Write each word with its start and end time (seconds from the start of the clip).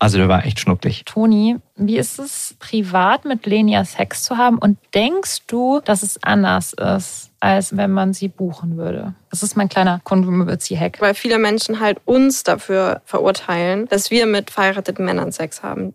Also 0.00 0.18
der 0.18 0.28
war 0.28 0.46
echt 0.46 0.60
schnucklig. 0.60 1.04
Toni, 1.04 1.56
wie 1.74 1.98
ist 1.98 2.20
es, 2.20 2.54
privat 2.60 3.24
mit 3.24 3.46
Lenia 3.46 3.84
Sex 3.84 4.22
zu 4.22 4.36
haben? 4.36 4.58
Und 4.58 4.78
denkst 4.94 5.46
du, 5.48 5.80
dass 5.84 6.04
es 6.04 6.22
anders 6.22 6.72
ist, 6.72 7.30
als 7.40 7.76
wenn 7.76 7.90
man 7.90 8.12
sie 8.12 8.28
buchen 8.28 8.76
würde? 8.76 9.14
Das 9.30 9.42
ist 9.42 9.56
mein 9.56 9.68
kleiner 9.68 10.00
Controversy-Hack. 10.04 11.00
Weil 11.00 11.14
viele 11.14 11.38
Menschen 11.38 11.80
halt 11.80 11.98
uns 12.04 12.44
dafür 12.44 13.02
verurteilen, 13.04 13.86
dass 13.88 14.12
wir 14.12 14.26
mit 14.26 14.50
verheirateten 14.50 15.04
Männern 15.04 15.32
Sex 15.32 15.64
haben. 15.64 15.94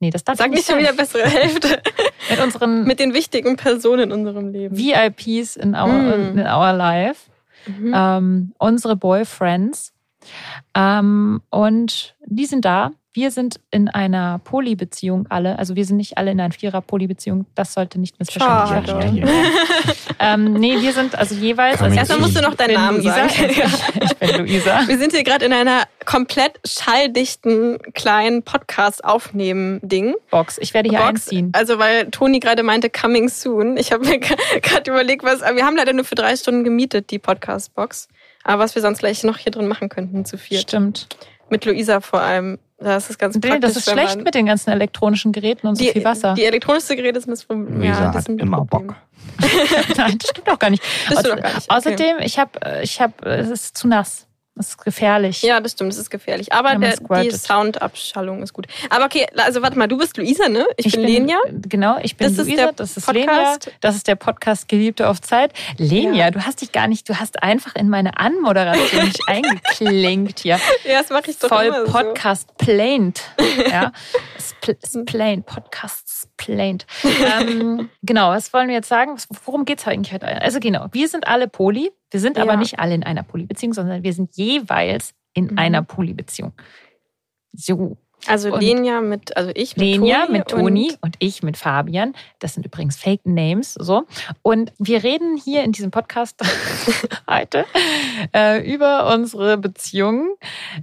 Nee, 0.00 0.10
das 0.10 0.24
darf 0.24 0.38
Sag 0.38 0.50
nicht 0.50 0.66
schon 0.66 0.78
wieder 0.78 0.94
bessere 0.94 1.24
Hälfte. 1.24 1.82
mit 2.30 2.40
unseren 2.40 2.84
mit 2.84 2.98
den 2.98 3.12
wichtigen 3.12 3.56
Personen 3.56 4.04
in 4.04 4.12
unserem 4.12 4.48
Leben. 4.48 4.76
VIPs 4.76 5.56
in 5.56 5.74
our, 5.74 5.88
mm. 5.88 6.38
in 6.38 6.46
our 6.46 6.72
life. 6.72 7.30
Mhm. 7.66 7.92
Ähm, 7.94 8.52
unsere 8.58 8.96
Boyfriends. 8.96 9.92
Ähm, 10.74 11.42
und 11.50 12.14
die 12.26 12.46
sind 12.46 12.64
da. 12.64 12.92
Wir 13.12 13.32
sind 13.32 13.58
in 13.72 13.88
einer 13.88 14.38
Polybeziehung 14.38 15.26
alle. 15.30 15.58
Also 15.58 15.74
wir 15.74 15.84
sind 15.84 15.96
nicht 15.96 16.16
alle 16.16 16.30
in 16.30 16.40
einer 16.40 16.52
Vierer-Polybeziehung. 16.52 17.44
Das 17.56 17.74
sollte 17.74 17.98
nicht 17.98 18.20
missverständlich 18.20 19.24
werden. 19.24 19.28
ähm, 20.20 20.52
nee, 20.52 20.80
wir 20.80 20.92
sind 20.92 21.16
also 21.18 21.34
jeweils. 21.34 21.82
Also 21.82 21.96
Erstmal 21.96 22.20
musst 22.20 22.36
du 22.36 22.40
noch 22.40 22.54
deinen 22.54 22.74
Namen 22.74 22.98
Luisa. 22.98 23.28
sagen. 23.28 23.50
ich 24.00 24.16
bin 24.16 24.36
Luisa. 24.36 24.86
Wir 24.86 24.96
sind 24.96 25.10
hier 25.12 25.24
gerade 25.24 25.44
in 25.44 25.52
einer 25.52 25.88
komplett 26.04 26.60
schalldichten 26.64 27.78
kleinen 27.94 28.44
Podcast-Aufnehmen-Ding. 28.44 30.14
Box. 30.30 30.58
Ich 30.58 30.72
werde 30.72 30.88
hier 30.88 31.00
Box. 31.00 31.08
einziehen. 31.08 31.50
Also 31.52 31.80
weil 31.80 32.12
Toni 32.12 32.38
gerade 32.38 32.62
meinte 32.62 32.90
coming 32.90 33.28
soon. 33.28 33.76
Ich 33.76 33.90
habe 33.90 34.06
mir 34.06 34.20
gerade 34.62 34.88
überlegt, 34.88 35.24
was. 35.24 35.40
Wir 35.40 35.66
haben 35.66 35.74
leider 35.74 35.94
nur 35.94 36.04
für 36.04 36.14
drei 36.14 36.36
Stunden 36.36 36.62
gemietet 36.62 37.10
die 37.10 37.18
Podcast-Box. 37.18 38.06
Aber 38.44 38.62
was 38.62 38.74
wir 38.74 38.82
sonst 38.82 38.98
gleich 39.00 39.22
noch 39.24 39.38
hier 39.38 39.52
drin 39.52 39.68
machen 39.68 39.88
könnten 39.88 40.24
zu 40.24 40.38
viert. 40.38 40.62
Stimmt. 40.62 41.06
Mit 41.48 41.64
Luisa 41.64 42.00
vor 42.00 42.20
allem. 42.20 42.58
Das 42.78 43.10
ist 43.10 43.18
ganz 43.18 43.34
Nee, 43.34 43.40
praktisch. 43.40 43.60
das 43.74 43.76
ist 43.76 43.90
schlecht 43.90 44.22
mit 44.24 44.34
den 44.34 44.46
ganzen 44.46 44.70
elektronischen 44.70 45.32
Geräten 45.32 45.66
und 45.66 45.76
so 45.76 45.84
die, 45.84 45.90
viel 45.90 46.02
Wasser. 46.04 46.32
Die 46.34 46.44
elektronischste 46.44 46.96
Geräte 46.96 47.20
sind 47.20 47.30
das 47.32 47.44
Problem. 47.44 47.76
Luisa 47.80 48.04
Ja, 48.04 48.10
das 48.12 48.26
hat 48.26 48.40
immer 48.40 48.64
Problem. 48.64 48.86
Bock. 48.88 48.96
Nein, 49.98 50.16
das 50.18 50.30
stimmt 50.30 50.48
doch 50.48 50.58
gar 50.58 50.70
nicht. 50.70 50.82
Das 51.10 51.20
stimmt 51.20 51.26
Außer- 51.26 51.36
doch 51.36 51.42
gar 51.42 51.54
nicht. 51.54 51.70
Okay. 51.70 51.76
Außerdem, 51.76 52.16
ich 52.20 52.38
habe, 52.38 52.80
ich 52.82 53.00
habe, 53.02 53.26
es 53.26 53.50
ist 53.50 53.76
zu 53.76 53.86
nass. 53.88 54.26
Es 54.60 54.68
ist 54.68 54.84
gefährlich. 54.84 55.42
Ja, 55.42 55.60
das 55.60 55.72
stimmt, 55.72 55.92
das 55.92 55.98
ist 55.98 56.10
gefährlich. 56.10 56.52
Aber 56.52 56.76
der, 56.76 56.96
die. 56.96 57.30
Soundabschallung 57.30 58.42
ist 58.42 58.52
gut. 58.52 58.66
Aber 58.90 59.06
okay, 59.06 59.26
also 59.36 59.62
warte 59.62 59.78
mal, 59.78 59.88
du 59.88 59.96
bist 59.98 60.16
Luisa, 60.16 60.48
ne? 60.48 60.66
Ich, 60.76 60.92
bin 60.92 61.00
Lenia. 61.02 61.38
Genau, 61.50 61.96
ich 62.02 62.16
bin 62.16 62.28
Das 62.28 62.38
ist 62.38 62.46
Luisa, 62.46 62.64
der 62.64 62.72
das 62.72 62.96
ist 62.96 63.06
Podcast. 63.06 63.66
Lenia, 63.66 63.78
das 63.80 63.96
ist 63.96 64.06
der 64.06 64.16
Podcast 64.16 64.68
Geliebte 64.68 65.08
auf 65.08 65.20
Zeit. 65.20 65.52
Lenia, 65.78 66.26
Ja. 66.26 66.30
du 66.30 66.44
hast 66.44 66.60
dich 66.60 66.72
gar 66.72 66.86
nicht, 66.88 67.08
du 67.08 67.18
hast 67.18 67.42
einfach 67.42 67.74
in 67.74 67.88
meine 67.88 68.18
Anmoderation 68.18 69.04
nicht 69.06 69.20
eingeklinkt 69.26 70.40
hier. 70.40 70.60
Ja, 70.84 71.00
das 71.00 71.10
mache 71.10 71.30
ich 71.30 71.38
doch 71.38 71.48
Voll 71.48 71.64
immer 71.64 71.86
so. 71.86 71.92
Podcast 71.92 72.56
plained. 72.58 73.20
Ja, 73.70 73.92
Spl 74.38 74.76
Splained, 74.86 75.46
Podcast 75.46 76.22
splained. 76.22 76.86
ähm, 77.04 77.88
genau, 78.02 78.30
was 78.30 78.52
wollen 78.52 78.68
wir 78.68 78.74
jetzt 78.74 78.88
sagen? 78.88 79.16
Worum 79.44 79.64
geht's 79.64 79.86
eigentlich 79.86 80.12
heute? 80.12 80.26
Also 80.26 80.60
genau, 80.60 80.86
wir 80.92 81.08
sind 81.08 81.26
alle 81.26 81.48
Poly. 81.48 81.90
Wir 82.10 82.20
sind 82.20 82.38
aber 82.38 82.52
Ja. 82.52 82.56
nicht 82.58 82.78
alle 82.80 82.94
in 82.94 83.02
einer 83.04 83.22
Polybeziehung, 83.22 83.72
sondern 83.74 84.02
wir 84.02 84.12
sind 84.12 84.36
jeweils 84.36 85.14
in 85.34 85.46
Mhm. 85.46 85.58
einer 85.58 85.82
Polybeziehung. 85.82 86.52
So, 87.52 87.96
Also 88.26 88.52
Und 88.52 88.60
Lenia 88.60 89.00
mit, 89.00 89.34
also 89.34 89.50
ich 89.54 89.78
mit 89.78 89.86
Lenia 89.86 90.26
Toni 90.26 90.38
mit 90.38 90.48
Toni 90.48 90.90
und- 90.90 90.98
und, 91.02 91.16
ich 91.20 91.42
mit 91.42 91.56
Fabian. 91.56 92.14
Das 92.38 92.52
sind 92.52 92.66
übrigens 92.66 92.98
Fake 92.98 93.24
Names. 93.24 93.72
So. 93.72 94.04
Und 94.42 94.74
wir 94.78 95.02
reden 95.02 95.38
hier 95.38 95.62
in 95.64 95.72
diesem 95.72 95.90
Podcast 95.90 96.36
heute 97.26 97.64
äh, 98.34 98.60
über 98.70 99.10
unsere 99.14 99.56
Beziehungen, 99.56 100.28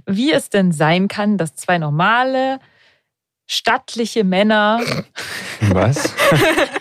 wie 0.04 0.32
es 0.32 0.50
denn 0.50 0.72
sein 0.72 1.06
kann, 1.06 1.38
dass 1.38 1.54
zwei 1.54 1.78
normale, 1.78 2.58
stattliche 3.46 4.24
Männer 4.24 4.80
Was? 5.60 6.12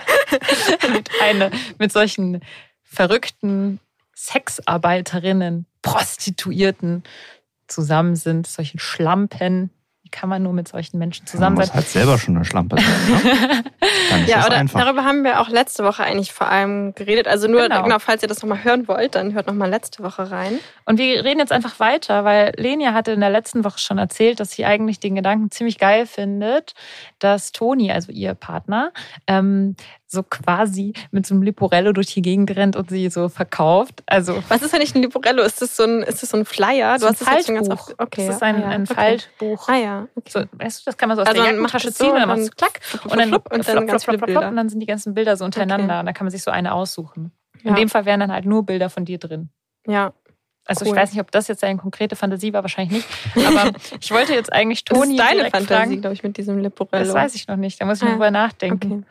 mit, 0.91 1.09
eine, 1.21 1.51
mit 1.77 1.91
solchen 1.91 2.41
verrückten 2.83 3.79
Sexarbeiterinnen, 4.17 5.65
Prostituierten 5.81 7.03
zusammen 7.67 8.15
sind, 8.15 8.47
solchen 8.47 8.79
Schlampen. 8.79 9.71
Wie 10.03 10.09
kann 10.09 10.29
man 10.29 10.41
nur 10.41 10.53
mit 10.53 10.69
solchen 10.69 10.99
Menschen 10.99 11.23
Man 11.25 11.27
zusammen 11.27 11.55
muss 11.57 11.67
sein? 11.67 11.75
halt 11.75 11.87
selber 11.89 12.17
schon 12.17 12.35
eine 12.37 12.45
Schlampe 12.45 12.77
sein. 12.77 13.23
Ne? 13.23 13.63
Ja, 14.25 14.45
einfach. 14.45 14.79
darüber 14.81 15.03
haben 15.03 15.23
wir 15.23 15.39
auch 15.41 15.49
letzte 15.49 15.83
Woche 15.83 16.03
eigentlich 16.03 16.31
vor 16.33 16.47
allem 16.47 16.93
geredet. 16.95 17.27
Also 17.27 17.47
nur, 17.47 17.63
Genau. 17.63 17.83
genau, 17.83 17.99
falls 17.99 18.21
ihr 18.21 18.27
das 18.29 18.41
nochmal 18.41 18.63
hören 18.63 18.87
wollt, 18.87 19.15
dann 19.15 19.33
hört 19.33 19.47
nochmal 19.47 19.69
letzte 19.69 20.01
Woche 20.03 20.31
rein. 20.31 20.59
Und 20.85 20.97
wir 20.97 21.23
reden 21.23 21.39
jetzt 21.39 21.51
einfach 21.51 21.79
weiter, 21.79 22.23
weil 22.23 22.53
Lenia 22.57 22.93
hatte 22.93 23.11
in 23.11 23.19
der 23.19 23.29
letzten 23.29 23.63
Woche 23.63 23.79
schon 23.79 23.97
erzählt, 23.97 24.39
dass 24.39 24.51
sie 24.51 24.65
eigentlich 24.65 24.99
den 24.99 25.15
Gedanken 25.15 25.51
ziemlich 25.51 25.77
geil 25.77 26.05
findet, 26.05 26.73
dass 27.19 27.51
Toni, 27.51 27.91
also 27.91 28.11
ihr 28.11 28.33
Partner, 28.33 28.91
ähm, 29.27 29.75
so 30.09 30.23
quasi 30.23 30.93
mit 31.11 31.25
so 31.25 31.35
einem 31.35 31.43
Liporello 31.43 31.91
durch 31.91 32.07
die 32.07 32.21
Gegend 32.21 32.55
rennt 32.55 32.75
und 32.75 32.89
sie 32.89 33.09
so 33.09 33.27
verkauft. 33.29 34.03
Also 34.05 34.41
Was 34.47 34.61
ist 34.61 34.73
eigentlich 34.73 34.95
ein 34.95 35.01
Liporello? 35.01 35.43
Ist 35.43 35.61
das 35.61 35.75
so 35.75 35.83
ein, 35.83 36.01
ist 36.03 36.23
das 36.23 36.29
so 36.29 36.37
ein 36.37 36.45
Flyer? 36.45 36.97
so 36.97 37.07
ein 37.07 37.13
es 37.13 37.19
jetzt 37.19 37.45
schon 37.45 37.55
ganz 37.55 37.67
Faltbuch. 37.67 37.89
oft. 37.89 37.99
Okay. 38.01 38.27
das 38.27 38.35
ist 38.37 38.43
ein, 38.43 38.55
ah, 38.55 38.59
ja, 38.59 38.67
ein 38.69 38.83
okay. 38.83 38.93
Faltbuch. 38.95 39.67
Ah 39.67 39.75
ja, 39.75 40.07
okay. 40.15 40.29
So, 40.29 40.39
weißt 40.53 40.79
du, 40.81 40.85
das 40.85 40.97
kann 40.97 41.09
man 41.09 41.17
so 41.17 41.23
aus 41.23 41.27
Also 41.27 41.41
der 41.43 41.51
Jackentasche 41.51 41.87
das 41.87 41.97
so 41.97 42.03
ziehen 42.05 42.13
und 42.13 42.19
dann 42.19 42.29
machst 42.29 42.47
du 42.47 42.51
klack 42.55 42.79
und 43.03 43.17
dann, 43.19 43.29
flupp, 43.29 43.45
und 43.53 43.67
dann 43.67 43.75
flop, 43.77 43.89
flop, 43.89 44.01
flop, 44.01 44.15
flop, 44.17 44.25
Bilder. 44.27 44.47
und 44.49 44.55
dann 44.55 44.69
sind 44.69 44.79
die 44.79 44.85
ganzen 44.85 45.13
Bilder 45.13 45.35
so 45.37 45.43
untereinander 45.45 45.85
Okay. 45.95 45.99
und 45.99 46.05
dann 46.05 46.13
kann 46.15 46.25
man 46.25 46.31
sich 46.31 46.43
so 46.43 46.51
eine 46.51 46.73
aussuchen. 46.73 47.31
In 47.63 47.69
Ja. 47.71 47.75
dem 47.75 47.89
Fall 47.89 48.05
wären 48.05 48.19
dann 48.21 48.31
halt 48.31 48.45
nur 48.45 48.65
Bilder 48.65 48.89
von 48.89 49.03
dir 49.03 49.17
drin. 49.17 49.49
Ja. 49.85 50.13
Also 50.67 50.85
Cool. 50.85 50.91
ich 50.91 51.01
weiß 51.01 51.11
nicht, 51.13 51.21
ob 51.21 51.31
das 51.31 51.47
jetzt 51.47 51.63
eine 51.63 51.77
konkrete 51.79 52.15
Fantasie 52.15 52.51
war, 52.53 52.61
wahrscheinlich 52.63 53.05
nicht. 53.35 53.47
Aber 53.47 53.71
ich 54.01 54.11
wollte 54.11 54.33
jetzt 54.33 54.51
eigentlich 54.51 54.83
Das 54.85 54.97
Toni 54.99 55.15
ist 55.15 55.19
deine 55.19 55.41
Fantasie, 55.49 55.65
fragen. 55.67 56.01
glaube 56.01 56.13
ich, 56.13 56.23
mit 56.23 56.37
diesem 56.37 56.59
Liporello. 56.59 57.05
Das 57.05 57.13
weiß 57.13 57.35
ich 57.35 57.47
noch 57.47 57.55
nicht. 57.55 57.79
Da 57.81 57.85
muss 57.85 58.01
ich 58.01 58.07
Ah, 58.07 58.11
drüber 58.11 58.31
nachdenken. 58.31 58.91
Okay. 58.91 59.03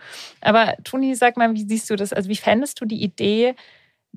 Aber 0.43 0.75
Toni, 0.85 1.15
sag 1.15 1.37
mal, 1.37 1.53
wie 1.55 1.67
siehst 1.67 1.89
du 1.91 1.97
das? 1.97 2.13
Also 2.13 2.29
wie 2.29 2.37
fändest 2.37 2.81
du 2.81 2.85
die 2.85 3.03
Idee, 3.03 3.55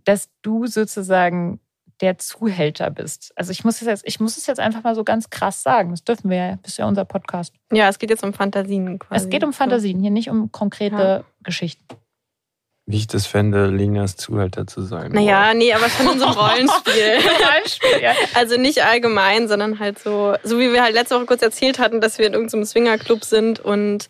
dass 0.05 0.29
du 0.41 0.67
sozusagen 0.67 1.59
der 2.01 2.17
Zuhälter 2.17 2.89
bist? 2.91 3.31
Also 3.35 3.51
ich 3.51 3.63
muss 3.65 3.81
es 3.81 3.87
jetzt, 3.87 4.03
ich 4.07 4.19
muss 4.19 4.37
es 4.37 4.45
jetzt 4.47 4.59
einfach 4.59 4.83
mal 4.83 4.95
so 4.95 5.03
ganz 5.03 5.29
krass 5.29 5.63
sagen. 5.63 5.91
Das 5.91 6.03
dürfen 6.03 6.29
wir 6.29 6.37
ja. 6.37 6.55
Das 6.61 6.73
ist 6.73 6.77
ja 6.77 6.87
unser 6.87 7.05
Podcast. 7.05 7.53
Ja, 7.71 7.89
es 7.89 7.99
geht 7.99 8.09
jetzt 8.09 8.23
um 8.23 8.33
Fantasien 8.33 8.99
quasi. 8.99 9.25
es 9.25 9.29
geht 9.29 9.43
um 9.43 9.53
Fantasien, 9.53 9.99
hier 10.01 10.11
nicht 10.11 10.29
um 10.29 10.51
konkrete 10.51 11.25
Geschichten. 11.43 11.83
Wie 12.89 12.97
ich 12.97 13.05
das 13.05 13.27
fände, 13.27 13.67
Linas 13.67 14.15
Zuhälter 14.15 14.65
zu 14.65 14.81
sein. 14.81 15.11
Naja, 15.11 15.53
nee, 15.53 15.71
aber 15.73 15.89
schon 15.89 16.11
in 16.11 16.17
so 16.17 16.25
einem 16.25 16.33
Rollenspiel. 16.39 18.01
Ja. 18.01 18.13
Also 18.33 18.59
nicht 18.59 18.83
allgemein, 18.83 19.47
sondern 19.47 19.77
halt 19.77 19.99
so, 19.99 20.33
so 20.41 20.57
wie 20.57 20.73
wir 20.73 20.81
halt 20.81 20.95
letzte 20.95 21.15
Woche 21.15 21.27
kurz 21.27 21.43
erzählt 21.43 21.77
hatten, 21.77 22.01
dass 22.01 22.17
wir 22.17 22.25
in 22.25 22.33
irgendeinem 22.33 22.65
Swingerclub 22.65 23.23
sind 23.23 23.59
und, 23.59 24.09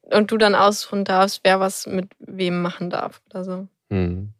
und 0.00 0.30
du 0.30 0.38
dann 0.38 0.54
aussuchen 0.54 1.04
darfst, 1.04 1.40
wer 1.44 1.60
was 1.60 1.86
mit 1.86 2.08
wem 2.18 2.62
machen 2.62 2.88
darf 2.88 3.20
oder 3.28 3.44
so. 3.44 3.68
Hm. 3.90 4.32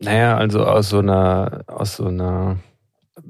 Naja, 0.00 0.36
also 0.36 0.64
aus 0.64 0.88
so 0.88 0.98
einer, 0.98 1.62
aus 1.68 1.98
so 1.98 2.06
einer, 2.06 2.58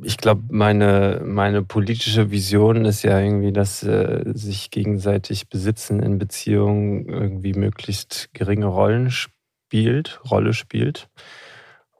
ich 0.05 0.17
glaube, 0.17 0.43
meine, 0.51 1.23
meine 1.25 1.63
politische 1.63 2.31
Vision 2.31 2.85
ist 2.85 3.03
ja 3.03 3.19
irgendwie, 3.19 3.53
dass 3.53 3.83
äh, 3.83 4.25
sich 4.35 4.71
gegenseitig 4.71 5.49
Besitzen 5.49 6.01
in 6.01 6.19
Beziehungen 6.19 7.09
irgendwie 7.09 7.55
möglichst 7.55 8.31
geringe 8.33 8.67
Rollen 8.67 9.11
spielt, 9.11 10.21
Rolle 10.31 10.55
spielt. 10.55 11.09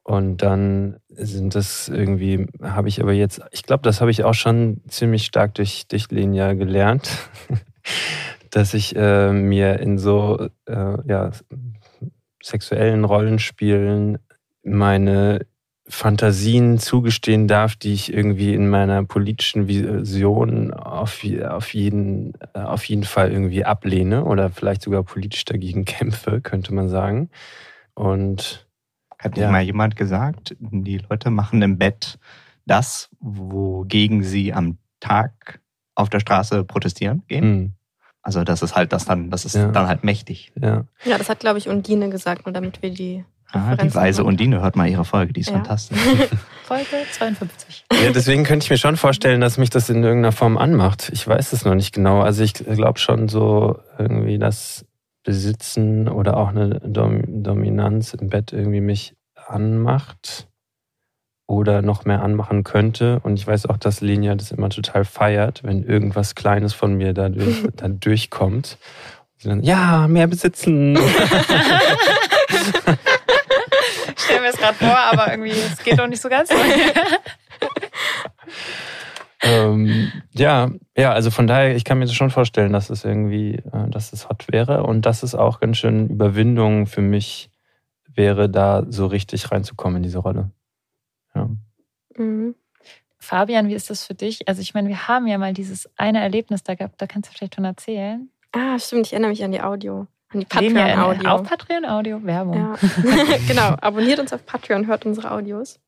Und 0.05 0.39
dann 0.39 0.97
sind 1.09 1.55
das 1.55 1.89
irgendwie, 1.89 2.47
habe 2.61 2.89
ich 2.89 3.01
aber 3.01 3.13
jetzt, 3.13 3.41
ich 3.53 3.63
glaube, 3.63 3.83
das 3.85 4.01
habe 4.01 4.11
ich 4.11 4.25
auch 4.25 4.35
schon 4.35 4.81
ziemlich 4.89 5.25
stark 5.25 5.55
durch, 5.55 5.87
durch 5.87 6.11
Lenia 6.11 6.55
gelernt, 6.55 7.09
dass 8.51 8.75
ich 8.75 8.97
äh, 8.97 9.33
mir 9.33 9.79
in 9.79 9.99
so 9.99 10.49
äh, 10.67 11.09
ja, 11.09 11.31
sexuellen 12.43 13.05
Rollenspielen 13.05 14.19
meine 14.65 15.47
Fantasien 15.93 16.79
zugestehen 16.79 17.49
darf, 17.49 17.77
die 17.77 17.93
ich 17.93 18.13
irgendwie 18.13 18.55
in 18.55 18.69
meiner 18.69 19.05
politischen 19.05 19.69
Vision 19.69 20.73
auf, 20.73 21.23
auf, 21.49 21.75
jeden, 21.75 22.33
äh, 22.55 22.61
auf 22.61 22.85
jeden 22.87 23.05
Fall 23.05 23.31
irgendwie 23.31 23.65
ablehne 23.65 24.25
oder 24.25 24.49
vielleicht 24.51 24.83
sogar 24.83 25.03
politisch 25.03 25.45
dagegen 25.45 25.85
kämpfe, 25.87 26.41
könnte 26.41 26.73
man 26.75 26.89
sagen. 26.89 27.29
Und 27.95 28.67
Hat 29.19 29.37
Ja. 29.39 29.51
mal 29.51 29.63
jemand 29.63 29.95
gesagt, 29.95 30.57
die 30.59 30.99
Leute 30.99 31.31
machen 31.31 31.63
im 31.63 31.79
Bett 31.79 32.19
das, 32.67 33.09
wogegen 33.21 34.23
sie 34.25 34.53
am 34.53 34.79
Tag 34.99 35.61
auf 35.95 36.09
der 36.09 36.21
Straße 36.21 36.65
protestieren 36.65 37.23
gehen? 37.29 37.43
hm, 37.45 37.73
Also 38.23 38.45
das 38.45 38.63
ist 38.63 38.75
halt 38.75 38.93
das 38.93 39.05
dann, 39.05 39.31
das 39.31 39.45
ist 39.45 39.55
Ja. 39.57 39.71
dann 39.71 39.87
halt 39.89 40.05
mächtig. 40.05 40.53
ja. 40.61 40.85
Ja, 41.05 41.19
das 41.19 41.29
hat, 41.29 41.41
glaube 41.41 41.59
ich, 41.59 41.69
Undine 41.69 42.09
gesagt, 42.09 42.47
nur 42.47 42.53
damit 42.53 42.81
wir 42.83 42.91
die. 42.91 43.25
Ah, 43.53 43.77
die 43.77 43.95
weise. 43.95 44.25
Undine, 44.25 44.61
hört 44.63 44.77
mal 44.77 44.89
ihre 44.89 45.05
Folge, 45.05 45.33
die 45.35 45.41
ist 45.41 45.49
Ja. 45.51 45.55
fantastisch. 45.57 45.99
Folge 46.65 46.87
52. 47.13 47.85
Ja, 47.93 48.11
deswegen 48.13 48.45
könnte 48.45 48.65
ich 48.65 48.71
mir 48.71 48.79
schon 48.79 48.97
vorstellen, 48.97 49.41
dass 49.43 49.59
mich 49.59 49.69
das 49.71 49.91
in 49.91 50.03
irgendeiner 50.03 50.33
Form 50.33 50.57
anmacht. 50.57 51.11
Ich 51.13 51.27
weiß 51.29 51.53
es 51.53 51.65
noch 51.65 51.75
nicht 51.75 51.93
genau. 51.95 52.23
Also 52.23 52.43
ich 52.43 52.55
glaube 52.55 52.99
schon 52.99 53.29
so 53.29 53.79
irgendwie, 53.99 54.39
dass 54.39 54.87
Besitzen 55.25 56.09
oder 56.09 56.37
auch 56.37 56.49
eine 56.49 56.81
Dom 56.81 57.43
Dominanz 57.43 58.15
im 58.15 58.29
Bett 58.31 58.53
irgendwie 58.53 58.81
mich 58.81 59.15
anmacht 59.47 60.49
oder 61.47 61.83
noch 61.83 62.05
mehr 62.07 62.23
anmachen 62.23 62.65
könnte. 62.65 63.21
Und 63.23 63.35
ich 63.39 63.47
weiß 63.47 63.67
auch, 63.67 63.77
dass 63.77 64.01
Lenia 64.01 64.35
das 64.35 64.51
immer 64.53 64.71
total 64.71 65.05
feiert, 65.05 65.63
wenn 65.65 65.83
irgendwas 65.85 66.35
Kleines 66.35 66.73
von 66.73 66.95
mir 66.95 67.13
dadurch, 67.13 67.65
dann 67.77 68.01
durchkommt. 68.01 68.79
Und 69.35 69.41
sie 69.43 69.49
dann, 69.51 69.63
ja, 69.63 70.09
mehr 70.09 70.27
besitzen. 70.27 70.97
Mir 74.53 74.53
das 74.53 74.61
gerade 74.61 74.75
vor, 74.75 74.99
aber 74.99 75.31
irgendwie, 75.31 75.51
es 75.51 75.83
geht 75.83 75.99
doch 75.99 76.07
nicht 76.07 76.21
so 76.21 76.29
ganz. 76.29 76.51
ähm, 79.43 80.13
ja, 80.33 80.71
ja, 80.97 81.13
also 81.13 81.31
von 81.31 81.47
daher, 81.47 81.77
ich 81.77 81.85
kann 81.85 81.99
mir 81.99 82.07
das 82.07 82.15
schon 82.15 82.31
vorstellen, 82.31 82.73
dass 82.73 82.91
es 82.91 83.05
irgendwie, 83.05 83.57
äh, 83.57 83.89
dass 83.89 84.13
es 84.13 84.29
hot 84.29 84.47
wäre 84.51 84.85
und 84.85 85.07
dass 85.07 85.23
es 85.23 85.35
auch 85.35 85.61
ganz 85.61 85.79
schön 85.79 86.09
Überwindung 86.09 86.87
für 86.87 87.03
mich 87.03 87.51
wäre, 88.15 88.49
da 88.49 88.85
so 88.89 89.07
richtig 89.07 89.51
reinzukommen 89.51 89.99
in 89.99 90.03
diese 90.03 90.19
Rolle. 90.19 90.51
Ja. 91.35 91.49
Mhm. 92.17 92.55
Fabian, 93.19 93.69
wie 93.69 93.75
ist 93.75 93.89
das 93.89 94.05
für 94.05 94.15
dich? 94.15 94.49
Also 94.49 94.61
ich 94.61 94.75
meine, 94.75 94.89
wir 94.89 95.07
haben 95.07 95.29
ja 95.29 95.39
mal 95.39 95.55
dieses 95.55 95.89
eine 95.97 96.21
Erlebnis 96.21 96.65
da 96.65 96.75
gehabt, 96.75 97.01
da 97.01 97.07
kannst 97.07 97.31
du 97.31 97.35
vielleicht 97.35 97.55
schon 97.55 97.65
erzählen. 97.65 98.29
Ah, 98.51 98.79
stimmt, 98.79 99.07
ich 99.07 99.13
erinnere 99.13 99.31
mich 99.31 99.45
an 99.45 99.53
die 99.53 99.63
Audio. 99.63 100.09
An 100.33 100.41
die 100.41 100.59
Leben 100.59 100.77
ja 100.77 100.85
Patreon-Audio. 100.87 101.31
Auf 101.31 101.43
Patreon 101.49 101.85
Audio, 101.85 102.25
Werbung. 102.25 102.57
Ja. 102.57 102.75
genau, 103.49 103.77
abonniert 103.81 104.19
uns 104.19 104.33
auf 104.33 104.45
Patreon, 104.47 104.87
hört 104.87 105.05
unsere 105.07 105.31
Audios. 105.31 105.79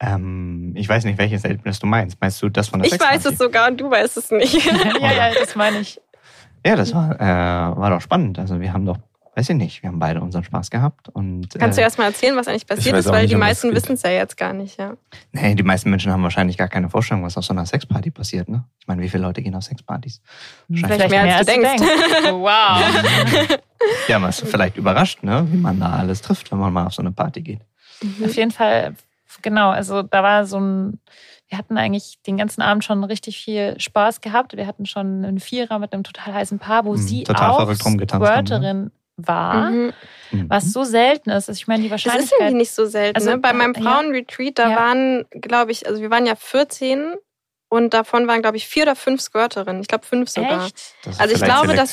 Ähm, 0.00 0.72
ich 0.74 0.88
weiß 0.88 1.04
nicht, 1.04 1.18
welches 1.18 1.44
Erlebnis 1.44 1.78
du 1.78 1.86
meinst. 1.86 2.20
Meinst 2.20 2.42
du 2.42 2.48
das 2.48 2.68
von 2.68 2.80
der 2.80 2.92
Ich 2.92 2.98
weiß 2.98 3.24
es 3.24 3.38
sogar 3.38 3.68
und 3.70 3.80
du 3.80 3.88
weißt 3.90 4.16
es 4.16 4.30
nicht. 4.30 4.64
ja, 5.00 5.12
ja, 5.12 5.34
das 5.38 5.54
meine 5.54 5.78
ich. 5.78 6.00
Ja, 6.66 6.76
das 6.76 6.94
war, 6.94 7.20
äh, 7.20 7.76
war 7.78 7.90
doch 7.90 8.00
spannend. 8.00 8.38
Also 8.38 8.60
wir 8.60 8.72
haben 8.72 8.84
doch, 8.84 8.98
weiß 9.34 9.48
ich 9.48 9.56
nicht, 9.56 9.82
wir 9.82 9.88
haben 9.88 9.98
beide 9.98 10.20
unseren 10.20 10.44
Spaß 10.44 10.70
gehabt. 10.70 11.08
Und, 11.08 11.48
Kannst 11.58 11.78
du 11.78 11.80
äh, 11.80 11.84
erst 11.84 11.96
mal 11.98 12.04
erzählen, 12.04 12.36
was 12.36 12.48
eigentlich 12.48 12.66
passiert 12.66 12.96
ist, 12.96 13.06
weil 13.06 13.22
nicht, 13.22 13.32
die 13.32 13.36
meisten 13.36 13.74
wissen 13.74 13.92
es 13.94 14.02
ja 14.02 14.10
jetzt 14.10 14.36
gar 14.36 14.52
nicht, 14.52 14.78
ja. 14.78 14.94
Nee, 15.32 15.54
die 15.54 15.62
meisten 15.62 15.88
Menschen 15.90 16.12
haben 16.12 16.22
wahrscheinlich 16.22 16.58
gar 16.58 16.68
keine 16.68 16.90
Vorstellung, 16.90 17.24
was 17.24 17.38
auf 17.38 17.44
so 17.44 17.54
einer 17.54 17.64
Sexparty 17.64 18.10
passiert. 18.10 18.48
Ne? 18.48 18.64
Ich 18.78 18.86
meine, 18.86 19.00
wie 19.00 19.08
viele 19.08 19.22
Leute 19.22 19.40
gehen 19.42 19.54
auf 19.54 19.64
Sexpartys? 19.64 20.20
Vielleicht 20.70 21.08
mehr, 21.10 21.36
als 21.36 21.46
du 21.46 21.52
denkst. 21.52 21.82
Oh, 22.30 22.42
wow. 22.42 23.58
Ja, 24.08 24.18
man 24.18 24.30
ist 24.30 24.46
vielleicht 24.46 24.76
überrascht, 24.76 25.22
ne? 25.22 25.46
wie 25.50 25.56
man 25.56 25.80
da 25.80 25.90
alles 25.96 26.20
trifft, 26.22 26.52
wenn 26.52 26.58
man 26.58 26.72
mal 26.72 26.86
auf 26.86 26.94
so 26.94 27.02
eine 27.02 27.12
Party 27.12 27.40
geht. 27.42 27.60
Auf 28.24 28.36
jeden 28.36 28.50
Fall, 28.50 28.94
genau, 29.40 29.70
also 29.70 30.02
da 30.02 30.22
war 30.22 30.44
so 30.46 30.60
ein, 30.60 31.00
wir 31.48 31.58
hatten 31.58 31.76
eigentlich 31.78 32.20
den 32.26 32.36
ganzen 32.36 32.62
Abend 32.62 32.84
schon 32.84 33.02
richtig 33.04 33.38
viel 33.42 33.78
Spaß 33.80 34.20
gehabt. 34.20 34.56
Wir 34.56 34.66
hatten 34.66 34.86
schon 34.86 35.24
einen 35.24 35.40
Vierer 35.40 35.78
mit 35.78 35.92
einem 35.92 36.04
total 36.04 36.34
heißen 36.34 36.58
Paar, 36.58 36.84
wo 36.84 36.92
Mhm, 36.92 36.96
sie 36.98 37.22
total 37.24 37.50
auch 37.50 37.56
verrückt 37.56 37.84
rumgetanzt 37.84 38.30
haben, 38.30 38.60
ne? 38.60 38.90
War, 39.26 39.70
Mhm. 39.70 39.92
Mhm. 40.30 40.50
was 40.50 40.72
so 40.72 40.84
selten 40.84 41.30
ist. 41.30 41.48
Ich 41.48 41.66
meine, 41.66 41.82
die 41.82 41.88
Das 41.88 42.00
ist 42.00 42.06
irgendwie 42.06 42.20
Wahrscheinlichkeit... 42.30 42.52
nicht 42.54 42.72
so 42.72 42.86
selten. 42.86 43.16
Also, 43.16 43.30
ne? 43.30 43.38
Bei 43.38 43.52
meinem. 43.52 43.74
Frauenretreat, 43.74 44.58
da 44.58 44.70
Ja. 44.70 44.76
waren, 44.76 45.24
glaube 45.32 45.72
ich, 45.72 45.86
also 45.86 46.00
wir 46.00 46.10
waren 46.10 46.24
ja 46.26 46.34
14 46.36 47.14
und 47.68 47.92
davon 47.94 48.26
waren, 48.28 48.42
glaube 48.42 48.56
ich, 48.56 48.66
vier 48.66 48.84
oder 48.84 48.96
fünf 48.96 49.20
Squirterinnen. 49.20 49.80
Ich 49.82 49.88
glaube, 49.88 50.04
fünf 50.06 50.28
sogar. 50.30 50.66
Echt? 50.66 50.94
Also 51.18 51.34
ich 51.34 51.42
glaube, 51.42 51.74
dass 51.74 51.92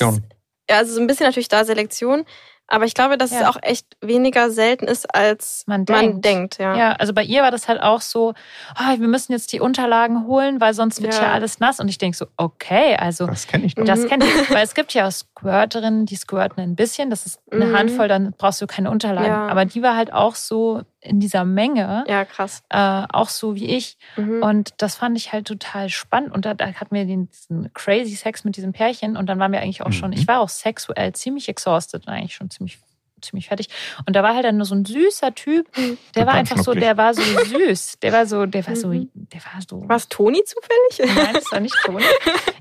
also 0.70 0.94
so 0.94 1.02
ein 1.02 1.08
bisschen 1.08 1.26
natürlich 1.26 1.48
da 1.50 1.66
Selektion, 1.66 2.26
aber 2.72 2.86
ich 2.86 2.94
glaube, 2.94 3.18
dass 3.18 3.32
es 3.32 3.40
Ja. 3.40 3.50
auch 3.50 3.58
echt 3.64 3.88
weniger 4.00 4.52
selten 4.52 4.86
ist, 4.86 5.14
als 5.16 5.64
Man 5.66 5.86
man 5.90 6.02
denkt. 6.02 6.26
denkt. 6.26 6.58
ja. 6.60 6.76
Ja, 6.78 6.92
also 6.94 7.14
bei 7.14 7.24
ihr 7.24 7.42
war 7.42 7.50
das 7.50 7.68
halt 7.68 7.82
auch 7.82 8.00
so, 8.02 8.36
oh, 8.80 9.00
wir 9.00 9.08
müssen 9.08 9.32
jetzt 9.32 9.52
die 9.54 9.60
Unterlagen 9.60 10.28
holen, 10.28 10.62
weil 10.62 10.76
sonst 10.76 11.02
wird 11.02 11.16
Ja. 11.16 11.24
ja, 11.24 11.32
alles 11.34 11.60
nass. 11.60 11.80
Und 11.80 11.90
ich 11.90 11.98
denke 11.98 12.16
so, 12.16 12.28
okay, 12.38 12.96
also 12.96 13.26
Das 13.26 13.48
kenne 13.48 13.66
ich 13.66 13.74
doch. 13.74 13.86
das 13.86 14.02
Mhm. 14.02 14.08
kennt 14.10 14.24
ihr. 14.24 14.30
Weil 14.56 14.64
es 14.64 14.76
gibt 14.76 14.94
ja 14.94 15.08
auch 15.08 15.12
Squirterinnen, 15.12 16.06
die 16.06 16.16
squirten 16.16 16.62
ein 16.62 16.76
bisschen, 16.76 17.10
das 17.10 17.26
ist 17.26 17.40
eine 17.52 17.66
Mhm. 17.66 17.76
Handvoll, 17.76 18.08
dann 18.08 18.34
brauchst 18.38 18.62
du 18.62 18.68
keine 18.68 18.92
Unterlagen. 18.92 19.28
Ja. 19.30 19.48
Aber 19.48 19.66
die 19.66 19.82
war 19.82 19.96
halt 19.96 20.14
auch 20.14 20.36
so 20.36 20.82
in 21.02 21.20
dieser 21.20 21.46
Menge, 21.46 22.04
Ja, 22.08 22.26
krass. 22.26 22.62
äh, 22.70 23.04
auch 23.12 23.30
so 23.30 23.56
wie 23.56 23.68
ich. 23.76 23.98
Mhm. 24.18 24.44
Und 24.44 24.74
das 24.78 24.96
fand 24.96 25.18
ich 25.18 25.32
halt 25.32 25.48
total 25.48 25.90
spannend. 25.90 26.34
Und 26.34 26.46
da, 26.46 26.54
da 26.54 26.68
hatten 26.74 26.94
wir 26.94 27.06
den, 27.06 27.30
diesen 27.30 27.72
crazy 27.74 28.16
Sex 28.16 28.44
mit 28.44 28.58
diesem 28.58 28.74
Pärchen. 28.74 29.16
Und 29.16 29.28
dann 29.28 29.40
waren 29.40 29.52
wir 29.52 29.62
eigentlich 29.62 29.82
auch 29.82 29.94
schon, 29.94 30.10
Mhm. 30.12 30.18
ich 30.18 30.28
war 30.28 30.40
auch 30.42 30.50
sexuell 30.50 31.14
ziemlich 31.14 31.48
exhausted, 31.50 32.06
und 32.08 32.14
eigentlich 32.14 32.36
schon 32.36 32.50
ziemlich 32.50 32.80
ziemlich 33.22 33.50
fertig. 33.50 33.68
Und 34.06 34.16
da 34.16 34.24
war 34.24 34.34
halt 34.34 34.46
dann 34.46 34.56
nur 34.56 34.66
so 34.66 34.74
ein 34.76 34.86
süßer 34.86 35.36
Typ, 35.36 35.70
der 35.76 35.84
Total 36.14 36.26
war 36.28 36.34
einfach 36.36 36.58
so, 36.60 36.74
der 36.74 36.96
war 36.96 37.14
so 37.14 37.22
süß. 37.46 38.00
Der 38.02 38.14
war 38.14 38.26
so, 38.26 38.46
der 38.46 38.66
war 38.66 38.78
so, 38.78 38.88
Mhm. 38.88 39.10
der 39.14 39.42
war 39.42 39.62
so. 39.68 39.90
War 39.90 39.98
es 39.98 40.08
Toni 40.08 40.42
zufällig? 40.46 41.16
Nein, 41.18 41.34
das 41.34 41.52
war 41.52 41.60
nicht 41.60 41.76
Toni. 41.84 42.02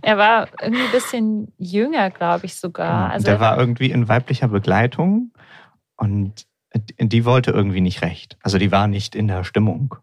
Er 0.03 0.19
war 0.19 0.49
irgendwie 0.61 0.83
ein 0.83 0.91
bisschen 0.91 1.53
jünger, 1.59 2.11
glaube 2.11 2.47
ich 2.47 2.57
sogar. 2.57 3.03
Genau. 3.03 3.13
Also 3.15 3.25
der 3.27 3.35
er 3.35 3.41
war 3.41 3.57
irgendwie 3.59 3.93
in 3.93 4.09
weiblicher 4.09 4.49
Begleitung 4.49 5.31
und 5.97 6.48
die 6.75 7.25
wollte 7.25 7.51
irgendwie 7.51 7.81
nicht 7.81 8.03
recht. 8.03 8.37
Also 8.43 8.59
die 8.59 8.71
war 8.71 8.87
nicht 8.89 9.15
in 9.15 9.29
der 9.29 9.45
Stimmung. 9.45 9.95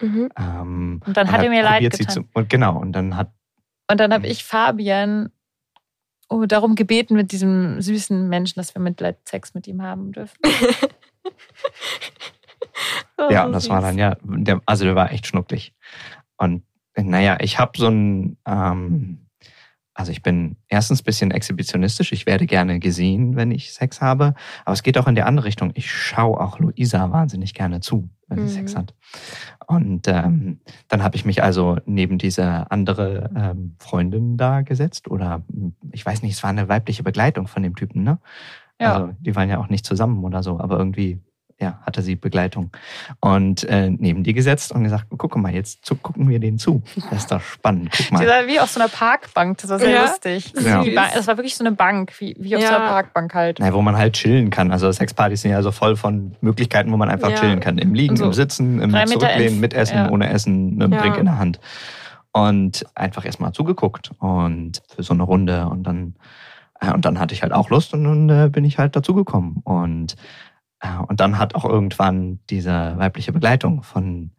Mhm. 0.00 0.28
Ähm, 0.38 1.00
Und 1.04 1.16
dann 1.16 1.30
hat 1.30 1.42
er 1.42 1.50
mir 1.50 1.62
leid 1.62 1.82
getan. 1.82 2.08
Zu, 2.08 2.24
und 2.32 2.48
genau, 2.48 2.78
und 2.78 2.92
dann 2.92 3.16
hat 3.16 3.32
Und 3.90 4.00
dann 4.00 4.12
habe 4.12 4.26
ich 4.26 4.44
Fabian 4.44 5.30
oh, 6.28 6.46
darum 6.46 6.74
gebeten 6.74 7.14
mit 7.14 7.32
diesem 7.32 7.80
süßen 7.80 8.28
Menschen, 8.28 8.60
dass 8.60 8.74
wir 8.74 8.82
Mitleidsex 8.82 9.54
mit 9.54 9.66
ihm 9.66 9.82
haben 9.82 10.12
dürfen. 10.12 10.38
Oh, 13.18 13.30
Ja, 13.30 13.44
und 13.44 13.52
das 13.52 13.68
war 13.68 13.80
dann 13.80 13.98
ja, 13.98 14.16
der, 14.22 14.60
also 14.66 14.84
der 14.84 14.94
war 14.94 15.12
echt 15.12 15.26
schnucklig. 15.26 15.74
Und 16.36 16.64
naja, 16.96 17.38
ich 17.40 17.58
habe 17.58 17.72
so 17.76 17.88
ein, 17.88 18.36
ähm, 18.46 19.21
also 19.94 20.10
ich 20.10 20.22
bin 20.22 20.56
erstens 20.68 21.02
ein 21.02 21.04
bisschen 21.04 21.30
exhibitionistisch. 21.30 22.12
Ich 22.12 22.24
werde 22.24 22.46
gerne 22.46 22.78
gesehen, 22.78 23.36
wenn 23.36 23.50
ich 23.50 23.72
Sex 23.74 24.00
habe. 24.00 24.34
Aber 24.64 24.72
es 24.72 24.82
geht 24.82 24.96
auch 24.96 25.06
in 25.06 25.14
die 25.14 25.22
andere 25.22 25.46
Richtung. 25.46 25.72
Ich 25.74 25.90
schaue 25.90 26.40
auch 26.40 26.58
Luisa 26.58 27.10
wahnsinnig 27.10 27.52
gerne 27.52 27.80
zu, 27.80 28.08
wenn 28.28 28.48
sie 28.48 28.54
Mhm. 28.54 28.60
Sex 28.60 28.76
hat. 28.76 28.94
Und 29.66 30.08
ähm, 30.08 30.60
dann 30.88 31.02
habe 31.02 31.16
ich 31.16 31.24
mich 31.24 31.42
also 31.42 31.76
neben 31.84 32.16
diese 32.16 32.70
andere 32.70 33.30
ähm, 33.36 33.76
Freundin 33.78 34.38
da 34.38 34.62
gesetzt. 34.62 35.10
Oder 35.10 35.42
hm, 35.52 35.74
ich 35.92 36.04
weiß 36.06 36.22
nicht, 36.22 36.32
es 36.32 36.42
war 36.42 36.50
eine 36.50 36.68
weibliche 36.68 37.02
Begleitung 37.02 37.46
von 37.46 37.62
dem 37.62 37.76
Typen, 37.76 38.02
ne? 38.02 38.18
Ja. 38.80 38.94
Also 38.94 39.14
die 39.20 39.36
waren 39.36 39.50
ja 39.50 39.58
auch 39.58 39.68
nicht 39.68 39.84
zusammen 39.84 40.24
oder 40.24 40.42
so, 40.42 40.58
aber 40.58 40.78
irgendwie 40.78 41.20
ja, 41.60 41.78
hatte 41.86 42.02
sie 42.02 42.16
Begleitung. 42.16 42.70
Und 43.20 43.64
äh, 43.64 43.90
neben 43.90 44.22
die 44.24 44.32
gesetzt 44.32 44.72
und 44.72 44.84
gesagt, 44.84 45.06
guck 45.16 45.36
mal, 45.36 45.52
jetzt 45.54 45.84
zu, 45.86 45.94
gucken 45.96 46.28
wir 46.28 46.38
denen 46.40 46.58
zu. 46.58 46.82
Das 47.10 47.20
ist 47.20 47.30
doch 47.32 47.40
spannend. 47.40 47.90
Guck 47.96 48.06
Die 48.08 48.12
mal. 48.14 48.26
war 48.26 48.46
wie 48.46 48.58
auf 48.60 48.70
so 48.70 48.80
einer 48.80 48.88
Parkbank, 48.88 49.58
das 49.58 49.70
war 49.70 49.78
sehr 49.78 49.90
Ja. 49.90 50.02
lustig. 50.02 50.52
Ja. 50.60 50.82
Die 50.82 50.94
Das 50.94 51.26
war 51.26 51.36
wirklich 51.36 51.54
so 51.56 51.64
eine 51.64 51.72
Bank, 51.74 52.12
wie, 52.18 52.34
wie 52.38 52.56
auf 52.56 52.62
Ja. 52.62 52.68
so 52.68 52.74
einer 52.74 52.86
Parkbank 52.88 53.34
halt. 53.34 53.58
Na, 53.60 53.72
wo 53.72 53.82
man 53.82 53.96
halt 53.96 54.14
chillen 54.14 54.50
kann. 54.50 54.72
Also 54.72 54.90
Sexpartys 54.90 55.42
sind 55.42 55.50
ja 55.52 55.62
so 55.62 55.72
voll 55.72 55.96
von 55.96 56.34
Möglichkeiten, 56.40 56.90
wo 56.92 56.96
man 56.96 57.08
einfach 57.08 57.30
Ja. 57.30 57.36
chillen 57.36 57.60
kann. 57.60 57.78
Im 57.78 57.94
Liegen, 57.94 58.16
so 58.16 58.24
im 58.26 58.32
Sitzen, 58.32 58.80
im 58.80 58.90
Zurücklehnen, 59.06 59.60
mit 59.60 59.74
Essen, 59.74 59.96
ja. 59.96 60.10
ohne 60.10 60.28
Essen, 60.30 60.74
mit 60.76 60.82
einem 60.84 60.92
Ja. 60.94 61.00
Drink 61.00 61.16
in 61.18 61.24
der 61.26 61.38
Hand. 61.38 61.60
Und 62.32 62.86
einfach 62.94 63.24
erstmal 63.26 63.52
zugeguckt 63.52 64.10
und 64.18 64.82
für 64.94 65.02
so 65.02 65.12
eine 65.12 65.22
Runde 65.22 65.66
und 65.68 65.82
dann 65.82 66.14
äh, 66.80 66.90
und 66.92 67.04
dann 67.04 67.20
hatte 67.20 67.34
ich 67.34 67.42
halt 67.42 67.52
auch 67.52 67.68
Lust 67.68 67.92
und 67.92 68.04
dann 68.04 68.28
äh, 68.46 68.48
bin 68.48 68.64
ich 68.64 68.78
halt 68.78 68.96
dazugekommen. 68.96 69.58
Und, 69.64 70.16
und 71.08 71.20
dann 71.20 71.38
hat 71.38 71.54
auch 71.54 71.64
irgendwann 71.64 72.40
diese 72.50 72.94
weibliche 72.96 73.32
Begleitung 73.32 73.82
von 73.82 74.30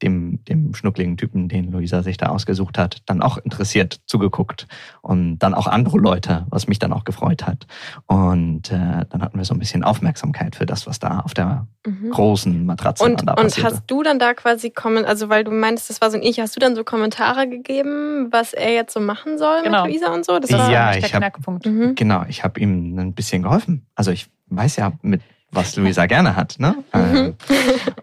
dem, 0.00 0.44
dem 0.44 0.74
schnuckligen 0.74 1.16
Typen, 1.16 1.48
den 1.48 1.72
Luisa 1.72 2.04
sich 2.04 2.16
da 2.18 2.26
ausgesucht 2.28 2.78
hat, 2.78 2.98
dann 3.06 3.20
auch 3.20 3.36
interessiert 3.36 4.00
zugeguckt. 4.06 4.68
Und 5.02 5.40
dann 5.40 5.54
auch 5.54 5.66
andere 5.66 5.98
Leute, 5.98 6.46
was 6.50 6.68
mich 6.68 6.78
dann 6.78 6.92
auch 6.92 7.02
gefreut 7.02 7.48
hat. 7.48 7.66
Und 8.06 8.70
äh, 8.70 9.06
dann 9.10 9.22
hatten 9.22 9.36
wir 9.38 9.44
so 9.44 9.54
ein 9.54 9.58
bisschen 9.58 9.82
Aufmerksamkeit 9.82 10.54
für 10.54 10.66
das, 10.66 10.86
was 10.86 11.00
da 11.00 11.18
auf 11.20 11.34
der 11.34 11.66
Mhm. 11.84 12.10
großen 12.10 12.64
Matratze 12.66 13.02
Und, 13.04 13.26
da 13.26 13.32
und 13.32 13.42
passierte. 13.44 13.70
hast 13.74 13.84
du 13.88 14.02
dann 14.04 14.18
da 14.20 14.34
quasi 14.34 14.70
kommen, 14.70 15.04
also 15.04 15.30
weil 15.30 15.42
du 15.42 15.50
meinst, 15.50 15.88
das 15.90 16.00
war 16.00 16.10
so 16.12 16.16
ein 16.18 16.22
Ich, 16.22 16.38
hast 16.38 16.54
du 16.54 16.60
dann 16.60 16.76
so 16.76 16.84
Kommentare 16.84 17.48
gegeben, 17.48 18.28
was 18.30 18.52
er 18.52 18.72
jetzt 18.74 18.92
so 18.94 19.00
machen 19.00 19.36
soll 19.38 19.62
Genau. 19.64 19.84
mit 19.84 19.94
Luisa 19.94 20.12
und 20.14 20.24
so? 20.24 20.38
Das 20.38 20.52
war 20.52 20.70
Ja, 20.70 20.88
eigentlich 20.90 21.06
ich 21.06 21.10
der 21.10 21.20
hab- 21.20 21.32
Knackpunkt. 21.32 21.66
Mhm. 21.66 21.94
Genau, 21.96 22.24
ich 22.28 22.44
habe 22.44 22.60
ihm 22.60 22.96
ein 22.98 23.14
bisschen 23.14 23.42
geholfen. 23.42 23.86
Also 23.96 24.10
ich 24.12 24.28
weiß 24.48 24.76
ja, 24.76 24.92
mit 25.02 25.22
was 25.50 25.76
Luisa 25.76 26.06
gerne 26.06 26.36
hat. 26.36 26.56
Ne? 26.58 26.76
Ähm, 26.92 27.36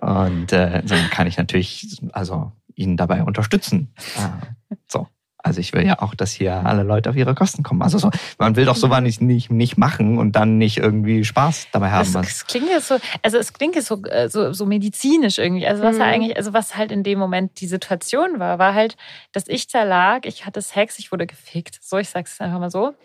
und 0.01 0.51
äh, 0.51 0.83
dann 0.83 1.09
kann 1.09 1.27
ich 1.27 1.37
natürlich 1.37 2.01
also 2.11 2.51
ihn 2.75 2.97
dabei 2.97 3.23
unterstützen. 3.23 3.93
Äh, 4.17 4.75
so. 4.87 5.07
Also 5.45 5.59
ich 5.59 5.73
will 5.73 5.85
ja 5.85 6.01
auch, 6.01 6.15
dass 6.15 6.31
hier 6.31 6.65
alle 6.65 6.81
Leute 6.81 7.07
auf 7.07 7.15
ihre 7.15 7.35
Kosten 7.35 7.61
kommen. 7.61 7.83
Also 7.83 7.99
so, 7.99 8.09
man 8.39 8.55
will 8.55 8.65
doch 8.65 8.75
sowas 8.75 9.01
nicht, 9.01 9.21
nicht, 9.21 9.51
nicht 9.51 9.77
machen 9.77 10.17
und 10.17 10.31
dann 10.35 10.57
nicht 10.57 10.77
irgendwie 10.77 11.23
Spaß 11.23 11.67
dabei 11.71 11.91
haben. 11.91 12.11
Das, 12.13 12.23
das 12.23 12.47
klingt 12.47 12.67
jetzt 12.67 12.87
so, 12.87 12.97
also 13.21 13.37
es 13.37 13.53
klingt 13.53 13.75
jetzt 13.75 13.85
so, 13.85 14.01
äh, 14.05 14.27
so, 14.27 14.53
so 14.53 14.65
medizinisch 14.65 15.37
irgendwie. 15.37 15.67
Also 15.67 15.83
was 15.83 15.97
mhm. 15.97 16.01
eigentlich, 16.01 16.35
also 16.35 16.53
was 16.53 16.75
halt 16.75 16.91
in 16.91 17.03
dem 17.03 17.19
Moment 17.19 17.61
die 17.61 17.67
Situation 17.67 18.39
war, 18.39 18.57
war 18.57 18.73
halt, 18.73 18.97
dass 19.33 19.47
ich 19.47 19.67
da 19.67 19.83
lag, 19.83 20.21
ich 20.23 20.47
hatte 20.47 20.63
Sex, 20.63 20.97
ich 20.97 21.11
wurde 21.11 21.27
gefickt. 21.27 21.77
So, 21.79 21.99
ich 21.99 22.09
sag's 22.09 22.41
einfach 22.41 22.59
mal 22.59 22.71
so. 22.71 22.95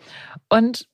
Und 0.49 0.87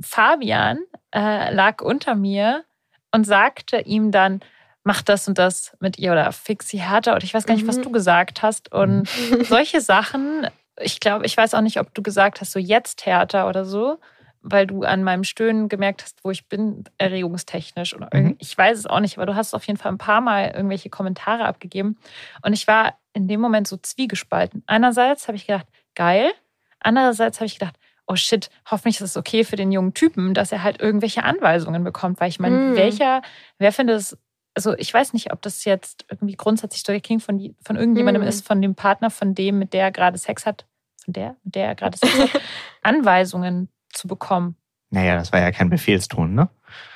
Fabian 0.00 0.78
äh, 1.14 1.52
lag 1.52 1.82
unter 1.82 2.14
mir 2.14 2.64
und 3.12 3.24
sagte 3.24 3.80
ihm 3.80 4.10
dann, 4.10 4.40
mach 4.84 5.02
das 5.02 5.26
und 5.26 5.38
das 5.38 5.76
mit 5.80 5.98
ihr 5.98 6.12
oder 6.12 6.30
fix 6.32 6.68
sie 6.68 6.80
härter 6.80 7.16
oder 7.16 7.24
ich 7.24 7.34
weiß 7.34 7.44
gar 7.44 7.54
nicht, 7.54 7.64
mhm. 7.64 7.68
was 7.68 7.80
du 7.80 7.90
gesagt 7.90 8.42
hast. 8.42 8.72
Und 8.72 9.08
solche 9.42 9.80
Sachen, 9.80 10.46
ich 10.78 11.00
glaube, 11.00 11.26
ich 11.26 11.36
weiß 11.36 11.54
auch 11.54 11.60
nicht, 11.60 11.80
ob 11.80 11.92
du 11.94 12.02
gesagt 12.02 12.40
hast, 12.40 12.52
so 12.52 12.58
jetzt 12.58 13.04
härter 13.04 13.48
oder 13.48 13.64
so, 13.64 13.98
weil 14.42 14.66
du 14.66 14.84
an 14.84 15.02
meinem 15.02 15.24
Stöhnen 15.24 15.68
gemerkt 15.68 16.04
hast, 16.04 16.22
wo 16.22 16.30
ich 16.30 16.48
bin, 16.48 16.84
erregungstechnisch. 16.98 17.96
Oder 17.96 18.10
mhm. 18.12 18.36
Ich 18.38 18.56
weiß 18.56 18.78
es 18.78 18.86
auch 18.86 19.00
nicht, 19.00 19.16
aber 19.16 19.26
du 19.26 19.34
hast 19.34 19.54
auf 19.54 19.66
jeden 19.66 19.78
Fall 19.78 19.90
ein 19.90 19.98
paar 19.98 20.20
Mal 20.20 20.52
irgendwelche 20.54 20.88
Kommentare 20.88 21.46
abgegeben. 21.46 21.98
Und 22.42 22.52
ich 22.52 22.68
war 22.68 22.96
in 23.12 23.26
dem 23.26 23.40
Moment 23.40 23.66
so 23.66 23.76
zwiegespalten. 23.76 24.62
Einerseits 24.66 25.26
habe 25.26 25.36
ich 25.36 25.46
gedacht, 25.46 25.66
geil. 25.96 26.30
Andererseits 26.78 27.38
habe 27.40 27.46
ich 27.46 27.58
gedacht, 27.58 27.74
oh 28.06 28.16
shit, 28.16 28.50
hoffentlich 28.70 28.96
ist 28.96 29.10
es 29.10 29.16
okay 29.16 29.44
für 29.44 29.56
den 29.56 29.72
jungen 29.72 29.94
Typen, 29.94 30.34
dass 30.34 30.52
er 30.52 30.62
halt 30.62 30.80
irgendwelche 30.80 31.24
Anweisungen 31.24 31.82
bekommt. 31.84 32.20
Weil 32.20 32.28
ich 32.28 32.38
meine, 32.38 32.56
mhm. 32.56 32.76
welcher, 32.76 33.22
wer 33.58 33.72
findet 33.72 33.96
es 33.96 34.18
also 34.56 34.74
ich 34.78 34.92
weiß 34.92 35.12
nicht, 35.12 35.32
ob 35.32 35.42
das 35.42 35.64
jetzt 35.66 36.06
irgendwie 36.08 36.34
grundsätzlich 36.34 36.80
Stalking 36.80 37.20
von, 37.20 37.54
von 37.62 37.76
irgendjemandem 37.76 38.22
hm. 38.22 38.28
ist, 38.28 38.46
von 38.46 38.62
dem 38.62 38.74
Partner, 38.74 39.10
von 39.10 39.34
dem, 39.34 39.58
mit 39.58 39.74
der 39.74 39.82
er 39.82 39.92
gerade 39.92 40.16
Sex 40.16 40.46
hat, 40.46 40.64
von 41.04 41.12
der, 41.12 41.36
mit 41.44 41.54
der 41.54 41.66
er 41.66 41.74
gerade 41.74 41.98
Sex 41.98 42.18
hat, 42.18 42.40
Anweisungen 42.82 43.68
zu 43.92 44.08
bekommen. 44.08 44.56
Naja, 44.88 45.16
das 45.16 45.30
war 45.30 45.40
ja 45.40 45.52
kein 45.52 45.68
Befehlston, 45.68 46.34
ne? 46.34 46.48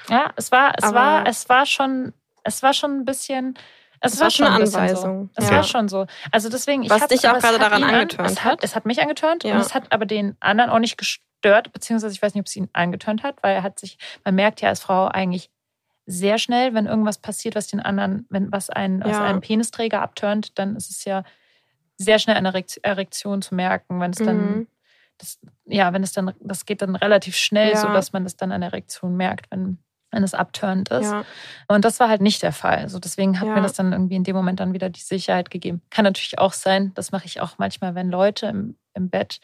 Ja, 0.08 0.32
es 0.36 0.50
war, 0.50 0.72
es 0.76 0.94
war, 0.94 1.26
es 1.26 1.48
war 1.50 1.66
schon, 1.66 2.14
es 2.44 2.62
war 2.62 2.72
schon 2.72 3.00
ein 3.00 3.04
bisschen. 3.04 3.58
Es, 4.00 4.14
es 4.14 4.20
war, 4.20 4.30
schon 4.30 4.46
eine 4.46 4.64
Anweisung. 4.64 5.30
So. 5.34 5.42
Es 5.42 5.50
ja. 5.50 5.56
war 5.56 5.62
schon 5.62 5.88
so. 5.88 6.06
Also 6.32 6.48
deswegen, 6.48 6.82
ich 6.82 6.90
Was 6.90 7.06
dich 7.08 7.28
auch 7.28 7.38
gerade 7.38 7.58
daran 7.58 7.84
angetönt 7.84 8.30
es 8.30 8.44
hat. 8.44 8.64
Es 8.64 8.74
hat 8.74 8.86
mich 8.86 9.00
angetönt 9.02 9.44
ja. 9.44 9.54
und 9.54 9.60
es 9.60 9.74
hat 9.74 9.92
aber 9.92 10.06
den 10.06 10.36
anderen 10.40 10.70
auch 10.70 10.78
nicht 10.78 10.96
gestört, 10.96 11.72
beziehungsweise 11.72 12.14
ich 12.14 12.22
weiß 12.22 12.34
nicht, 12.34 12.40
ob 12.40 12.46
es 12.46 12.56
ihn 12.56 12.70
angetönt 12.72 13.22
hat, 13.22 13.42
weil 13.42 13.54
er 13.54 13.62
hat 13.62 13.78
sich, 13.78 13.98
man 14.24 14.34
merkt 14.34 14.62
ja 14.62 14.70
als 14.70 14.80
Frau 14.80 15.06
eigentlich 15.06 15.50
sehr 16.06 16.38
schnell, 16.38 16.74
wenn 16.74 16.86
irgendwas 16.86 17.18
passiert, 17.18 17.54
was 17.54 17.68
den 17.68 17.80
anderen, 17.80 18.26
wenn 18.30 18.50
was 18.50 18.70
einen 18.70 19.00
ja. 19.00 19.06
aus 19.06 19.16
einem 19.16 19.40
Penisträger 19.42 20.00
abturnt, 20.00 20.58
dann 20.58 20.76
ist 20.76 20.90
es 20.90 21.04
ja 21.04 21.22
sehr 21.96 22.18
schnell 22.18 22.36
eine 22.36 22.64
Erektion 22.82 23.42
zu 23.42 23.54
merken, 23.54 24.00
wenn 24.00 24.12
es 24.12 24.18
dann 24.18 24.36
mhm. 24.36 24.66
das, 25.18 25.38
ja, 25.66 25.92
wenn 25.92 26.02
es 26.02 26.12
dann, 26.12 26.32
das 26.40 26.64
geht 26.64 26.80
dann 26.80 26.96
relativ 26.96 27.36
schnell, 27.36 27.72
ja. 27.72 27.76
so 27.76 27.88
dass 27.88 28.14
man 28.14 28.24
das 28.24 28.36
dann 28.36 28.50
an 28.50 28.62
der 28.62 28.70
Erektion 28.70 29.16
merkt, 29.16 29.50
wenn, 29.50 29.78
wenn 30.10 30.22
es 30.22 30.34
abturnt 30.34 30.90
ist. 30.90 31.10
Ja. 31.10 31.24
Und 31.68 31.84
das 31.84 32.00
war 32.00 32.08
halt 32.08 32.20
nicht 32.20 32.42
der 32.42 32.52
Fall. 32.52 32.78
Also 32.78 32.98
deswegen 32.98 33.40
hat 33.40 33.48
ja. 33.48 33.54
mir 33.54 33.62
das 33.62 33.74
dann 33.74 33.92
irgendwie 33.92 34.16
in 34.16 34.24
dem 34.24 34.36
Moment 34.36 34.60
dann 34.60 34.72
wieder 34.72 34.90
die 34.90 35.00
Sicherheit 35.00 35.50
gegeben. 35.50 35.82
Kann 35.90 36.04
natürlich 36.04 36.38
auch 36.38 36.52
sein, 36.52 36.92
das 36.94 37.12
mache 37.12 37.26
ich 37.26 37.40
auch 37.40 37.58
manchmal, 37.58 37.94
wenn 37.94 38.10
Leute 38.10 38.46
im, 38.46 38.76
im 38.94 39.08
Bett 39.08 39.40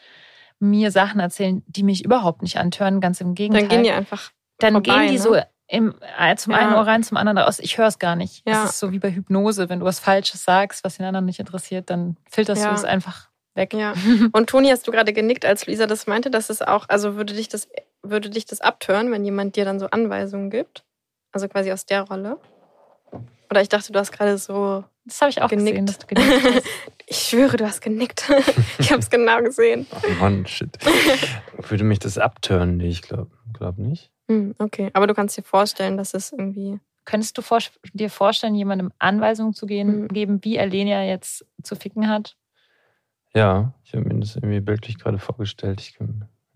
mir 0.59 0.91
Sachen 0.91 1.19
erzählen, 1.19 1.63
die 1.67 1.83
mich 1.83 2.03
überhaupt 2.03 2.41
nicht 2.41 2.57
antören, 2.57 2.99
ganz 2.99 3.21
im 3.21 3.35
Gegenteil. 3.35 3.63
Dann 3.63 3.69
gehen 3.69 3.83
die 3.83 3.91
einfach. 3.91 4.31
Dann 4.59 4.73
vorbei, 4.73 4.99
gehen 4.99 5.07
die 5.07 5.17
ne? 5.17 5.19
so 5.19 5.35
im, 5.69 5.95
äh, 6.17 6.35
zum 6.35 6.53
ja. 6.53 6.59
einen 6.59 6.73
Ohr 6.73 6.87
rein, 6.87 7.03
zum 7.03 7.17
anderen 7.17 7.37
raus. 7.37 7.59
Ich 7.59 7.77
höre 7.77 7.87
es 7.87 7.99
gar 7.99 8.15
nicht. 8.15 8.47
Ja. 8.47 8.63
Das 8.63 8.71
ist 8.71 8.79
so 8.79 8.91
wie 8.91 8.99
bei 8.99 9.11
Hypnose. 9.11 9.69
Wenn 9.69 9.79
du 9.79 9.85
was 9.85 9.99
Falsches 9.99 10.43
sagst, 10.43 10.83
was 10.83 10.97
den 10.97 11.05
anderen 11.05 11.25
nicht 11.25 11.39
interessiert, 11.39 11.89
dann 11.89 12.17
filterst 12.29 12.63
ja. 12.63 12.69
du 12.69 12.75
es 12.75 12.85
einfach 12.85 13.29
weg. 13.53 13.73
Ja. 13.73 13.93
Und 14.31 14.49
Toni, 14.49 14.69
hast 14.69 14.87
du 14.87 14.91
gerade 14.91 15.11
genickt, 15.11 15.45
als 15.45 15.65
Lisa 15.65 15.85
das 15.85 16.07
meinte, 16.07 16.31
dass 16.31 16.49
es 16.49 16.61
auch, 16.61 16.85
also 16.87 17.15
würde 17.15 17.33
dich 17.33 17.49
das, 17.49 17.67
würde 18.09 18.29
dich 18.29 18.45
das 18.45 18.61
abtören, 18.61 19.11
wenn 19.11 19.25
jemand 19.25 19.55
dir 19.55 19.65
dann 19.65 19.79
so 19.79 19.87
Anweisungen 19.87 20.49
gibt? 20.49 20.83
Also 21.31 21.47
quasi 21.47 21.71
aus 21.71 21.85
der 21.85 22.01
Rolle? 22.01 22.39
Oder 23.49 23.61
ich 23.61 23.69
dachte, 23.69 23.91
du 23.91 23.99
hast 23.99 24.11
gerade 24.11 24.37
so. 24.37 24.83
Das 25.05 25.21
habe 25.21 25.29
ich 25.29 25.41
auch 25.41 25.49
genickt. 25.49 25.69
gesehen, 25.69 25.85
dass 25.85 25.99
du 25.99 26.07
genickt 26.07 26.43
hast. 26.43 26.63
ich 27.07 27.17
schwöre, 27.17 27.57
du 27.57 27.65
hast 27.65 27.81
genickt. 27.81 28.29
ich 28.79 28.91
habe 28.91 28.99
es 28.99 29.09
genau 29.09 29.41
gesehen. 29.41 29.87
Oh 29.91 30.09
Mann, 30.19 30.45
shit. 30.45 30.77
Würde 31.69 31.83
mich 31.85 31.99
das 31.99 32.17
abtören? 32.17 32.77
Nee, 32.77 32.89
ich 32.89 33.01
glaube 33.01 33.31
glaub 33.53 33.77
nicht. 33.77 34.11
Hm, 34.27 34.55
okay, 34.59 34.89
aber 34.93 35.07
du 35.07 35.13
kannst 35.13 35.37
dir 35.37 35.43
vorstellen, 35.43 35.97
dass 35.97 36.13
es 36.13 36.31
irgendwie. 36.31 36.79
Könntest 37.05 37.37
du 37.37 37.41
vor, 37.41 37.59
dir 37.93 38.09
vorstellen, 38.09 38.53
jemandem 38.53 38.91
Anweisungen 38.99 39.53
zu 39.53 39.65
gehen, 39.65 40.01
mhm. 40.01 40.07
geben, 40.09 40.43
wie 40.43 40.57
Elenia 40.57 41.03
jetzt 41.03 41.45
zu 41.63 41.77
ficken 41.77 42.09
hat? 42.09 42.35
Ja, 43.33 43.73
ich 43.85 43.93
habe 43.93 44.03
mir 44.03 44.19
das 44.19 44.35
irgendwie 44.35 44.59
bildlich 44.59 44.99
gerade 44.99 45.17
vorgestellt. 45.17 45.79
Ich, 45.79 45.97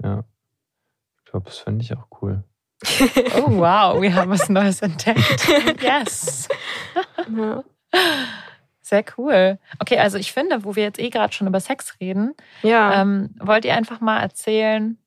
ja, 0.04 0.20
ich 0.20 0.31
glaube, 1.32 1.46
das 1.46 1.58
fände 1.58 1.84
ich 1.84 1.94
auch 1.94 2.08
cool. 2.22 2.44
oh 3.38 3.58
wow, 3.58 4.02
wir 4.02 4.16
haben 4.16 4.32
was 4.32 4.50
Neues 4.50 4.82
entdeckt. 4.82 5.48
Yes. 5.82 6.48
Ja. 7.36 7.64
Sehr 8.82 9.06
cool. 9.18 9.60
Okay, 9.80 9.98
also 10.00 10.18
ich 10.18 10.32
finde, 10.34 10.64
wo 10.64 10.76
wir 10.76 10.84
jetzt 10.84 11.00
eh 11.00 11.10
gerade 11.10 11.34
schon 11.34 11.48
über 11.48 11.60
Sex 11.60 11.96
reden, 12.00 12.34
ja. 12.62 13.02
ähm, 13.02 13.34
wollt 13.40 13.66
ihr 13.66 13.76
einfach 13.76 14.02
mal 14.02 14.20
erzählen, 14.20 14.98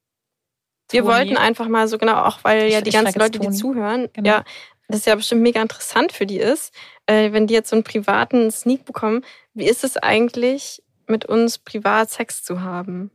wir 0.91 1.05
wollten 1.05 1.37
einfach 1.37 1.67
mal 1.67 1.89
so 1.89 1.99
genau, 1.99 2.23
auch 2.23 2.39
weil 2.43 2.71
ja 2.71 2.81
die 2.81 2.91
ganzen 2.91 3.19
Leute, 3.19 3.39
die 3.41 3.51
zuhören, 3.51 4.09
genau. 4.13 4.29
ja, 4.29 4.45
das 4.89 5.01
ist 5.01 5.07
ja 5.07 5.15
bestimmt 5.15 5.43
mega 5.43 5.61
interessant 5.61 6.13
für 6.13 6.27
die 6.27 6.39
ist, 6.39 6.75
äh, 7.07 7.33
wenn 7.33 7.47
die 7.47 7.55
jetzt 7.55 7.71
so 7.71 7.77
einen 7.77 7.85
privaten 7.85 8.51
Sneak 8.51 8.85
bekommen. 8.85 9.25
Wie 9.55 9.67
ist 9.67 9.83
es 9.83 9.97
eigentlich, 9.97 10.83
mit 11.07 11.25
uns 11.25 11.59
privat 11.59 12.11
Sex 12.11 12.45
zu 12.45 12.61
haben? 12.61 13.11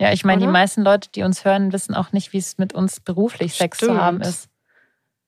Ja, 0.00 0.12
ich 0.12 0.24
meine, 0.24 0.40
die 0.40 0.46
meisten 0.46 0.82
Leute, 0.82 1.10
die 1.14 1.22
uns 1.22 1.44
hören, 1.44 1.74
wissen 1.74 1.94
auch 1.94 2.12
nicht, 2.12 2.32
wie 2.32 2.38
es 2.38 2.56
mit 2.56 2.72
uns 2.72 3.00
beruflich 3.00 3.54
Sex 3.54 3.76
Stimmt. 3.76 3.92
zu 3.92 4.00
haben 4.00 4.20
ist. 4.22 4.48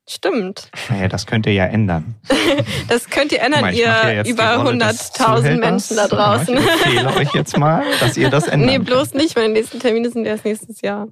Stimmt. 0.09 0.71
Naja, 0.89 1.09
das 1.09 1.27
könnt 1.27 1.45
ihr 1.45 1.53
ja 1.53 1.67
ändern. 1.67 2.17
das 2.89 3.09
könnt 3.11 3.33
ihr 3.33 3.41
ändern, 3.41 3.61
mal, 3.61 3.75
ihr 3.75 3.85
ja 3.85 4.25
über 4.25 4.57
100.000 4.65 5.59
Menschen 5.59 5.97
da 5.97 6.09
draußen. 6.09 6.57
Ich 6.57 6.67
empfehle 6.67 7.15
euch 7.17 7.35
jetzt 7.35 7.57
mal, 7.59 7.85
dass 8.01 8.17
ihr 8.17 8.31
das 8.31 8.49
ändert. 8.49 8.71
Nee, 8.71 8.79
bloß 8.79 9.13
nicht. 9.13 9.37
Meine 9.37 9.51
nächsten 9.51 9.79
Termine 9.79 10.11
sind 10.11 10.25
erst 10.25 10.47
nächstes 10.47 10.81
Jahr. 10.81 11.09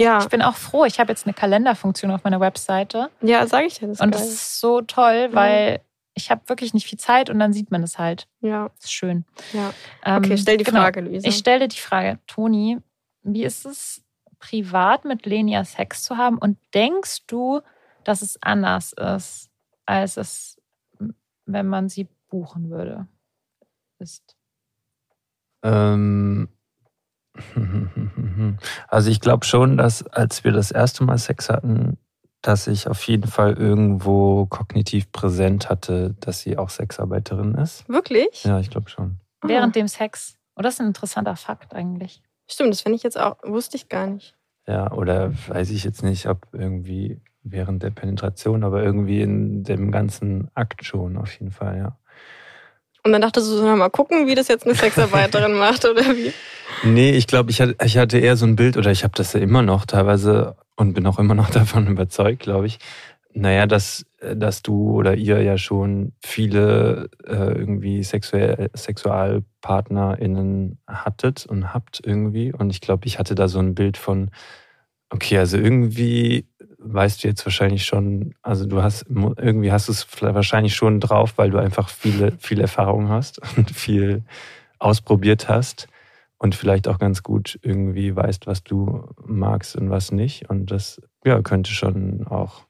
Ja. 0.00 0.18
Ich 0.20 0.28
bin 0.28 0.40
auch 0.40 0.56
froh. 0.56 0.86
Ich 0.86 0.98
habe 0.98 1.12
jetzt 1.12 1.26
eine 1.26 1.34
Kalenderfunktion 1.34 2.10
auf 2.10 2.24
meiner 2.24 2.40
Webseite. 2.40 3.10
Ja, 3.20 3.46
sage 3.46 3.66
ich 3.66 3.78
dir. 3.78 3.86
Das 3.86 4.00
und 4.00 4.12
geil. 4.12 4.20
das 4.20 4.28
ist 4.30 4.60
so 4.60 4.80
toll, 4.80 5.28
weil 5.32 5.72
ja. 5.72 5.78
ich 6.14 6.30
habe 6.30 6.40
wirklich 6.48 6.72
nicht 6.72 6.86
viel 6.86 6.98
Zeit 6.98 7.28
und 7.28 7.38
dann 7.38 7.52
sieht 7.52 7.70
man 7.70 7.82
es 7.82 7.98
halt. 7.98 8.26
Ja. 8.40 8.70
Das 8.76 8.86
ist 8.86 8.94
schön. 8.94 9.26
Ja. 9.52 9.72
Okay, 10.02 10.32
ähm, 10.32 10.36
stell 10.38 10.56
die 10.56 10.64
genau. 10.64 10.80
Frage, 10.80 11.02
Luisa. 11.02 11.28
Ich 11.28 11.36
stelle 11.36 11.68
die 11.68 11.78
Frage, 11.78 12.18
Toni, 12.26 12.78
wie 13.24 13.44
ist 13.44 13.66
es, 13.66 14.04
privat 14.38 15.04
mit 15.04 15.26
Lenia 15.26 15.64
Sex 15.64 16.02
zu 16.02 16.16
haben? 16.16 16.38
Und 16.38 16.58
denkst 16.74 17.26
du, 17.26 17.60
dass 18.04 18.22
es 18.22 18.40
anders 18.42 18.92
ist, 18.92 19.50
als 19.86 20.16
es, 20.16 20.60
wenn 21.46 21.66
man 21.66 21.88
sie 21.88 22.08
buchen 22.28 22.70
würde, 22.70 23.08
ist? 23.98 24.36
Ähm, 25.62 26.48
also 28.88 29.10
ich 29.10 29.20
glaube 29.20 29.44
schon, 29.44 29.76
dass 29.76 30.06
als 30.06 30.44
wir 30.44 30.52
das 30.52 30.70
erste 30.70 31.04
Mal 31.04 31.18
Sex 31.18 31.48
hatten, 31.48 31.98
dass 32.42 32.66
ich 32.66 32.88
auf 32.88 33.02
jeden 33.06 33.26
Fall 33.26 33.54
irgendwo 33.54 34.44
kognitiv 34.46 35.10
präsent 35.10 35.70
hatte, 35.70 36.14
dass 36.20 36.40
sie 36.40 36.58
auch 36.58 36.68
Sexarbeiterin 36.68 37.54
ist. 37.54 37.88
Wirklich? 37.88 38.44
Ja, 38.44 38.60
ich 38.60 38.68
glaube 38.68 38.90
schon. 38.90 39.18
Während 39.42 39.76
dem 39.76 39.88
Sex. 39.88 40.36
Oh, 40.56 40.62
das 40.62 40.74
ist 40.74 40.80
ein 40.80 40.88
interessanter 40.88 41.36
Fakt 41.36 41.74
eigentlich. 41.74 42.22
Stimmt, 42.46 42.72
das 42.72 42.82
finde 42.82 42.96
ich 42.96 43.02
jetzt 43.02 43.18
auch, 43.18 43.36
wusste 43.42 43.76
ich 43.76 43.88
gar 43.88 44.06
nicht. 44.06 44.34
Ja, 44.66 44.92
oder 44.92 45.32
weiß 45.48 45.70
ich 45.70 45.84
jetzt 45.84 46.02
nicht, 46.02 46.26
ob 46.26 46.46
irgendwie 46.52 47.20
während 47.42 47.82
der 47.82 47.90
Penetration, 47.90 48.64
aber 48.64 48.82
irgendwie 48.82 49.20
in 49.20 49.64
dem 49.64 49.90
ganzen 49.90 50.48
Akt 50.54 50.84
schon, 50.84 51.16
auf 51.16 51.32
jeden 51.38 51.52
Fall, 51.52 51.76
ja. 51.76 51.98
Und 53.02 53.12
dann 53.12 53.20
dachtest 53.20 53.46
du, 53.48 53.56
so, 53.56 53.76
mal 53.76 53.90
gucken, 53.90 54.26
wie 54.26 54.34
das 54.34 54.48
jetzt 54.48 54.64
eine 54.64 54.74
Sexarbeiterin 54.74 55.52
macht, 55.58 55.84
oder 55.84 56.02
wie? 56.16 56.32
Nee, 56.82 57.10
ich 57.10 57.26
glaube, 57.26 57.50
ich 57.50 57.60
hatte, 57.60 57.76
ich 57.84 57.98
hatte 57.98 58.18
eher 58.18 58.36
so 58.36 58.46
ein 58.46 58.56
Bild, 58.56 58.78
oder 58.78 58.90
ich 58.90 59.04
habe 59.04 59.12
das 59.14 59.34
ja 59.34 59.40
immer 59.40 59.60
noch 59.60 59.84
teilweise 59.84 60.56
und 60.76 60.94
bin 60.94 61.06
auch 61.06 61.18
immer 61.18 61.34
noch 61.34 61.50
davon 61.50 61.86
überzeugt, 61.86 62.40
glaube 62.40 62.66
ich. 62.66 62.78
Naja, 63.34 63.66
dass, 63.66 64.06
dass 64.36 64.62
du 64.62 64.92
oder 64.92 65.14
ihr 65.14 65.42
ja 65.42 65.58
schon 65.58 66.12
viele 66.20 67.10
äh, 67.26 67.58
irgendwie 67.58 68.02
sexuell, 68.02 68.70
SexualpartnerInnen 68.74 70.78
hattet 70.86 71.46
und 71.46 71.74
habt 71.74 72.00
irgendwie. 72.04 72.52
Und 72.52 72.70
ich 72.70 72.80
glaube, 72.80 73.06
ich 73.06 73.18
hatte 73.18 73.34
da 73.34 73.48
so 73.48 73.58
ein 73.58 73.74
Bild 73.74 73.96
von, 73.96 74.30
okay, 75.10 75.38
also 75.38 75.56
irgendwie 75.56 76.46
weißt 76.78 77.24
du 77.24 77.28
jetzt 77.28 77.44
wahrscheinlich 77.46 77.84
schon, 77.84 78.34
also 78.42 78.66
du 78.66 78.82
hast 78.82 79.06
irgendwie 79.08 79.72
hast 79.72 79.88
du 79.88 79.92
es 79.92 80.06
wahrscheinlich 80.20 80.74
schon 80.74 81.00
drauf, 81.00 81.34
weil 81.36 81.50
du 81.50 81.58
einfach 81.58 81.88
viele, 81.88 82.32
viel 82.38 82.60
Erfahrung 82.60 83.08
hast 83.08 83.40
und 83.56 83.70
viel 83.70 84.22
ausprobiert 84.78 85.48
hast 85.48 85.88
und 86.38 86.54
vielleicht 86.54 86.88
auch 86.88 86.98
ganz 86.98 87.22
gut 87.22 87.58
irgendwie 87.62 88.14
weißt, 88.14 88.46
was 88.46 88.64
du 88.64 89.08
magst 89.24 89.76
und 89.76 89.88
was 89.88 90.12
nicht. 90.12 90.50
Und 90.50 90.70
das 90.70 91.00
ja, 91.24 91.40
könnte 91.40 91.70
schon 91.70 92.26
auch 92.26 92.66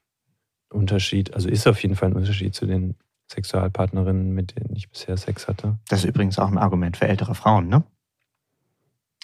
Unterschied, 0.75 1.35
also 1.35 1.49
ist 1.49 1.67
auf 1.67 1.83
jeden 1.83 1.97
Fall 1.97 2.11
ein 2.11 2.17
Unterschied 2.17 2.55
zu 2.55 2.67
den 2.67 2.97
Sexualpartnerinnen, 3.31 4.33
mit 4.33 4.57
denen 4.57 4.75
ich 4.77 4.91
bisher 4.91 5.17
Sex 5.17 5.49
hatte. 5.49 5.79
Das 5.89 6.01
ist 6.01 6.05
übrigens 6.05 6.39
auch 6.39 6.49
ein 6.49 6.59
Argument 6.59 6.97
für 6.97 7.09
ältere 7.09 7.35
Frauen, 7.35 7.69
ne? 7.69 7.85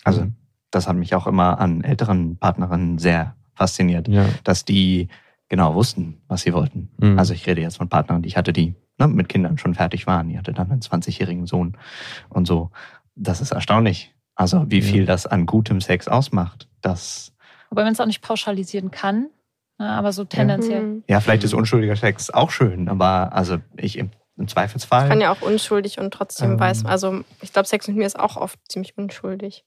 Also, 0.05 0.23
mhm. 0.23 0.35
das 0.71 0.89
hat 0.89 0.97
mich 0.97 1.15
auch 1.15 1.27
immer 1.27 1.61
an 1.61 1.85
älteren 1.85 2.37
Partnerinnen 2.39 2.99
sehr 2.99 3.37
fasziniert, 3.55 4.09
ja. 4.09 4.27
dass 4.45 4.65
die 4.65 5.09
genau 5.51 5.75
wussten, 5.75 6.23
was 6.29 6.43
sie 6.43 6.55
wollten. 6.55 6.89
Mhm. 6.97 7.19
Also 7.19 7.35
ich 7.35 7.47
rede 7.47 7.61
jetzt 7.61 7.77
von 7.77 7.91
Partnern, 7.91 8.23
die 8.23 8.29
ich 8.29 8.37
hatte, 8.39 8.55
die 8.55 8.75
ne, 8.99 9.09
mit 9.09 9.29
Kindern 9.29 9.59
schon 9.59 9.75
fertig 9.75 10.07
waren. 10.07 10.29
Die 10.29 10.39
hatte 10.39 10.55
dann 10.55 10.71
einen 10.71 10.81
20-jährigen 10.81 11.47
Sohn 11.47 11.77
und 12.31 12.47
so. 12.47 12.71
Das 13.17 13.43
ist 13.43 13.51
erstaunlich. 13.51 14.15
Also 14.35 14.71
wie 14.71 14.81
viel 14.81 15.05
das 15.05 15.27
an 15.27 15.45
gutem 15.45 15.83
Sex 15.83 16.09
ausmacht. 16.09 16.69
Das 16.81 17.35
Wobei 17.69 17.85
man 17.85 17.93
es 17.93 18.01
auch 18.01 18.07
nicht 18.07 18.23
pauschalisieren 18.23 18.91
kann, 18.91 19.29
aber 19.85 20.13
so 20.13 20.25
tendenziell. 20.25 20.83
Mhm. 20.83 21.05
Ja, 21.09 21.21
vielleicht 21.21 21.45
ist 21.45 21.55
unschuldiger 21.55 21.97
Sex 21.97 22.31
auch 22.31 22.51
schön, 22.51 22.89
aber 22.89 23.33
also 23.33 23.59
ich 23.77 23.99
im, 23.99 24.11
im 24.37 24.49
Zweifelsfall. 24.49 25.05
Ich 25.05 25.09
kann 25.09 25.21
ja 25.21 25.33
auch 25.33 25.43
unschuldig 25.43 25.99
und 25.99 26.13
trotzdem 26.13 26.53
ähm, 26.53 26.61
weiß, 26.61 26.85
also 26.85 27.21
ich 27.41 27.53
glaube, 27.53 27.69
Sex 27.69 27.89
mit 27.89 27.97
mir 27.97 28.07
ist 28.07 28.19
auch 28.19 28.37
oft 28.37 28.59
ziemlich 28.69 28.97
unschuldig. 28.99 29.65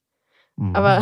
Mhm. 0.56 0.76
Aber 0.76 1.02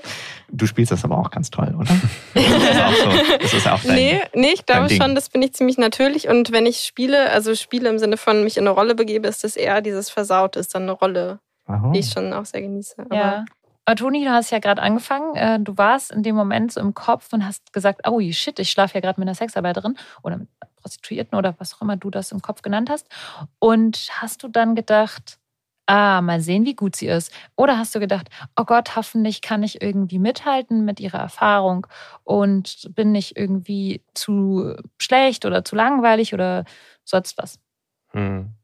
du 0.52 0.66
spielst 0.66 0.92
das 0.92 1.04
aber 1.04 1.18
auch 1.18 1.30
ganz 1.30 1.50
toll, 1.50 1.74
oder? 1.76 1.90
Das 2.34 2.44
ist 2.44 2.80
auch 2.80 2.94
so. 2.94 3.38
Das 3.40 3.54
ist 3.54 3.68
auch 3.68 3.82
dein, 3.82 3.94
nee, 3.96 4.20
nee, 4.34 4.52
ich 4.54 4.64
glaube 4.64 4.90
schon, 4.90 5.14
das 5.14 5.28
bin 5.28 5.42
ich 5.42 5.54
ziemlich 5.54 5.78
natürlich. 5.78 6.28
Und 6.28 6.52
wenn 6.52 6.66
ich 6.66 6.80
spiele, 6.80 7.30
also 7.30 7.54
spiele 7.54 7.88
im 7.88 7.98
Sinne 7.98 8.16
von 8.16 8.44
mich 8.44 8.56
in 8.56 8.62
eine 8.62 8.70
Rolle 8.70 8.94
begebe, 8.94 9.26
ist 9.26 9.42
das 9.42 9.56
eher 9.56 9.80
dieses 9.80 10.08
Versaut, 10.08 10.56
ist 10.56 10.74
dann 10.74 10.82
eine 10.82 10.92
Rolle, 10.92 11.40
Aha. 11.66 11.90
die 11.92 11.98
ich 11.98 12.10
schon 12.10 12.32
auch 12.32 12.44
sehr 12.44 12.62
genieße. 12.62 12.94
Aber 12.98 13.16
ja. 13.16 13.44
Aber 13.84 13.96
Toni, 13.96 14.24
du 14.24 14.30
hast 14.30 14.50
ja 14.50 14.60
gerade 14.60 14.80
angefangen. 14.80 15.34
Äh, 15.34 15.58
du 15.60 15.76
warst 15.76 16.12
in 16.12 16.22
dem 16.22 16.36
Moment 16.36 16.72
so 16.72 16.80
im 16.80 16.94
Kopf 16.94 17.32
und 17.32 17.44
hast 17.44 17.72
gesagt, 17.72 18.08
oh 18.08 18.20
shit, 18.30 18.58
ich 18.58 18.70
schlafe 18.70 18.94
ja 18.94 19.00
gerade 19.00 19.20
mit 19.20 19.28
einer 19.28 19.34
Sexarbeiterin 19.34 19.96
oder 20.22 20.36
mit 20.38 20.48
einer 20.60 20.70
Prostituierten 20.76 21.36
oder 21.36 21.54
was 21.58 21.74
auch 21.74 21.82
immer 21.82 21.96
du 21.96 22.10
das 22.10 22.30
im 22.32 22.42
Kopf 22.42 22.62
genannt 22.62 22.90
hast. 22.90 23.08
Und 23.58 24.08
hast 24.20 24.42
du 24.44 24.48
dann 24.48 24.76
gedacht, 24.76 25.38
ah, 25.86 26.22
mal 26.22 26.40
sehen, 26.40 26.64
wie 26.64 26.76
gut 26.76 26.94
sie 26.94 27.08
ist? 27.08 27.32
Oder 27.56 27.76
hast 27.76 27.94
du 27.94 28.00
gedacht, 28.00 28.28
oh 28.56 28.64
Gott, 28.64 28.94
hoffentlich 28.94 29.40
kann 29.42 29.64
ich 29.64 29.82
irgendwie 29.82 30.20
mithalten 30.20 30.84
mit 30.84 31.00
ihrer 31.00 31.18
Erfahrung 31.18 31.86
und 32.24 32.88
bin 32.94 33.12
nicht 33.12 33.36
irgendwie 33.36 34.02
zu 34.14 34.76
schlecht 35.00 35.44
oder 35.44 35.64
zu 35.64 35.74
langweilig 35.74 36.34
oder 36.34 36.64
sonst 37.04 37.36
was? 37.36 37.58
Hm. 38.12 38.54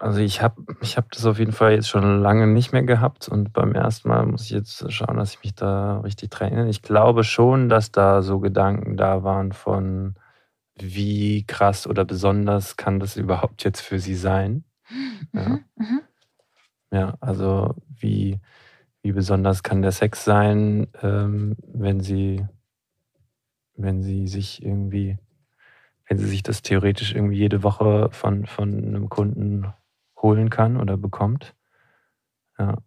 Also 0.00 0.20
ich 0.20 0.42
habe 0.42 0.62
ich 0.80 0.96
hab 0.96 1.10
das 1.10 1.26
auf 1.26 1.40
jeden 1.40 1.52
Fall 1.52 1.72
jetzt 1.72 1.88
schon 1.88 2.20
lange 2.20 2.46
nicht 2.46 2.72
mehr 2.72 2.84
gehabt 2.84 3.28
und 3.28 3.52
beim 3.52 3.72
ersten 3.72 4.08
Mal 4.08 4.26
muss 4.26 4.44
ich 4.44 4.50
jetzt 4.50 4.92
schauen, 4.92 5.16
dass 5.16 5.34
ich 5.34 5.42
mich 5.42 5.54
da 5.54 6.00
richtig 6.00 6.30
dran 6.30 6.68
Ich 6.68 6.82
glaube 6.82 7.24
schon, 7.24 7.68
dass 7.68 7.90
da 7.90 8.22
so 8.22 8.38
Gedanken 8.38 8.96
da 8.96 9.24
waren 9.24 9.52
von, 9.52 10.14
wie 10.76 11.44
krass 11.44 11.86
oder 11.86 12.04
besonders 12.04 12.76
kann 12.76 13.00
das 13.00 13.16
überhaupt 13.16 13.64
jetzt 13.64 13.80
für 13.80 13.98
sie 13.98 14.14
sein? 14.14 14.64
Ja, 15.32 15.48
mhm, 15.48 15.64
mhm. 15.76 16.00
ja 16.92 17.14
also 17.20 17.74
wie, 17.88 18.40
wie 19.02 19.12
besonders 19.12 19.64
kann 19.64 19.82
der 19.82 19.92
Sex 19.92 20.24
sein, 20.24 20.86
ähm, 21.02 21.56
wenn 21.66 22.00
sie, 22.00 22.46
wenn 23.74 24.02
sie 24.04 24.28
sich 24.28 24.62
irgendwie, 24.62 25.18
wenn 26.08 26.18
sie 26.18 26.26
sich 26.26 26.44
das 26.44 26.62
theoretisch 26.62 27.14
irgendwie 27.14 27.38
jede 27.38 27.64
Woche 27.64 28.10
von, 28.12 28.46
von 28.46 28.72
einem 28.72 29.08
Kunden 29.08 29.72
holen 30.22 30.50
kann 30.50 30.76
oder 30.76 30.96
bekommt. 30.96 31.54
Ja. 32.58 32.78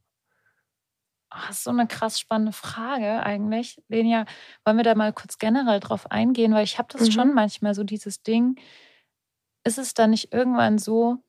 Das 1.29 1.57
ist 1.57 1.63
so 1.63 1.69
eine 1.69 1.87
krass 1.87 2.19
spannende 2.19 2.51
Frage 2.51 3.23
eigentlich. 3.23 3.81
Lenia, 3.87 4.25
wollen 4.65 4.77
wir 4.77 4.83
da 4.83 4.95
mal 4.95 5.13
kurz 5.13 5.37
generell 5.37 5.79
drauf 5.79 6.11
eingehen? 6.11 6.53
Weil 6.53 6.65
ich 6.65 6.77
habe 6.77 6.89
das 6.91 7.07
mhm. 7.07 7.11
schon 7.11 7.33
manchmal 7.33 7.73
so 7.73 7.83
dieses 7.83 8.21
Ding. 8.21 8.59
Ist 9.63 9.77
es 9.77 9.93
dann 9.93 10.09
nicht 10.09 10.33
irgendwann 10.33 10.77
so, 10.77 11.23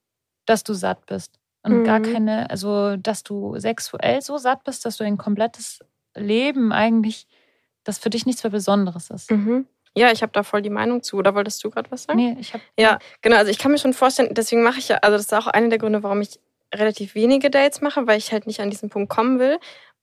dass 0.45 0.65
du 0.65 0.75
satt 0.75 1.07
bist. 1.07 1.39
Und 1.63 1.81
mhm. 1.81 1.85
gar 1.85 2.01
keine, 2.01 2.51
also 2.51 2.97
dass 2.97 3.23
du 3.23 3.57
sexuell 3.59 4.21
so 4.23 4.39
satt 4.39 4.65
bist, 4.65 4.85
dass 4.85 4.97
du 4.97 5.05
ein 5.05 5.19
komplettes 5.19 5.79
Leben 6.17 6.73
eigentlich, 6.73 7.29
das 7.85 7.99
für 7.99 8.11
dich 8.11 8.27
nichts 8.27 8.43
mehr 8.43 8.51
Besonderes 8.51 9.11
ist. 9.11 9.31
Mhm. 9.31 9.67
Ja, 9.97 10.11
ich 10.11 10.23
habe 10.23 10.33
da 10.33 10.43
voll 10.43 10.63
die 10.63 10.71
Meinung 10.71 11.03
zu. 11.03 11.17
Oder 11.17 11.35
wolltest 11.35 11.63
du 11.65 11.71
gerade 11.71 11.91
was 11.91 12.05
sagen? 12.05 12.19
Nee, 12.19 12.37
ich 12.41 12.55
habe. 12.55 12.63
Ja, 12.79 12.99
genau. 13.21 13.37
Also 13.37 13.51
ich 13.51 13.59
kann 13.59 13.73
mir 13.73 13.79
schon 13.79 13.93
vorstellen, 13.93 14.33
deswegen 14.33 14.63
mache 14.63 14.79
ich 14.79 14.89
ja, 14.89 14.97
also 14.99 15.17
das 15.17 15.27
ist 15.27 15.35
auch 15.35 15.47
einer 15.47 15.69
der 15.69 15.79
Gründe, 15.79 16.03
warum 16.03 16.21
ich 16.21 16.41
relativ 16.75 17.15
wenige 17.15 17.51
Dates 17.51 17.81
mache, 17.81 18.07
weil 18.07 18.19
ich 18.19 18.33
halt 18.33 18.47
nicht 18.47 18.61
an 18.61 18.71
diesen 18.71 18.89
Punkt 18.89 19.11
kommen 19.11 19.39
will. 19.39 19.59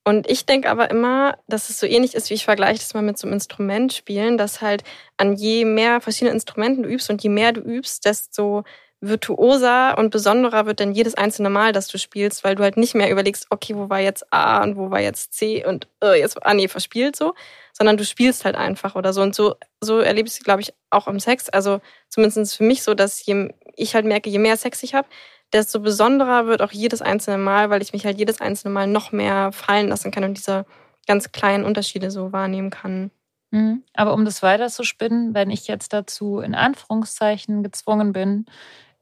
Und 0.06 0.30
ich 0.30 0.45
denke 0.45 0.69
aber 0.69 0.89
immer, 0.89 1.38
dass 1.47 1.69
es 1.69 1.80
so 1.80 1.86
ähnlich 1.86 2.15
ist, 2.15 2.30
wie 2.30 2.36
ich 2.36 2.45
vergleiche 2.45 2.80
das 2.80 2.93
mal 2.93 3.04
mit 3.04 3.17
so 3.17 3.28
einem 3.28 3.34
Instrument 3.34 3.93
spielen, 3.93 4.38
dass 4.38 4.62
halt 4.62 4.84
an 5.17 5.36
je 5.36 5.65
mehr 5.65 6.02
verschiedene 6.02 6.34
Instrumenten 6.34 6.84
du 6.84 6.89
übst 6.89 7.10
und 7.10 7.21
je 7.21 7.30
mehr 7.30 7.52
du 7.52 7.62
übst, 7.62 8.06
desto 8.06 8.63
virtuoser 9.01 9.97
und 9.97 10.09
besonderer 10.09 10.65
wird 10.65 10.81
dann 10.81 10.91
jedes 10.91 11.15
einzelne 11.15 11.49
Mal, 11.49 11.71
dass 11.71 11.88
du 11.88 11.97
spielst, 11.97 12.43
weil 12.43 12.55
du 12.55 12.63
halt 12.63 12.75
nicht 12.75 12.95
mehr 12.95 13.09
überlegst, 13.09 13.47
okay, 13.49 13.75
wo 13.75 13.89
war 13.89 13.99
jetzt 13.99 14.31
A 14.33 14.62
und 14.62 14.75
wo 14.75 14.91
war 14.91 14.99
jetzt 14.99 15.33
C 15.33 15.65
und 15.65 15.88
äh, 16.03 16.19
jetzt, 16.19 16.45
ah 16.45 16.53
nee, 16.53 16.67
verspielt 16.67 17.15
so, 17.15 17.33
sondern 17.71 17.95
du 17.95 18.03
spielst 18.03 18.43
halt 18.43 18.55
einfach 18.55 18.95
oder 18.95 19.13
so. 19.13 19.21
Und 19.21 19.35
so, 19.35 19.55
so 19.79 20.01
ich 20.01 20.19
es, 20.19 20.43
glaube 20.43 20.62
ich, 20.62 20.73
auch 20.89 21.07
im 21.07 21.19
Sex. 21.19 21.47
Also 21.49 21.79
zumindest 22.09 22.57
für 22.57 22.63
mich 22.63 22.83
so, 22.83 22.93
dass 22.93 23.25
je, 23.25 23.53
ich 23.75 23.95
halt 23.95 24.05
merke, 24.05 24.29
je 24.29 24.39
mehr 24.39 24.57
Sex 24.57 24.83
ich 24.83 24.93
habe, 24.93 25.07
desto 25.53 25.79
besonderer 25.79 26.45
wird 26.45 26.62
auch 26.62 26.71
jedes 26.71 27.01
einzelne 27.01 27.38
Mal, 27.38 27.69
weil 27.69 27.81
ich 27.81 27.93
mich 27.93 28.05
halt 28.05 28.17
jedes 28.19 28.41
einzelne 28.41 28.73
Mal 28.73 28.88
noch 28.88 29.12
mehr 29.13 29.51
fallen 29.53 29.88
lassen 29.88 30.12
kann 30.12 30.25
und 30.25 30.38
diese 30.38 30.65
ganz 31.07 31.31
kleinen 31.31 31.63
Unterschiede 31.63 32.12
so 32.12 32.33
wahrnehmen 32.33 32.69
kann. 32.69 33.12
Mhm. 33.51 33.83
Aber 33.93 34.13
um 34.13 34.25
das 34.25 34.43
weiter 34.43 34.67
zu 34.67 34.83
spinnen, 34.83 35.33
wenn 35.33 35.49
ich 35.49 35.67
jetzt 35.67 35.93
dazu 35.93 36.39
in 36.39 36.53
Anführungszeichen 36.53 37.63
gezwungen 37.63 38.13
bin, 38.13 38.45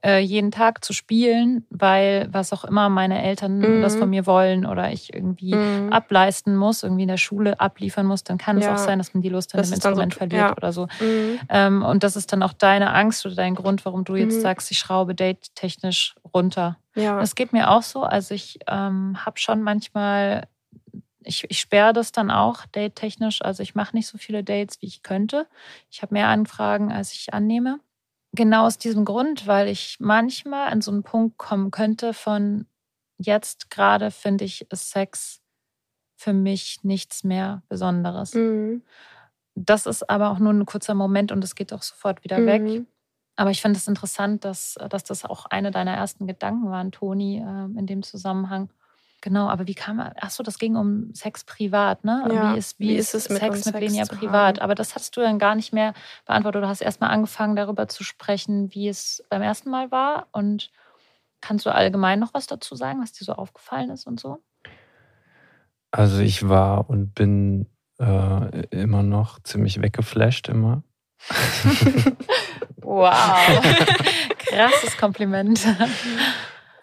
äh, 0.06 0.20
jeden 0.20 0.52
Tag 0.52 0.86
zu 0.86 0.94
spielen, 0.94 1.66
weil 1.70 2.28
was 2.32 2.54
auch 2.54 2.64
immer 2.64 2.88
meine 2.88 3.24
Eltern 3.24 3.60
mhm. 3.60 3.82
das 3.82 3.96
von 3.96 4.10
mir 4.10 4.26
wollen 4.26 4.66
oder 4.66 4.92
ich 4.92 5.14
irgendwie 5.14 5.56
mhm. 5.56 5.92
ableisten 5.92 6.56
muss, 6.56 6.84
irgendwie 6.84 7.04
in 7.04 7.08
der 7.08 7.18
Schule 7.18 7.60
abliefern 7.60 8.06
muss, 8.06 8.24
dann 8.24 8.38
kann 8.38 8.60
ja. 8.60 8.68
es 8.68 8.74
auch 8.74 8.86
sein, 8.86 9.00
dass 9.00 9.14
man 9.14 9.22
die 9.22 9.30
Lust 9.30 9.56
an 9.56 9.64
dem 9.64 9.74
Instrument 9.74 10.14
so, 10.14 10.18
verliert 10.20 10.42
ja. 10.42 10.56
oder 10.56 10.72
so. 10.72 10.88
Mhm. 11.00 11.40
Ähm, 11.50 11.84
und 11.84 12.04
das 12.04 12.16
ist 12.16 12.32
dann 12.32 12.44
auch 12.44 12.54
deine 12.54 12.94
Angst 12.94 13.26
oder 13.26 13.36
dein 13.36 13.56
Grund, 13.56 13.86
warum 13.86 14.04
du 14.04 14.16
jetzt 14.16 14.38
mhm. 14.38 14.42
sagst, 14.42 14.70
ich 14.70 14.78
schraube 14.78 15.16
date-technisch 15.16 16.16
runter. 16.34 16.78
Ja. 16.94 17.20
Das 17.20 17.34
geht 17.34 17.52
mir 17.52 17.72
auch 17.72 17.84
so. 17.84 18.04
Also 18.04 18.36
ich 18.36 18.60
ähm, 18.68 19.26
habe 19.26 19.40
schon 19.40 19.62
manchmal 19.62 20.48
ich, 21.24 21.44
ich 21.50 21.60
sperre 21.60 21.92
das 21.92 22.14
dann 22.14 22.32
auch 22.32 22.66
date-technisch. 22.68 23.42
Also 23.42 23.62
ich 23.62 23.76
mache 23.76 23.96
nicht 23.96 24.08
so 24.08 24.18
viele 24.18 24.46
Dates, 24.46 24.82
wie 24.82 24.86
ich 24.86 25.04
könnte. 25.04 25.46
Ich 25.90 26.02
habe 26.02 26.14
mehr 26.14 26.30
Anfragen, 26.30 26.90
als 26.92 27.12
ich 27.12 27.34
annehme 27.34 27.80
genau 28.38 28.66
aus 28.66 28.78
diesem 28.78 29.04
Grund, 29.04 29.48
weil 29.48 29.68
ich 29.68 29.98
manchmal 30.00 30.70
an 30.70 30.82
so 30.82 30.92
einen 30.92 31.04
Punkt 31.04 31.38
kommen 31.38 31.72
könnte 31.72 32.14
von 32.14 32.66
jetzt 33.18 33.70
gerade 33.70 34.12
finde 34.12 34.46
ich 34.46 34.66
Sex 34.72 35.42
für 36.16 36.34
mich 36.34 36.84
nichts 36.84 37.24
mehr 37.24 37.64
Besonderes. 37.68 38.34
Mhm. 38.34 38.84
Das 39.56 39.86
ist 39.86 40.10
aber 40.10 40.30
auch 40.30 40.40
nur 40.40 40.54
ein 40.54 40.66
kurzer 40.66 40.94
Moment 40.94 41.32
und 41.32 41.44
es 41.44 41.56
geht 41.56 41.74
auch 41.74 41.82
sofort 41.82 42.24
wieder 42.24 42.40
mhm. 42.40 42.46
weg. 42.46 42.86
Aber 43.36 43.52
ich 43.52 43.62
finde 43.62 43.78
es 43.78 43.88
interessant, 43.88 44.46
dass, 44.46 44.78
dass 44.90 45.04
das 45.04 45.26
auch 45.26 45.46
eine 45.46 45.72
deiner 45.72 45.94
ersten 45.94 46.26
Gedanken 46.26 46.70
waren, 46.72 46.92
Toni, 46.92 47.38
äh, 47.38 47.80
in 47.80 47.86
dem 47.86 48.02
Zusammenhang. 48.02 48.70
Genau, 49.22 49.50
aber 49.50 49.66
wie 49.68 49.74
kam 49.74 50.00
er? 50.00 50.14
Achso, 50.22 50.44
das 50.44 50.60
ging 50.60 50.76
um 50.76 51.14
Sex 51.14 51.44
privat, 51.44 52.04
ne? 52.04 52.28
Ja, 52.32 52.54
wie 52.54 52.58
ist, 52.58 52.80
wie, 52.80 52.90
wie 52.90 52.96
ist 52.96 53.16
es 53.16 53.30
mit 53.30 53.40
Sex 53.40 53.66
mit 53.66 53.80
Lenia 53.80 54.06
privat? 54.06 54.62
Aber 54.62 54.76
das 54.76 54.94
hast 54.94 55.18
du 55.18 55.22
dann 55.22 55.40
gar 55.40 55.56
nicht 55.56 55.74
mehr 55.74 55.94
beantwortet. 56.26 56.64
Du 56.64 56.68
hast 56.68 56.82
erstmal 56.82 57.10
angefangen, 57.10 57.56
darüber 57.56 57.88
zu 57.88 58.04
sprechen, 58.04 58.74
wie 58.74 58.88
es 58.88 59.24
beim 59.30 59.42
ersten 59.42 59.72
Mal 59.72 59.90
war. 59.92 60.28
Und 60.32 60.72
kannst 61.42 61.66
du 61.66 61.74
allgemein 61.74 62.20
noch 62.20 62.34
was 62.34 62.46
dazu 62.46 62.76
sagen, 62.76 63.02
was 63.02 63.12
dir 63.12 63.26
so 63.26 63.34
aufgefallen 63.34 63.90
ist 63.90 64.06
und 64.06 64.20
so? 64.20 64.38
Also 65.92 66.20
ich 66.20 66.48
war 66.48 66.90
und 66.90 67.16
bin 67.16 67.68
äh, 68.00 68.68
immer 68.70 69.02
noch 69.02 69.40
ziemlich 69.42 69.82
weggeflasht 69.82 70.48
immer. 70.48 70.84
wow. 72.82 73.12
Krasses 74.38 74.98
Kompliment. 74.98 75.66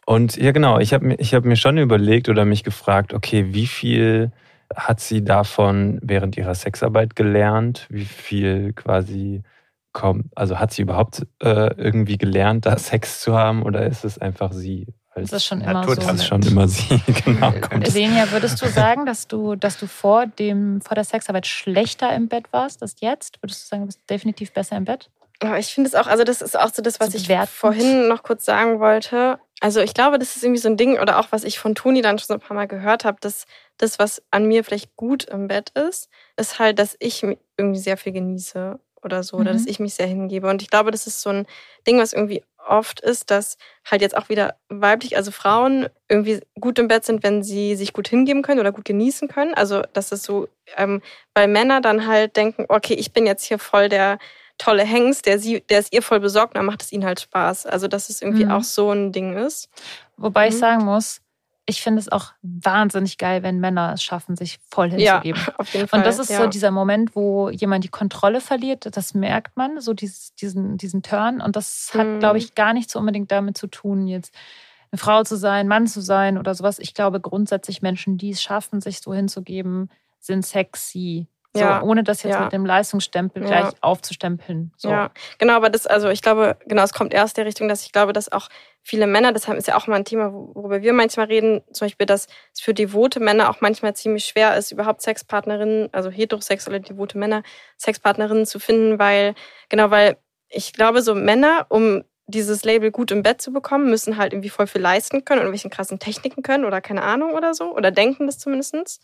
Und 0.06 0.36
ja, 0.36 0.52
genau, 0.52 0.78
ich 0.78 0.92
habe 0.92 1.06
mir, 1.06 1.16
hab 1.16 1.44
mir 1.44 1.56
schon 1.56 1.78
überlegt 1.78 2.28
oder 2.28 2.44
mich 2.44 2.62
gefragt, 2.62 3.14
okay, 3.14 3.46
wie 3.54 3.66
viel 3.66 4.32
hat 4.74 5.00
sie 5.00 5.24
davon 5.24 5.98
während 6.02 6.36
ihrer 6.36 6.54
Sexarbeit 6.54 7.16
gelernt? 7.16 7.86
Wie 7.90 8.04
viel 8.04 8.72
quasi 8.72 9.42
kommt, 9.92 10.26
also 10.34 10.58
hat 10.58 10.72
sie 10.72 10.82
überhaupt 10.82 11.26
äh, 11.42 11.74
irgendwie 11.76 12.18
gelernt, 12.18 12.66
da 12.66 12.76
Sex 12.76 13.20
zu 13.20 13.34
haben 13.34 13.62
oder 13.62 13.86
ist 13.86 14.04
es 14.04 14.18
einfach 14.18 14.52
sie? 14.52 14.88
Das 15.14 15.32
ist 15.32 15.46
schon 15.46 15.60
immer 15.60 15.84
so. 15.84 15.94
Das 15.94 16.14
ist 16.14 16.26
schon 16.26 16.42
immer 16.42 16.66
sie, 16.66 17.00
genau. 17.24 17.52
Lenia, 17.94 18.30
würdest 18.32 18.60
du 18.60 18.66
sagen, 18.68 19.06
dass 19.06 19.28
du, 19.28 19.54
dass 19.54 19.78
du 19.78 19.86
vor, 19.86 20.26
dem, 20.26 20.80
vor 20.80 20.96
der 20.96 21.04
Sexarbeit 21.04 21.46
schlechter 21.46 22.14
im 22.14 22.28
Bett 22.28 22.52
warst 22.52 22.82
als 22.82 22.96
jetzt? 22.98 23.40
Würdest 23.40 23.62
du 23.62 23.68
sagen, 23.68 23.82
du 23.82 23.86
bist 23.86 24.00
definitiv 24.10 24.52
besser 24.52 24.76
im 24.76 24.84
Bett? 24.84 25.10
Ja, 25.42 25.56
ich 25.58 25.74
finde 25.74 25.88
es 25.88 25.94
auch, 25.94 26.06
also 26.06 26.24
das 26.24 26.40
ist 26.40 26.58
auch 26.58 26.72
so 26.72 26.80
das, 26.80 27.00
was 27.00 27.12
so 27.12 27.18
ich 27.18 27.48
vorhin 27.50 28.08
noch 28.08 28.22
kurz 28.22 28.44
sagen 28.44 28.80
wollte. 28.80 29.38
Also 29.60 29.80
ich 29.80 29.94
glaube, 29.94 30.18
das 30.18 30.36
ist 30.36 30.44
irgendwie 30.44 30.60
so 30.60 30.68
ein 30.68 30.76
Ding 30.76 30.98
oder 30.98 31.18
auch 31.18 31.28
was 31.30 31.44
ich 31.44 31.58
von 31.58 31.74
Toni 31.74 32.02
dann 32.02 32.18
schon 32.18 32.26
so 32.26 32.34
ein 32.34 32.40
paar 32.40 32.54
Mal 32.54 32.68
gehört 32.68 33.04
habe, 33.04 33.18
dass 33.20 33.46
das, 33.78 33.98
was 33.98 34.22
an 34.30 34.46
mir 34.46 34.64
vielleicht 34.64 34.94
gut 34.96 35.24
im 35.24 35.48
Bett 35.48 35.70
ist, 35.70 36.08
ist 36.36 36.58
halt, 36.58 36.78
dass 36.78 36.96
ich 36.98 37.22
irgendwie 37.56 37.80
sehr 37.80 37.96
viel 37.96 38.12
genieße 38.12 38.78
oder 39.02 39.22
so, 39.22 39.36
mhm. 39.36 39.42
oder 39.42 39.52
dass 39.52 39.62
mhm. 39.62 39.68
ich 39.68 39.80
mich 39.80 39.94
sehr 39.94 40.06
hingebe. 40.06 40.48
Und 40.48 40.62
ich 40.62 40.70
glaube, 40.70 40.90
das 40.90 41.06
ist 41.06 41.20
so 41.20 41.30
ein 41.30 41.46
Ding, 41.86 41.98
was 41.98 42.12
irgendwie 42.12 42.42
oft 42.66 43.00
ist, 43.00 43.30
dass 43.30 43.58
halt 43.90 44.00
jetzt 44.00 44.16
auch 44.16 44.28
wieder 44.28 44.56
weiblich, 44.68 45.16
also 45.16 45.30
Frauen 45.30 45.88
irgendwie 46.08 46.40
gut 46.58 46.78
im 46.78 46.88
Bett 46.88 47.04
sind, 47.04 47.22
wenn 47.22 47.42
sie 47.42 47.76
sich 47.76 47.92
gut 47.92 48.08
hingeben 48.08 48.42
können 48.42 48.60
oder 48.60 48.72
gut 48.72 48.84
genießen 48.84 49.28
können. 49.28 49.54
Also 49.54 49.82
das 49.92 50.12
ist 50.12 50.24
so, 50.24 50.48
ähm, 50.76 51.02
weil 51.34 51.48
Männer 51.48 51.80
dann 51.80 52.06
halt 52.06 52.36
denken, 52.36 52.64
okay, 52.68 52.94
ich 52.94 53.12
bin 53.12 53.26
jetzt 53.26 53.44
hier 53.44 53.58
voll 53.58 53.88
der 53.88 54.18
tolle 54.58 54.84
Hengst, 54.84 55.26
der, 55.26 55.38
sie, 55.38 55.60
der 55.62 55.80
ist 55.80 55.92
ihr 55.92 56.02
voll 56.02 56.20
besorgt, 56.20 56.56
dann 56.56 56.66
macht 56.66 56.82
es 56.82 56.92
ihnen 56.92 57.04
halt 57.04 57.20
Spaß. 57.20 57.66
Also 57.66 57.88
dass 57.88 58.08
es 58.08 58.22
irgendwie 58.22 58.44
mhm. 58.44 58.52
auch 58.52 58.62
so 58.62 58.90
ein 58.90 59.12
Ding 59.12 59.36
ist. 59.36 59.68
Wobei 60.16 60.46
mhm. 60.46 60.52
ich 60.52 60.58
sagen 60.58 60.84
muss, 60.84 61.20
ich 61.66 61.82
finde 61.82 62.00
es 62.00 62.10
auch 62.10 62.32
wahnsinnig 62.42 63.16
geil, 63.16 63.42
wenn 63.42 63.58
Männer 63.58 63.92
es 63.94 64.02
schaffen, 64.02 64.36
sich 64.36 64.58
voll 64.70 64.90
hinzugeben. 64.90 65.40
Ja, 65.46 65.54
auf 65.58 65.72
jeden 65.72 65.88
Fall. 65.88 66.00
Und 66.00 66.06
das 66.06 66.18
ist 66.18 66.30
ja. 66.30 66.42
so 66.42 66.46
dieser 66.46 66.70
Moment, 66.70 67.16
wo 67.16 67.48
jemand 67.48 67.84
die 67.84 67.88
Kontrolle 67.88 68.40
verliert. 68.40 68.96
Das 68.96 69.14
merkt 69.14 69.56
man, 69.56 69.80
so 69.80 69.94
dieses, 69.94 70.34
diesen, 70.34 70.76
diesen 70.76 71.02
Turn. 71.02 71.40
Und 71.40 71.56
das 71.56 71.92
hat, 71.94 72.06
mhm. 72.06 72.18
glaube 72.18 72.38
ich, 72.38 72.54
gar 72.54 72.74
nicht 72.74 72.90
so 72.90 72.98
unbedingt 72.98 73.32
damit 73.32 73.56
zu 73.56 73.66
tun, 73.66 74.06
jetzt 74.06 74.34
eine 74.92 74.98
Frau 74.98 75.24
zu 75.24 75.36
sein, 75.36 75.66
Mann 75.66 75.86
zu 75.86 76.02
sein 76.02 76.38
oder 76.38 76.54
sowas. 76.54 76.78
Ich 76.78 76.92
glaube 76.92 77.20
grundsätzlich 77.20 77.80
Menschen, 77.80 78.18
die 78.18 78.30
es 78.30 78.42
schaffen, 78.42 78.80
sich 78.80 79.00
so 79.00 79.14
hinzugeben, 79.14 79.90
sind 80.20 80.44
sexy. 80.44 81.28
So, 81.56 81.60
ja, 81.60 81.82
ohne 81.82 82.02
das 82.02 82.24
jetzt 82.24 82.34
ja. 82.34 82.42
mit 82.42 82.52
dem 82.52 82.66
Leistungsstempel 82.66 83.42
ja. 83.42 83.48
gleich 83.48 83.74
aufzustempeln. 83.80 84.72
So. 84.76 84.88
Ja, 84.88 85.12
genau, 85.38 85.54
aber 85.54 85.70
das, 85.70 85.86
also 85.86 86.08
ich 86.08 86.20
glaube, 86.20 86.56
genau, 86.66 86.82
es 86.82 86.92
kommt 86.92 87.14
erst 87.14 87.36
der 87.36 87.46
Richtung, 87.46 87.68
dass 87.68 87.84
ich 87.86 87.92
glaube, 87.92 88.12
dass 88.12 88.32
auch 88.32 88.48
viele 88.82 89.06
Männer, 89.06 89.32
das 89.32 89.46
ist 89.46 89.68
ja 89.68 89.76
auch 89.76 89.86
mal 89.86 89.94
ein 89.94 90.04
Thema, 90.04 90.32
worüber 90.32 90.82
wir 90.82 90.92
manchmal 90.92 91.26
reden, 91.26 91.62
zum 91.72 91.86
Beispiel, 91.86 92.06
dass 92.06 92.26
es 92.52 92.60
für 92.60 92.74
devote 92.74 93.20
Männer 93.20 93.50
auch 93.50 93.60
manchmal 93.60 93.94
ziemlich 93.94 94.24
schwer 94.24 94.56
ist, 94.56 94.72
überhaupt 94.72 95.00
Sexpartnerinnen, 95.02 95.90
also 95.92 96.10
heterosexuelle 96.10 96.80
devote 96.80 97.18
Männer, 97.18 97.44
Sexpartnerinnen 97.78 98.46
zu 98.46 98.58
finden, 98.58 98.98
weil, 98.98 99.36
genau, 99.68 99.92
weil 99.92 100.16
ich 100.48 100.72
glaube, 100.72 101.02
so 101.02 101.14
Männer, 101.14 101.66
um 101.68 102.02
dieses 102.26 102.64
Label 102.64 102.90
gut 102.90 103.12
im 103.12 103.22
Bett 103.22 103.40
zu 103.40 103.52
bekommen, 103.52 103.90
müssen 103.90 104.16
halt 104.16 104.32
irgendwie 104.32 104.48
voll 104.48 104.66
viel 104.66 104.80
leisten 104.80 105.24
können 105.24 105.44
und 105.44 105.52
welchen 105.52 105.70
krassen 105.70 106.00
Techniken 106.00 106.42
können 106.42 106.64
oder 106.64 106.80
keine 106.80 107.02
Ahnung 107.02 107.32
oder 107.34 107.54
so, 107.54 107.72
oder 107.72 107.92
denken 107.92 108.26
das 108.26 108.38
zumindestens. 108.38 109.00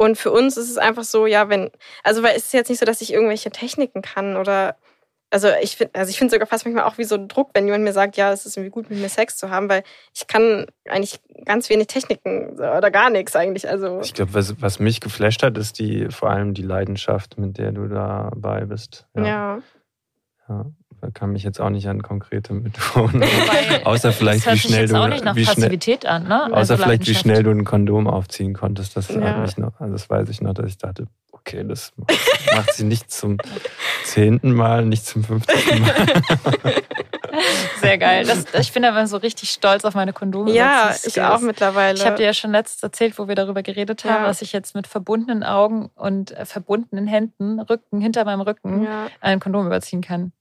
Und 0.00 0.16
für 0.16 0.30
uns 0.30 0.56
ist 0.56 0.70
es 0.70 0.78
einfach 0.78 1.04
so, 1.04 1.26
ja, 1.26 1.50
wenn, 1.50 1.70
also 2.02 2.22
weil 2.22 2.34
es 2.34 2.46
ist 2.46 2.54
jetzt 2.54 2.70
nicht 2.70 2.78
so, 2.78 2.86
dass 2.86 3.02
ich 3.02 3.12
irgendwelche 3.12 3.50
Techniken 3.50 4.00
kann 4.00 4.38
oder 4.38 4.76
also 5.30 5.48
ich 5.60 5.76
finde, 5.76 5.94
also 5.94 6.08
ich 6.08 6.16
finde 6.16 6.32
sogar 6.32 6.46
fast 6.46 6.64
manchmal 6.64 6.84
auch 6.84 6.96
wie 6.96 7.04
so 7.04 7.16
ein 7.16 7.28
Druck, 7.28 7.50
wenn 7.52 7.66
jemand 7.66 7.84
mir 7.84 7.92
sagt, 7.92 8.16
ja, 8.16 8.32
es 8.32 8.46
ist 8.46 8.56
irgendwie 8.56 8.70
gut, 8.70 8.88
mit 8.88 8.98
mir 8.98 9.10
Sex 9.10 9.36
zu 9.36 9.50
haben, 9.50 9.68
weil 9.68 9.82
ich 10.14 10.26
kann 10.26 10.64
eigentlich 10.88 11.20
ganz 11.44 11.68
wenig 11.68 11.88
Techniken 11.88 12.52
oder 12.52 12.90
gar 12.90 13.10
nichts 13.10 13.36
eigentlich. 13.36 13.68
Also 13.68 14.00
ich 14.00 14.14
glaube, 14.14 14.32
was, 14.32 14.62
was 14.62 14.78
mich 14.78 15.02
geflasht 15.02 15.42
hat, 15.42 15.58
ist 15.58 15.78
die 15.78 16.08
vor 16.08 16.30
allem 16.30 16.54
die 16.54 16.62
Leidenschaft, 16.62 17.36
mit 17.36 17.58
der 17.58 17.72
du 17.72 17.86
dabei 17.86 18.64
bist. 18.64 19.06
Ja. 19.14 19.22
ja. 19.22 19.62
ja 20.48 20.66
kann 21.14 21.30
mich 21.32 21.42
jetzt 21.42 21.60
auch 21.60 21.70
nicht 21.70 21.88
an 21.88 22.02
konkrete 22.02 22.52
Methoden. 22.52 23.22
außer 23.84 24.12
vielleicht, 24.12 24.50
wie 24.52 24.58
schnell 24.58 24.86
du. 24.86 24.96
Auch 24.96 25.08
nicht 25.08 25.24
nach 25.24 25.36
wie 25.36 25.44
Passivität 25.44 26.02
schnell, 26.02 26.12
an, 26.12 26.28
ne? 26.28 26.46
Außer 26.46 26.56
also 26.56 26.76
vielleicht, 26.76 27.06
wie 27.06 27.14
schnell 27.14 27.42
du 27.42 27.50
ein 27.50 27.64
Kondom 27.64 28.06
aufziehen 28.06 28.54
konntest. 28.54 28.96
Das, 28.96 29.08
ja. 29.08 29.38
mich 29.38 29.56
noch, 29.56 29.78
also 29.80 29.92
das 29.92 30.10
weiß 30.10 30.28
ich 30.28 30.40
noch, 30.40 30.54
dass 30.54 30.66
ich 30.66 30.78
dachte, 30.78 31.06
okay, 31.32 31.64
das 31.66 31.92
macht 32.54 32.74
sie 32.74 32.84
nicht 32.84 33.10
zum 33.10 33.38
zehnten 34.04 34.52
Mal, 34.52 34.84
nicht 34.84 35.06
zum 35.06 35.24
fünfzehnten 35.24 35.80
Mal. 35.80 35.94
Sehr 37.80 37.98
geil. 37.98 38.24
Das, 38.24 38.44
ich 38.60 38.72
bin 38.72 38.84
aber 38.84 39.06
so 39.06 39.16
richtig 39.16 39.50
stolz 39.50 39.84
auf 39.84 39.94
meine 39.94 40.12
Kondome. 40.12 40.52
Ja, 40.52 40.94
ich 41.04 41.20
auch 41.20 41.40
mittlerweile. 41.40 41.96
Ich 41.96 42.04
habe 42.04 42.16
dir 42.16 42.26
ja 42.26 42.34
schon 42.34 42.52
letztens 42.52 42.82
erzählt, 42.82 43.18
wo 43.18 43.28
wir 43.28 43.34
darüber 43.34 43.62
geredet 43.62 44.04
haben, 44.04 44.22
ja. 44.22 44.26
dass 44.26 44.42
ich 44.42 44.52
jetzt 44.52 44.74
mit 44.74 44.86
verbundenen 44.86 45.42
Augen 45.42 45.90
und 45.94 46.32
äh, 46.32 46.44
verbundenen 46.44 47.06
Händen, 47.06 47.60
Rücken, 47.60 48.00
hinter 48.00 48.24
meinem 48.24 48.40
Rücken 48.40 48.84
ja. 48.84 49.06
ein 49.20 49.40
Kondom 49.40 49.66
überziehen 49.66 50.00
kann. 50.00 50.32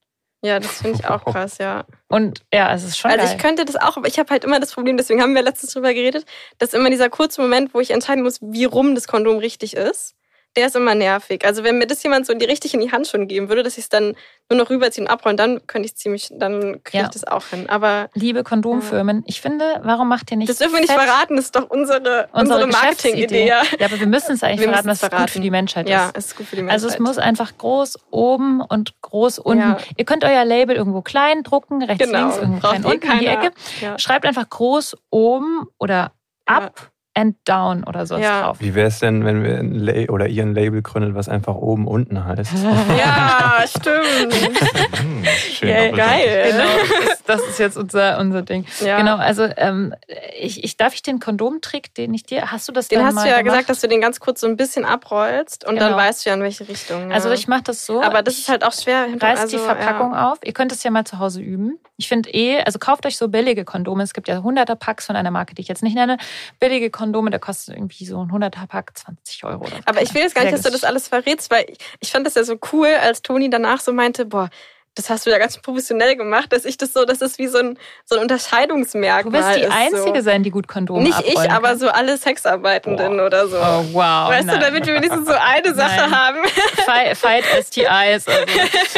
Ja, 0.42 0.60
das 0.60 0.82
finde 0.82 1.00
ich 1.00 1.06
auch 1.06 1.26
krass, 1.34 1.58
ja. 1.58 1.86
Und 2.08 2.42
ja, 2.54 2.74
es 2.74 2.84
ist 2.84 2.98
schon. 2.98 3.12
Also 3.12 3.26
geil. 3.26 3.36
ich 3.36 3.42
könnte 3.42 3.66
das 3.66 3.76
auch, 3.76 3.98
aber 3.98 4.08
ich 4.08 4.20
habe 4.20 4.30
halt 4.30 4.44
immer 4.44 4.60
das 4.60 4.74
Problem, 4.74 4.98
deswegen 4.98 5.22
haben 5.22 5.36
wir 5.36 5.42
letztens 5.42 5.74
drüber 5.74 5.94
geredet, 5.94 6.26
dass 6.58 6.74
immer 6.74 6.90
dieser 6.90 7.10
kurze 7.10 7.42
Moment, 7.42 7.74
wo 7.74 7.80
ich 7.80 7.92
entscheiden 7.92 8.24
muss, 8.24 8.40
wie 8.42 8.66
rum 8.66 8.96
das 8.96 9.08
Kondom 9.08 9.38
richtig 9.38 9.76
ist 9.76 10.16
der 10.60 10.68
ist 10.68 10.76
immer 10.76 10.94
nervig. 10.94 11.46
Also 11.46 11.64
wenn 11.64 11.78
mir 11.78 11.88
das 11.88 12.04
jemand 12.04 12.26
so 12.26 12.34
in 12.34 12.40
die 12.40 12.46
richtig 12.46 12.74
in 12.74 12.82
die 12.82 12.92
Hand 12.92 13.08
schon 13.08 13.30
geben 13.30 13.48
würde, 13.48 13.64
dass 13.64 13.78
ich 13.78 13.86
es 13.86 13.90
dann 13.90 14.16
nur 14.50 14.60
noch 14.60 14.70
rüberziehen 14.70 15.08
und 15.08 15.14
abrollen, 15.14 15.38
dann 15.38 15.66
könnte 15.68 15.86
ich 15.86 15.96
ziemlich, 15.96 16.30
dann 16.32 16.84
kriege 16.84 16.98
ja. 16.98 17.04
ich 17.06 17.12
das 17.12 17.24
auch 17.24 17.46
hin. 17.46 17.70
Aber 17.70 18.10
liebe 18.14 18.44
Kondomfirmen, 18.44 19.18
ja. 19.18 19.24
ich 19.28 19.40
finde, 19.40 19.80
warum 19.84 20.10
macht 20.10 20.32
ihr 20.32 20.38
nicht? 20.38 20.50
Das 20.50 20.58
dürfen 20.58 20.74
wir 20.74 20.82
nicht 20.82 20.92
verraten. 20.92 21.38
Das 21.38 21.46
ist 21.46 21.56
doch 21.56 21.70
unsere, 21.70 22.00
unsere, 22.34 22.66
unsere 22.66 22.68
Marketing-Idee. 22.68 23.48
Ja. 23.48 23.62
ja, 23.80 23.86
aber 23.86 24.00
wir 24.00 24.08
müssen 24.08 24.34
es 24.34 24.44
eigentlich 24.44 24.68
wir 24.68 24.74
verraten, 24.74 24.90
es 24.90 25.02
gut 25.02 25.30
für 25.30 25.40
die 25.40 25.52
Menschheit 25.52 25.86
ist. 25.86 25.92
Ja, 25.92 26.12
es 26.14 26.26
ist 26.26 26.36
gut 26.36 26.48
für 26.48 26.58
die 26.58 26.64
Menschheit. 26.64 26.84
Also 26.84 26.88
es 26.90 27.00
muss 27.00 27.18
einfach 27.18 27.58
groß 27.58 28.00
oben 28.12 28.60
und 28.60 29.02
groß 29.02 29.40
unten. 29.40 29.78
Ihr 29.96 30.06
könnt 30.06 30.26
euer 30.26 30.44
Label 30.44 30.76
irgendwo 30.76 31.02
klein 31.02 31.44
drucken, 31.44 31.82
rechts, 31.82 32.04
genau. 32.04 32.20
links, 32.20 32.38
irgendwo 32.38 32.68
klein 32.68 32.84
unten 32.84 33.12
in 33.12 33.20
die 33.20 33.28
Ecke. 33.28 33.52
Schreibt 33.98 34.26
einfach 34.26 34.50
groß 34.50 34.98
oben 35.10 35.68
oder 35.78 36.12
ab 36.46 36.92
and 37.14 37.36
Down 37.46 37.84
oder 37.84 38.06
sowas 38.06 38.24
ja. 38.24 38.44
drauf. 38.44 38.58
Wie 38.60 38.76
wäre 38.76 38.88
es 38.88 39.00
denn, 39.00 39.26
wenn 39.26 39.44
wir 39.44 39.60
ein 39.60 39.74
La 39.74 39.94
oder 40.10 40.28
ihr 40.28 40.44
ein 40.44 40.54
Label 40.54 40.82
gründet, 40.82 41.16
was 41.16 41.28
einfach 41.28 41.56
oben 41.56 41.88
unten 41.88 42.24
heißt? 42.24 42.54
ja, 42.98 43.64
stimmt. 43.68 44.34
Schön 45.60 45.70
yeah, 45.70 45.92
geil. 45.92 46.52
Genau, 46.52 47.06
das, 47.06 47.24
das, 47.26 47.42
ist 47.50 47.60
jetzt 47.60 47.78
unser, 47.78 48.18
unser 48.20 48.44
Ding. 48.44 48.66
Ja. 48.80 48.98
Genau, 48.98 49.18
also 49.18 49.48
ähm, 49.58 49.94
ich, 50.40 50.64
ich 50.64 50.78
darf 50.78 50.94
ich 50.94 51.02
den 51.02 51.20
Kondomtrick, 51.20 51.94
den 51.96 52.14
ich 52.14 52.24
dir, 52.24 52.52
hast 52.52 52.68
du 52.70 52.72
das 52.72 52.88
Den 52.88 53.00
dann 53.00 53.08
hast 53.08 53.16
mal 53.16 53.24
du 53.24 53.30
ja 53.30 53.38
gemacht? 53.42 53.56
gesagt, 53.56 53.70
dass 53.70 53.82
du 53.82 53.88
den 53.90 54.00
ganz 54.00 54.22
kurz 54.22 54.40
so 54.40 54.48
ein 54.48 54.56
bisschen 54.56 54.86
abrollst 54.86 55.66
und 55.66 55.76
genau. 55.76 55.90
dann 55.90 55.98
weißt 55.98 56.26
du 56.26 56.30
ja, 56.30 56.36
in 56.36 56.44
welche 56.44 56.68
Richtung. 56.68 57.10
Ja. 57.10 57.16
Also 57.16 57.30
ich 57.32 57.50
mache 57.50 57.64
das 57.64 57.86
so. 57.86 58.02
Aber 58.02 58.22
das 58.22 58.38
ist 58.38 58.48
halt 58.48 58.64
auch 58.64 58.72
schwer. 58.72 59.08
Reißt 59.20 59.42
also, 59.42 59.58
die 59.58 59.64
Verpackung 59.64 60.16
auf. 60.16 60.38
Ihr 60.44 60.54
könnt 60.54 60.72
es 60.72 60.82
ja 60.84 60.92
mal 60.92 61.04
zu 61.04 61.20
Hause 61.20 61.42
üben. 61.42 61.78
Ich 61.98 62.08
finde 62.08 62.30
eh, 62.30 62.62
also 62.64 62.80
kauft 62.80 63.06
euch 63.06 63.18
so 63.18 63.28
billige 63.28 63.66
Kondome. 63.66 64.04
Es 64.04 64.14
gibt 64.14 64.30
ja 64.30 64.42
hunderter 64.42 64.78
Packs 64.78 65.08
von 65.08 65.18
einer 65.18 65.32
Marke, 65.32 65.56
die 65.56 65.62
ich 65.62 65.68
jetzt 65.68 65.84
nicht 65.84 65.96
nenne. 65.96 66.18
Billige 66.60 66.90
Kondome, 66.90 67.30
da 67.30 67.40
kostet 67.40 67.76
irgendwie 67.76 68.06
so 68.06 68.24
ein 68.24 68.32
hunderter 68.32 68.66
Pack 68.68 68.98
20 68.98 69.44
Euro. 69.44 69.66
Oder 69.66 69.80
Aber 69.86 70.02
ich 70.02 70.14
will 70.14 70.22
jetzt 70.22 70.36
gar 70.36 70.44
nicht, 70.44 70.54
dass 70.54 70.62
du 70.62 70.72
das 70.72 70.86
alles 70.86 71.10
verrätst, 71.10 71.52
weil 71.52 71.66
ich, 71.68 71.78
ich 72.00 72.12
fand 72.12 72.26
das 72.26 72.36
ja 72.36 72.46
so 72.46 72.58
cool, 72.72 72.88
als 73.02 73.22
Toni 73.22 73.50
danach 73.50 73.82
so 73.82 73.92
meinte, 73.92 74.26
boah, 74.26 74.50
das 74.96 75.10
hast 75.10 75.26
du 75.26 75.30
ja 75.30 75.38
ganz 75.38 75.58
professionell 75.58 76.16
gemacht, 76.16 76.52
dass 76.52 76.66
ich 76.66 76.78
das 76.78 76.94
so, 76.94 77.06
dass 77.06 77.20
das 77.20 77.38
wie 77.38 77.48
so 77.48 77.60
ein, 77.60 77.78
so 78.06 78.16
ein 78.16 78.22
Unterscheidungsmerkmal 78.22 79.42
ist. 79.42 79.48
Du 79.48 79.48
wirst 79.48 79.58
die 79.58 79.68
ist, 79.68 79.96
Einzige 79.96 80.20
so. 80.20 80.26
sein, 80.26 80.44
die 80.44 80.52
gut 80.52 80.68
Kondome 80.68 81.04
Nicht 81.04 81.22
ich, 81.26 81.52
aber 81.52 81.78
so 81.78 81.90
alle 81.90 82.18
Sexarbeitenden 82.18 83.18
wow. 83.18 83.26
oder 83.26 83.48
so. 83.48 83.58
Oh, 83.58 83.86
wow. 83.94 84.30
Weißt 84.30 84.48
nein. 84.48 84.60
du, 84.60 84.66
damit 84.66 84.86
wir 84.86 84.96
wenigstens 84.96 85.28
so 85.28 85.34
eine 85.34 85.74
Sache 85.74 86.10
nein. 86.10 86.16
haben. 86.16 86.38
Fight, 86.86 87.18
fight 87.18 87.44
STIs. 87.62 87.88
Also. 87.88 88.32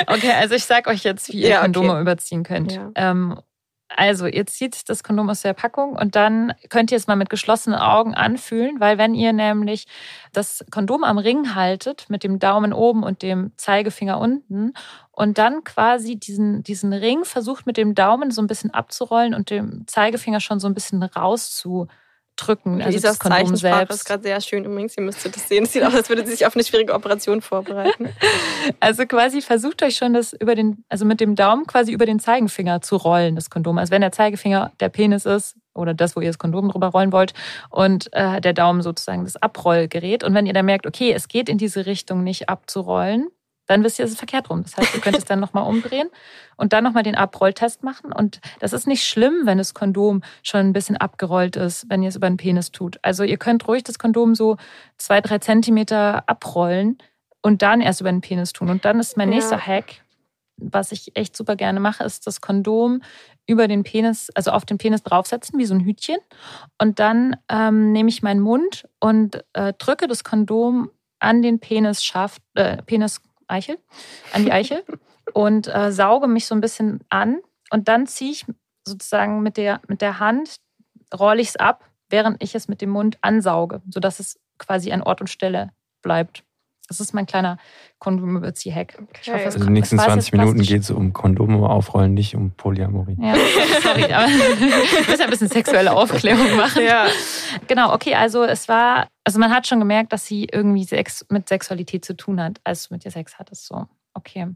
Okay, 0.07 0.31
also 0.31 0.55
ich 0.55 0.65
sag 0.65 0.87
euch 0.87 1.03
jetzt, 1.03 1.29
wie 1.29 1.41
ihr 1.41 1.49
ja, 1.49 1.61
Kondome 1.61 1.91
okay. 1.91 2.01
überziehen 2.01 2.43
könnt. 2.43 2.73
Ja. 2.73 2.89
Ähm, 2.95 3.39
also, 3.97 4.25
ihr 4.25 4.45
zieht 4.45 4.89
das 4.89 5.03
Kondom 5.03 5.29
aus 5.29 5.41
der 5.41 5.53
Packung 5.53 5.93
und 5.93 6.15
dann 6.15 6.53
könnt 6.69 6.91
ihr 6.91 6.97
es 6.97 7.07
mal 7.07 7.15
mit 7.15 7.29
geschlossenen 7.29 7.77
Augen 7.79 8.13
anfühlen, 8.13 8.79
weil 8.79 8.97
wenn 8.97 9.13
ihr 9.13 9.33
nämlich 9.33 9.85
das 10.33 10.65
Kondom 10.71 11.03
am 11.03 11.17
Ring 11.17 11.55
haltet, 11.55 12.09
mit 12.09 12.23
dem 12.23 12.39
Daumen 12.39 12.73
oben 12.73 13.03
und 13.03 13.21
dem 13.21 13.51
Zeigefinger 13.57 14.19
unten 14.19 14.73
und 15.11 15.37
dann 15.37 15.63
quasi 15.63 16.15
diesen, 16.15 16.63
diesen 16.63 16.93
Ring 16.93 17.25
versucht 17.25 17.65
mit 17.65 17.77
dem 17.77 17.93
Daumen 17.95 18.31
so 18.31 18.41
ein 18.41 18.47
bisschen 18.47 18.71
abzurollen 18.71 19.33
und 19.33 19.49
dem 19.49 19.83
Zeigefinger 19.87 20.39
schon 20.39 20.59
so 20.59 20.67
ein 20.67 20.73
bisschen 20.73 21.03
rauszu 21.03 21.87
drücken. 22.47 22.81
Also 22.81 22.99
das 22.99 23.19
Kondom 23.19 23.55
selbst. 23.55 23.95
ist 23.95 24.05
gerade 24.05 24.23
sehr 24.23 24.41
schön 24.41 24.65
übrigens. 24.65 24.97
Ihr 24.97 25.03
müsstet 25.03 25.35
das 25.35 25.47
sehen. 25.47 25.63
Es 25.63 25.73
sieht 25.73 25.83
aus, 25.83 25.93
als 25.93 26.09
würde 26.09 26.25
sie 26.25 26.31
sich 26.31 26.45
auf 26.45 26.55
eine 26.55 26.63
schwierige 26.63 26.93
Operation 26.93 27.41
vorbereiten. 27.41 28.09
Also 28.79 29.05
quasi 29.05 29.41
versucht 29.41 29.83
euch 29.83 29.95
schon 29.95 30.13
das 30.13 30.33
über 30.33 30.55
den, 30.55 30.83
also 30.89 31.05
mit 31.05 31.19
dem 31.19 31.35
Daumen 31.35 31.65
quasi 31.65 31.91
über 31.91 32.05
den 32.05 32.19
Zeigefinger 32.19 32.81
zu 32.81 32.95
rollen, 32.95 33.35
das 33.35 33.49
Kondom. 33.49 33.77
Also 33.77 33.91
wenn 33.91 34.01
der 34.01 34.11
Zeigefinger 34.11 34.71
der 34.79 34.89
Penis 34.89 35.25
ist 35.25 35.55
oder 35.73 35.93
das, 35.93 36.15
wo 36.15 36.21
ihr 36.21 36.29
das 36.29 36.37
Kondom 36.37 36.69
drüber 36.69 36.87
rollen 36.87 37.11
wollt 37.11 37.33
und 37.69 38.09
äh, 38.13 38.41
der 38.41 38.53
Daumen 38.53 38.81
sozusagen 38.81 39.23
das 39.23 39.35
Abrollgerät. 39.35 40.23
Und 40.23 40.33
wenn 40.33 40.45
ihr 40.45 40.53
dann 40.53 40.65
merkt, 40.65 40.85
okay, 40.85 41.11
es 41.11 41.27
geht 41.27 41.49
in 41.49 41.57
diese 41.57 41.85
Richtung 41.85 42.23
nicht 42.23 42.49
abzurollen, 42.49 43.29
dann 43.71 43.85
wisst 43.85 43.99
ihr, 43.99 44.05
es 44.05 44.11
ist 44.11 44.17
verkehrt 44.17 44.49
rum. 44.49 44.63
Das 44.63 44.75
heißt, 44.75 44.93
ihr 44.93 44.99
könnt 44.99 45.17
es 45.17 45.23
dann 45.23 45.39
nochmal 45.39 45.65
umdrehen 45.65 46.09
und 46.57 46.73
dann 46.73 46.83
nochmal 46.83 47.03
den 47.03 47.15
Abrolltest 47.15 47.83
machen. 47.83 48.11
Und 48.11 48.41
das 48.59 48.73
ist 48.73 48.85
nicht 48.85 49.05
schlimm, 49.05 49.43
wenn 49.45 49.57
das 49.57 49.73
Kondom 49.73 50.23
schon 50.43 50.59
ein 50.59 50.73
bisschen 50.73 50.97
abgerollt 50.97 51.55
ist, 51.55 51.89
wenn 51.89 52.03
ihr 52.03 52.09
es 52.09 52.17
über 52.17 52.29
den 52.29 52.35
Penis 52.35 52.71
tut. 52.71 52.99
Also 53.01 53.23
ihr 53.23 53.37
könnt 53.37 53.65
ruhig 53.69 53.83
das 53.83 53.97
Kondom 53.97 54.35
so 54.35 54.57
zwei, 54.97 55.21
drei 55.21 55.39
Zentimeter 55.39 56.27
abrollen 56.27 56.97
und 57.41 57.61
dann 57.61 57.79
erst 57.79 58.01
über 58.01 58.11
den 58.11 58.19
Penis 58.19 58.51
tun. 58.51 58.69
Und 58.69 58.83
dann 58.83 58.99
ist 58.99 59.15
mein 59.15 59.29
nächster 59.29 59.55
ja. 59.55 59.65
Hack, 59.65 60.01
was 60.57 60.91
ich 60.91 61.15
echt 61.15 61.37
super 61.37 61.55
gerne 61.55 61.79
mache, 61.79 62.03
ist 62.03 62.27
das 62.27 62.41
Kondom 62.41 63.01
über 63.47 63.69
den 63.69 63.83
Penis, 63.83 64.29
also 64.35 64.51
auf 64.51 64.65
den 64.65 64.79
Penis 64.79 65.01
draufsetzen, 65.01 65.57
wie 65.57 65.65
so 65.65 65.73
ein 65.73 65.85
Hütchen. 65.85 66.17
Und 66.77 66.99
dann 66.99 67.37
ähm, 67.47 67.93
nehme 67.93 68.09
ich 68.09 68.21
meinen 68.21 68.41
Mund 68.41 68.85
und 68.99 69.45
äh, 69.53 69.71
drücke 69.77 70.07
das 70.07 70.25
Kondom 70.25 70.91
an 71.19 71.41
den 71.41 71.59
Penisschaft, 71.59 72.41
äh, 72.55 72.81
Penis 72.83 73.21
Eichel, 73.51 73.77
an 74.33 74.45
die 74.45 74.51
Eichel 74.51 74.83
und 75.33 75.67
äh, 75.67 75.91
sauge 75.91 76.27
mich 76.27 76.45
so 76.45 76.55
ein 76.55 76.61
bisschen 76.61 77.01
an 77.09 77.39
und 77.71 77.87
dann 77.87 78.07
ziehe 78.07 78.31
ich 78.31 78.45
sozusagen 78.85 79.41
mit 79.41 79.57
der, 79.57 79.81
mit 79.87 80.01
der 80.01 80.19
Hand, 80.19 80.57
rolle 81.17 81.41
ich 81.41 81.49
es 81.49 81.55
ab, 81.55 81.85
während 82.09 82.41
ich 82.43 82.55
es 82.55 82.67
mit 82.67 82.81
dem 82.81 82.89
Mund 82.89 83.17
ansauge, 83.21 83.81
sodass 83.89 84.19
es 84.19 84.39
quasi 84.57 84.91
an 84.91 85.01
Ort 85.01 85.21
und 85.21 85.27
Stelle 85.27 85.71
bleibt. 86.01 86.43
Das 86.91 86.99
ist 86.99 87.13
mein 87.13 87.25
kleiner 87.25 87.57
Kondom-Überzieh-Hack. 87.99 89.01
Okay. 89.01 89.45
Also 89.45 89.59
die 89.59 89.69
nächsten 89.69 89.97
20 89.97 90.33
Minuten 90.33 90.61
geht 90.61 90.81
es 90.81 90.91
um 90.91 91.13
Kondome 91.13 91.69
aufrollen, 91.69 92.13
nicht 92.13 92.35
um 92.35 92.51
Polyamorie. 92.51 93.15
Ja, 93.17 93.33
sorry, 93.81 94.11
aber 94.11 94.27
ich 94.27 95.07
muss 95.07 95.19
ein 95.21 95.29
bisschen 95.29 95.47
sexuelle 95.47 95.93
Aufklärung 95.93 96.57
machen. 96.57 96.83
Ja. 96.83 97.07
Genau, 97.67 97.93
okay, 97.93 98.15
also 98.15 98.43
es 98.43 98.67
war, 98.67 99.07
also 99.23 99.39
man 99.39 99.51
hat 99.55 99.67
schon 99.67 99.79
gemerkt, 99.79 100.11
dass 100.11 100.25
sie 100.25 100.49
irgendwie 100.51 100.83
Sex 100.83 101.25
mit 101.29 101.47
Sexualität 101.47 102.03
zu 102.03 102.17
tun 102.17 102.41
hat, 102.41 102.59
als 102.65 102.89
du 102.89 102.95
mit 102.95 103.05
ihr 103.05 103.11
Sex 103.11 103.39
hattest. 103.39 103.67
So, 103.67 103.87
okay. 104.13 104.47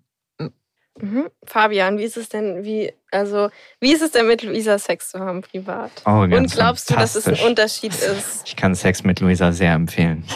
Mhm. 1.00 1.30
Fabian, 1.45 1.98
wie 1.98 2.04
ist 2.04 2.17
es 2.17 2.28
denn, 2.28 2.65
wie, 2.65 2.91
also, 3.12 3.50
wie 3.80 3.93
ist 3.93 4.02
es 4.02 4.12
denn 4.12 4.28
mit 4.28 4.43
Luisa 4.43 4.78
Sex 4.78 5.12
zu 5.12 5.19
haben 5.19 5.41
privat? 5.41 5.91
Oh, 6.06 6.21
Und 6.21 6.52
glaubst 6.52 6.89
du, 6.89 6.95
dass 6.95 7.15
es 7.15 7.28
ein 7.28 7.38
Unterschied 7.48 7.93
ist? 7.93 8.43
Ich 8.45 8.56
kann 8.58 8.76
Sex 8.76 9.04
mit 9.04 9.21
Luisa 9.21 9.54
sehr 9.54 9.74
empfehlen. 9.74 10.26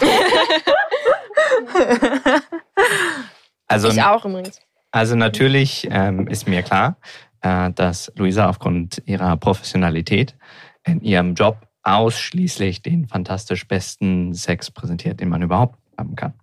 also, 3.66 3.88
ich 3.88 4.02
auch 4.02 4.24
übrigens. 4.24 4.60
Also 4.90 5.14
natürlich 5.14 5.86
ähm, 5.90 6.26
ist 6.26 6.48
mir 6.48 6.62
klar, 6.62 6.96
äh, 7.42 7.70
dass 7.72 8.12
Luisa 8.16 8.48
aufgrund 8.48 9.02
ihrer 9.06 9.36
Professionalität 9.36 10.36
in 10.84 11.00
ihrem 11.00 11.34
Job 11.34 11.66
ausschließlich 11.82 12.82
den 12.82 13.06
fantastisch 13.06 13.66
besten 13.66 14.34
Sex 14.34 14.70
präsentiert, 14.70 15.20
den 15.20 15.28
man 15.28 15.42
überhaupt 15.42 15.78
haben 15.96 16.16
kann. 16.16 16.34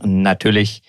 Und 0.00 0.22
natürlich 0.22 0.82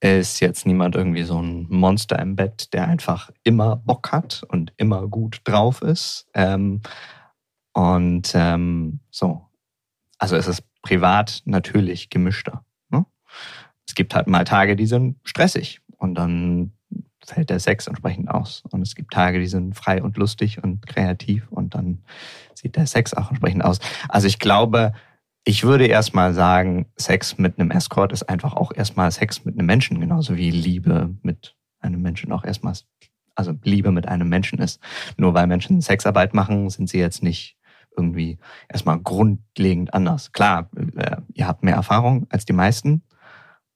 ist 0.00 0.40
jetzt 0.40 0.66
niemand 0.66 0.94
irgendwie 0.94 1.24
so 1.24 1.40
ein 1.40 1.66
Monster 1.68 2.18
im 2.18 2.36
Bett, 2.36 2.72
der 2.72 2.88
einfach 2.88 3.30
immer 3.44 3.76
Bock 3.76 4.12
hat 4.12 4.42
und 4.48 4.72
immer 4.76 5.06
gut 5.06 5.42
drauf 5.44 5.82
ist. 5.82 6.28
Ähm, 6.34 6.80
und 7.72 8.32
ähm, 8.34 9.00
so. 9.10 9.46
Also 10.18 10.36
es 10.36 10.46
ist 10.46 10.64
privat 10.82 11.42
natürlich 11.44 12.10
gemischter. 12.10 12.64
Ne? 12.90 13.04
Es 13.86 13.94
gibt 13.94 14.14
halt 14.14 14.26
mal 14.26 14.44
Tage, 14.44 14.76
die 14.76 14.86
sind 14.86 15.16
stressig 15.24 15.80
und 15.96 16.14
dann 16.14 16.72
fällt 17.24 17.50
der 17.50 17.60
Sex 17.60 17.86
entsprechend 17.86 18.30
aus. 18.30 18.62
Und 18.70 18.82
es 18.82 18.94
gibt 18.94 19.12
Tage, 19.12 19.38
die 19.40 19.46
sind 19.46 19.74
frei 19.76 20.02
und 20.02 20.16
lustig 20.16 20.62
und 20.62 20.86
kreativ 20.86 21.48
und 21.50 21.74
dann 21.74 22.02
sieht 22.54 22.76
der 22.76 22.86
Sex 22.86 23.14
auch 23.14 23.30
entsprechend 23.30 23.64
aus. 23.64 23.78
Also 24.08 24.26
ich 24.26 24.38
glaube, 24.38 24.92
ich 25.44 25.64
würde 25.64 25.86
erstmal 25.86 26.34
sagen, 26.34 26.86
Sex 26.96 27.38
mit 27.38 27.58
einem 27.58 27.70
Escort 27.70 28.12
ist 28.12 28.24
einfach 28.24 28.54
auch 28.54 28.72
erstmal 28.74 29.10
Sex 29.10 29.44
mit 29.44 29.54
einem 29.54 29.66
Menschen, 29.66 30.00
genauso 30.00 30.36
wie 30.36 30.50
Liebe 30.50 31.14
mit 31.22 31.56
einem 31.80 32.02
Menschen 32.02 32.30
auch 32.32 32.44
erstmal, 32.44 32.74
also 33.34 33.54
Liebe 33.62 33.90
mit 33.90 34.06
einem 34.06 34.28
Menschen 34.28 34.58
ist. 34.58 34.80
Nur 35.16 35.32
weil 35.34 35.46
Menschen 35.46 35.80
Sexarbeit 35.80 36.34
machen, 36.34 36.68
sind 36.68 36.88
sie 36.88 36.98
jetzt 36.98 37.22
nicht 37.22 37.56
irgendwie 38.00 38.38
erstmal 38.68 38.98
grundlegend 38.98 39.92
anders. 39.94 40.32
Klar, 40.32 40.70
äh, 40.96 41.18
ihr 41.34 41.46
habt 41.46 41.62
mehr 41.62 41.74
Erfahrung 41.74 42.26
als 42.30 42.44
die 42.44 42.52
meisten, 42.52 43.02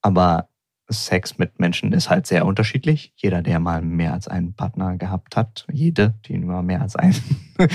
aber 0.03 0.49
Sex 0.89 1.39
mit 1.39 1.59
Menschen 1.59 1.93
ist 1.93 2.11
halt 2.11 2.27
sehr 2.27 2.45
unterschiedlich. 2.45 3.13
Jeder, 3.17 3.43
der 3.43 3.59
mal 3.59 3.83
mehr 3.83 4.13
als 4.13 4.29
einen 4.29 4.55
Partner 4.55 4.97
gehabt 4.97 5.37
hat, 5.37 5.67
jede, 5.73 6.15
die 6.27 6.37
nur 6.37 6.63
mehr 6.63 6.83
als 6.83 6.97
einen, 6.97 7.15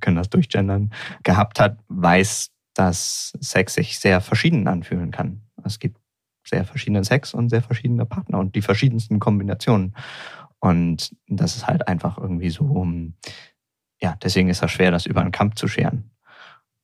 können 0.00 0.16
das 0.16 0.30
durchgendern, 0.30 0.92
gehabt 1.22 1.58
hat, 1.58 1.78
weiß, 1.88 2.50
dass 2.74 3.32
Sex 3.40 3.74
sich 3.74 3.98
sehr 3.98 4.20
verschieden 4.20 4.68
anfühlen 4.68 5.10
kann. 5.10 5.42
Es 5.64 5.78
gibt 5.78 5.98
sehr 6.44 6.64
verschiedene 6.64 7.04
Sex 7.04 7.34
und 7.34 7.48
sehr 7.48 7.62
verschiedene 7.62 8.06
Partner 8.06 8.38
und 8.38 8.54
die 8.54 8.62
verschiedensten 8.62 9.18
Kombinationen. 9.18 9.94
Und 10.60 11.16
das 11.26 11.56
ist 11.56 11.66
halt 11.66 11.88
einfach 11.88 12.18
irgendwie 12.18 12.50
so, 12.50 12.86
ja, 14.02 14.16
deswegen 14.22 14.48
ist 14.48 14.62
das 14.62 14.72
schwer, 14.72 14.90
das 14.90 15.06
über 15.06 15.20
einen 15.20 15.32
Kampf 15.32 15.54
zu 15.54 15.68
scheren. 15.68 16.10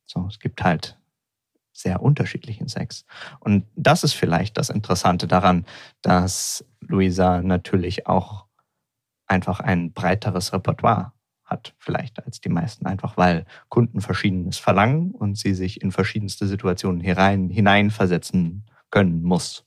So, 0.06 0.26
es 0.28 0.38
gibt 0.38 0.62
halt 0.62 0.96
sehr 1.72 2.00
unterschiedlichen 2.00 2.68
Sex. 2.68 3.04
Und 3.40 3.66
das 3.76 4.04
ist 4.04 4.14
vielleicht 4.14 4.56
das 4.56 4.70
Interessante 4.70 5.26
daran, 5.26 5.66
dass 6.00 6.64
Luisa 6.80 7.42
natürlich 7.42 8.06
auch 8.06 8.46
einfach 9.26 9.60
ein 9.60 9.92
breiteres 9.92 10.52
Repertoire 10.52 11.12
hat, 11.44 11.74
vielleicht 11.78 12.24
als 12.24 12.40
die 12.40 12.48
meisten, 12.48 12.86
einfach 12.86 13.16
weil 13.16 13.46
Kunden 13.68 14.00
Verschiedenes 14.00 14.58
verlangen 14.58 15.12
und 15.12 15.36
sie 15.36 15.54
sich 15.54 15.82
in 15.82 15.92
verschiedenste 15.92 16.46
Situationen 16.46 17.00
hinein, 17.00 17.48
hineinversetzen 17.48 18.64
können 18.90 19.22
muss. 19.22 19.64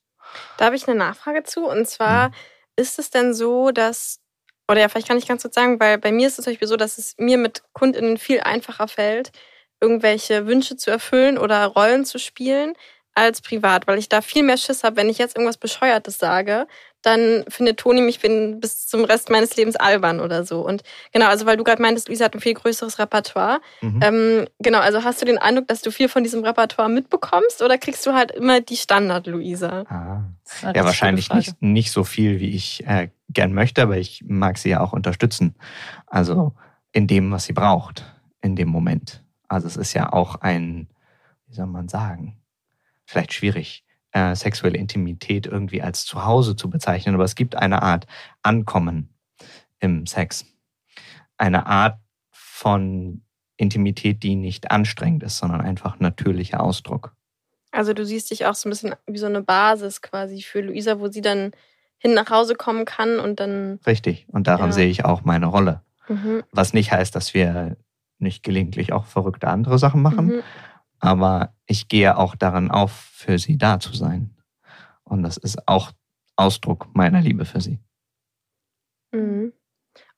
Da 0.58 0.66
habe 0.66 0.76
ich 0.76 0.88
eine 0.88 0.98
Nachfrage 0.98 1.44
zu. 1.44 1.66
Und 1.66 1.88
zwar 1.88 2.30
mhm. 2.30 2.34
ist 2.76 3.00
es 3.00 3.10
denn 3.10 3.34
so, 3.34 3.72
dass, 3.72 4.21
oder 4.72 4.82
ja, 4.82 4.90
vielleicht 4.90 5.08
kann 5.08 5.18
ich 5.18 5.28
ganz 5.28 5.42
kurz 5.42 5.56
sagen, 5.56 5.80
weil 5.80 5.98
bei 5.98 6.12
mir 6.12 6.28
ist 6.28 6.40
es 6.40 6.46
zum 6.46 6.54
Beispiel 6.54 6.68
so, 6.68 6.78
dass 6.78 6.98
es 6.98 7.16
mir 7.18 7.38
mit 7.38 7.62
KundInnen 7.74 8.18
viel 8.18 8.40
einfacher 8.40 8.88
fällt, 8.88 9.32
irgendwelche 9.82 10.48
Wünsche 10.48 10.78
zu 10.78 10.90
erfüllen 10.92 11.38
oder 11.38 11.66
Rollen 11.66 12.06
zu 12.06 12.20
spielen, 12.20 12.74
als 13.14 13.42
privat, 13.42 13.88
weil 13.88 14.00
ich 14.00 14.10
da 14.10 14.22
viel 14.22 14.44
mehr 14.44 14.58
Schiss 14.58 14.84
habe, 14.84 14.96
wenn 14.96 15.10
ich 15.10 15.18
jetzt 15.18 15.36
irgendwas 15.36 15.58
Bescheuertes 15.58 16.18
sage, 16.18 16.68
dann 17.02 17.44
findet 17.48 17.78
Toni 17.78 18.02
mich 18.02 18.20
bin 18.20 18.60
bis 18.60 18.88
zum 18.88 19.04
Rest 19.06 19.30
meines 19.30 19.56
Lebens 19.56 19.76
albern 19.76 20.20
oder 20.20 20.46
so. 20.46 20.66
Und 20.66 20.84
genau, 21.12 21.28
also 21.28 21.46
weil 21.46 21.58
du 21.58 21.64
gerade 21.64 21.82
meintest, 21.82 22.10
Luisa 22.10 22.26
hat 22.26 22.36
ein 22.36 22.42
viel 22.42 22.54
größeres 22.54 23.00
Repertoire. 23.00 23.60
Mhm. 23.82 24.00
Ähm, 24.04 24.48
genau, 24.60 24.80
also 24.80 25.04
hast 25.04 25.22
du 25.22 25.26
den 25.26 25.38
Eindruck, 25.38 25.68
dass 25.68 25.82
du 25.82 25.92
viel 25.92 26.10
von 26.10 26.24
diesem 26.24 26.44
Repertoire 26.44 26.90
mitbekommst 26.90 27.62
oder 27.62 27.78
kriegst 27.78 28.06
du 28.06 28.14
halt 28.14 28.32
immer 28.32 28.62
die 28.62 28.78
Standard-Luisa? 28.78 29.84
Ah. 29.90 30.24
Ja, 30.74 30.84
wahrscheinlich 30.84 31.34
nicht, 31.34 31.62
nicht 31.62 31.92
so 31.92 32.04
viel, 32.04 32.40
wie 32.40 32.56
ich 32.56 32.86
äh, 32.86 33.10
gern 33.30 33.54
möchte, 33.54 33.82
aber 33.82 33.98
ich 33.98 34.24
mag 34.28 34.58
sie 34.58 34.70
ja 34.70 34.82
auch 34.82 34.94
unterstützen. 34.94 35.56
Also 36.08 36.54
in 36.92 37.08
dem, 37.08 37.32
was 37.32 37.46
sie 37.46 37.54
braucht, 37.54 38.06
in 38.42 38.56
dem 38.56 38.68
Moment. 38.68 39.24
Also 39.48 39.68
es 39.68 39.78
ist 39.78 39.94
ja 39.94 40.12
auch 40.12 40.36
ein, 40.36 40.88
wie 41.48 41.56
soll 41.56 41.68
man 41.68 41.88
sagen, 41.88 42.38
vielleicht 43.06 43.34
schwierig, 43.34 43.84
äh, 44.12 44.36
sexuelle 44.36 44.78
Intimität 44.78 45.48
irgendwie 45.48 45.82
als 45.82 46.06
Zuhause 46.06 46.56
zu 46.56 46.70
bezeichnen, 46.70 47.16
aber 47.16 47.24
es 47.24 47.36
gibt 47.36 47.56
eine 47.56 47.82
Art 47.82 48.08
Ankommen 48.42 49.10
im 49.80 50.06
Sex. 50.06 50.46
Eine 51.38 51.66
Art 51.66 52.00
von 52.32 53.24
Intimität, 53.58 54.24
die 54.24 54.36
nicht 54.36 54.72
anstrengend 54.72 55.24
ist, 55.24 55.38
sondern 55.38 55.62
einfach 55.62 56.00
natürlicher 56.00 56.62
Ausdruck. 56.62 57.14
Also 57.72 57.94
du 57.94 58.06
siehst 58.06 58.32
dich 58.32 58.46
auch 58.46 58.56
so 58.56 58.68
ein 58.68 58.72
bisschen 58.72 58.96
wie 59.08 59.18
so 59.18 59.28
eine 59.28 59.42
Basis 59.42 60.02
quasi 60.02 60.42
für 60.42 60.62
Luisa, 60.62 61.00
wo 61.00 61.08
sie 61.08 61.22
dann 61.22 61.52
hin 61.98 62.14
nach 62.14 62.30
Hause 62.30 62.56
kommen 62.56 62.86
kann 62.86 63.20
und 63.20 63.40
dann. 63.40 63.80
Richtig. 63.86 64.26
Und 64.30 64.48
daran 64.48 64.70
ja. 64.70 64.74
sehe 64.74 64.90
ich 64.90 65.06
auch 65.06 65.24
meine 65.24 65.46
Rolle. 65.46 65.82
Mhm. 66.10 66.44
Was 66.52 66.74
nicht 66.74 66.92
heißt, 66.92 67.16
dass 67.16 67.34
wir 67.34 67.78
nicht 68.20 68.44
gelegentlich 68.44 68.92
auch 68.92 69.06
verrückte 69.06 69.48
andere 69.48 69.80
Sachen 69.80 70.02
machen. 70.02 70.26
Mhm 70.26 70.44
aber 71.02 71.54
ich 71.66 71.88
gehe 71.88 72.18
auch 72.18 72.36
daran 72.36 72.72
auf, 72.72 72.92
für 72.92 73.38
sie 73.40 73.58
da 73.58 73.80
zu 73.80 73.94
sein. 73.94 74.36
Und 75.04 75.24
das 75.24 75.36
ist 75.36 75.68
auch 75.68 75.92
Ausdruck 76.36 76.88
meiner 76.94 77.20
Liebe 77.20 77.44
für 77.44 77.60
sie. 77.60 77.80
Mhm. 79.12 79.52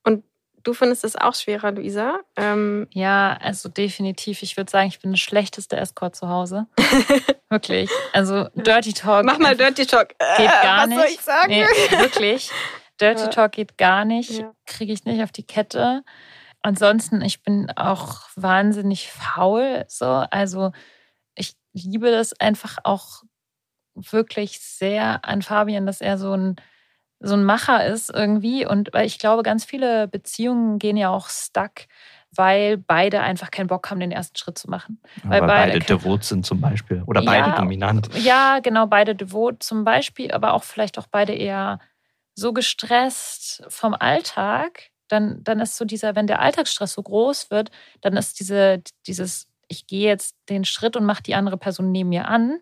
Und 0.03 0.23
du 0.63 0.73
findest 0.73 1.03
es 1.03 1.15
auch 1.15 1.33
schwerer, 1.33 1.71
Luisa? 1.71 2.19
Ähm 2.35 2.87
ja, 2.91 3.37
also 3.41 3.69
definitiv. 3.69 4.43
Ich 4.43 4.57
würde 4.57 4.69
sagen, 4.69 4.89
ich 4.89 4.99
bin 4.99 5.11
das 5.11 5.21
schlechteste 5.21 5.77
Escort 5.77 6.15
zu 6.15 6.27
Hause. 6.27 6.67
wirklich. 7.49 7.89
Also 8.11 8.49
Dirty 8.55 8.93
Talk. 8.93 9.25
Mach 9.25 9.39
mal 9.39 9.55
Dirty 9.55 9.85
Talk. 9.85 10.09
Geht 10.09 10.51
gar 10.61 10.85
nicht. 10.85 10.97
Was 10.97 11.05
soll 11.05 11.13
ich 11.13 11.21
sagen? 11.21 11.49
Nee, 11.49 11.65
wirklich. 11.97 12.51
Dirty 12.99 13.29
Talk 13.29 13.53
geht 13.53 13.77
gar 13.77 14.05
nicht. 14.05 14.31
Ja. 14.31 14.53
Kriege 14.65 14.93
ich 14.93 15.05
nicht 15.05 15.23
auf 15.23 15.31
die 15.31 15.43
Kette 15.43 16.03
ansonsten, 16.63 17.21
ich 17.21 17.43
bin 17.43 17.71
auch 17.75 18.21
wahnsinnig 18.35 19.11
faul. 19.11 19.85
So. 19.87 20.05
Also 20.05 20.71
ich 21.35 21.55
liebe 21.73 22.11
das 22.11 22.39
einfach 22.39 22.77
auch 22.83 23.23
wirklich 23.95 24.59
sehr 24.59 25.25
an 25.25 25.41
Fabian, 25.41 25.85
dass 25.85 26.01
er 26.01 26.17
so 26.17 26.33
ein, 26.35 26.55
so 27.19 27.35
ein 27.35 27.43
Macher 27.43 27.85
ist 27.85 28.09
irgendwie. 28.09 28.65
Und 28.65 28.93
weil 28.93 29.05
ich 29.05 29.19
glaube, 29.19 29.43
ganz 29.43 29.65
viele 29.65 30.07
Beziehungen 30.07 30.79
gehen 30.79 30.97
ja 30.97 31.09
auch 31.09 31.29
stuck, 31.29 31.87
weil 32.31 32.77
beide 32.77 33.21
einfach 33.21 33.51
keinen 33.51 33.67
Bock 33.67 33.89
haben, 33.89 33.99
den 33.99 34.11
ersten 34.11 34.37
Schritt 34.37 34.57
zu 34.57 34.69
machen. 34.69 34.99
weil, 35.23 35.41
weil 35.41 35.47
beide, 35.47 35.71
beide 35.73 35.85
devot 35.85 36.23
sind 36.23 36.45
zum 36.45 36.59
Beispiel. 36.59 37.03
Oder 37.05 37.23
beide 37.23 37.49
ja, 37.49 37.55
dominant. 37.55 38.09
Ja, 38.15 38.59
genau, 38.59 38.87
beide 38.87 39.15
devot 39.15 39.61
zum 39.61 39.83
Beispiel, 39.83 40.31
aber 40.31 40.53
auch 40.53 40.63
vielleicht 40.63 40.97
auch 40.97 41.07
beide 41.07 41.33
eher 41.33 41.79
so 42.35 42.51
gestresst 42.51 43.63
vom 43.67 43.93
Alltag, 43.93 44.89
dann, 45.13 45.43
dann 45.43 45.59
ist 45.59 45.77
so 45.77 45.85
dieser, 45.85 46.15
wenn 46.15 46.27
der 46.27 46.41
Alltagsstress 46.41 46.93
so 46.93 47.03
groß 47.03 47.51
wird, 47.51 47.71
dann 48.01 48.17
ist 48.17 48.39
diese, 48.39 48.81
dieses, 49.07 49.47
ich 49.67 49.87
gehe 49.87 50.07
jetzt 50.07 50.35
den 50.49 50.65
Schritt 50.65 50.97
und 50.97 51.05
mache 51.05 51.23
die 51.23 51.35
andere 51.35 51.57
Person 51.57 51.91
neben 51.91 52.09
mir 52.09 52.27
an, 52.27 52.59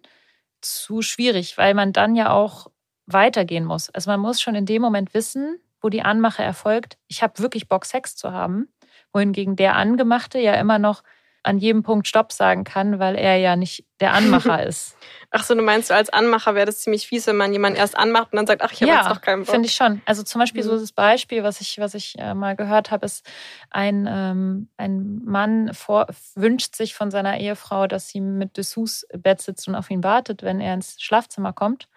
zu 0.61 1.01
schwierig, 1.01 1.57
weil 1.57 1.73
man 1.73 1.93
dann 1.93 2.15
ja 2.15 2.31
auch 2.31 2.67
weitergehen 3.07 3.65
muss. 3.65 3.89
Also 3.89 4.11
man 4.11 4.19
muss 4.19 4.41
schon 4.41 4.55
in 4.55 4.65
dem 4.65 4.81
Moment 4.81 5.13
wissen, 5.13 5.59
wo 5.81 5.89
die 5.89 6.03
Anmache 6.03 6.43
erfolgt, 6.43 6.97
ich 7.07 7.23
habe 7.23 7.39
wirklich 7.39 7.67
Bock, 7.67 7.85
Sex 7.85 8.15
zu 8.15 8.31
haben. 8.31 8.69
Wohingegen 9.13 9.55
der 9.55 9.75
Angemachte 9.75 10.39
ja 10.39 10.53
immer 10.53 10.79
noch 10.79 11.03
an 11.43 11.57
jedem 11.57 11.83
Punkt 11.83 12.07
Stopp 12.07 12.31
sagen 12.31 12.63
kann, 12.63 12.99
weil 12.99 13.15
er 13.15 13.37
ja 13.37 13.55
nicht 13.55 13.85
der 13.99 14.13
Anmacher 14.13 14.63
ist. 14.67 14.95
Ach 15.31 15.43
so, 15.43 15.55
du 15.55 15.61
meinst, 15.61 15.91
als 15.91 16.09
Anmacher 16.09 16.55
wäre 16.55 16.65
das 16.65 16.81
ziemlich 16.81 17.07
fies, 17.07 17.25
wenn 17.27 17.37
man 17.37 17.51
jemanden 17.51 17.79
erst 17.79 17.97
anmacht 17.97 18.31
und 18.31 18.37
dann 18.37 18.47
sagt, 18.47 18.61
ach, 18.61 18.71
ich 18.71 18.81
habe 18.81 18.91
ja, 18.91 18.99
jetzt 18.99 19.09
noch 19.09 19.21
keinen 19.21 19.43
Bock. 19.43 19.51
finde 19.51 19.67
ich 19.67 19.75
schon. 19.75 20.01
Also 20.05 20.23
zum 20.23 20.39
Beispiel 20.39 20.63
mhm. 20.63 20.67
so 20.67 20.79
das 20.79 20.91
Beispiel, 20.91 21.43
was 21.43 21.61
ich, 21.61 21.79
was 21.79 21.93
ich 21.93 22.15
äh, 22.19 22.33
mal 22.33 22.55
gehört 22.55 22.91
habe, 22.91 23.05
ist, 23.05 23.25
ein, 23.69 24.07
ähm, 24.09 24.69
ein 24.77 25.21
Mann 25.23 25.73
vor, 25.73 26.07
wünscht 26.35 26.75
sich 26.75 26.93
von 26.93 27.11
seiner 27.11 27.39
Ehefrau, 27.39 27.87
dass 27.87 28.09
sie 28.09 28.21
mit 28.21 28.57
Dessous 28.57 29.07
Bett 29.17 29.41
sitzt 29.41 29.67
und 29.67 29.75
auf 29.75 29.89
ihn 29.89 30.03
wartet, 30.03 30.43
wenn 30.43 30.59
er 30.59 30.73
ins 30.73 31.01
Schlafzimmer 31.01 31.53
kommt. 31.53 31.87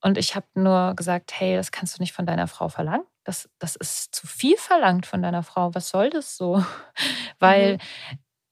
Und 0.00 0.18
ich 0.18 0.34
habe 0.34 0.46
nur 0.54 0.94
gesagt, 0.96 1.32
hey, 1.38 1.54
das 1.54 1.70
kannst 1.70 1.96
du 1.96 2.02
nicht 2.02 2.12
von 2.12 2.26
deiner 2.26 2.48
Frau 2.48 2.68
verlangen. 2.68 3.04
Das, 3.24 3.48
das 3.60 3.76
ist 3.76 4.14
zu 4.14 4.26
viel 4.26 4.56
verlangt 4.56 5.06
von 5.06 5.22
deiner 5.22 5.44
Frau. 5.44 5.72
Was 5.74 5.90
soll 5.90 6.10
das 6.10 6.36
so? 6.36 6.64
Weil 7.38 7.74
mhm. 7.74 7.78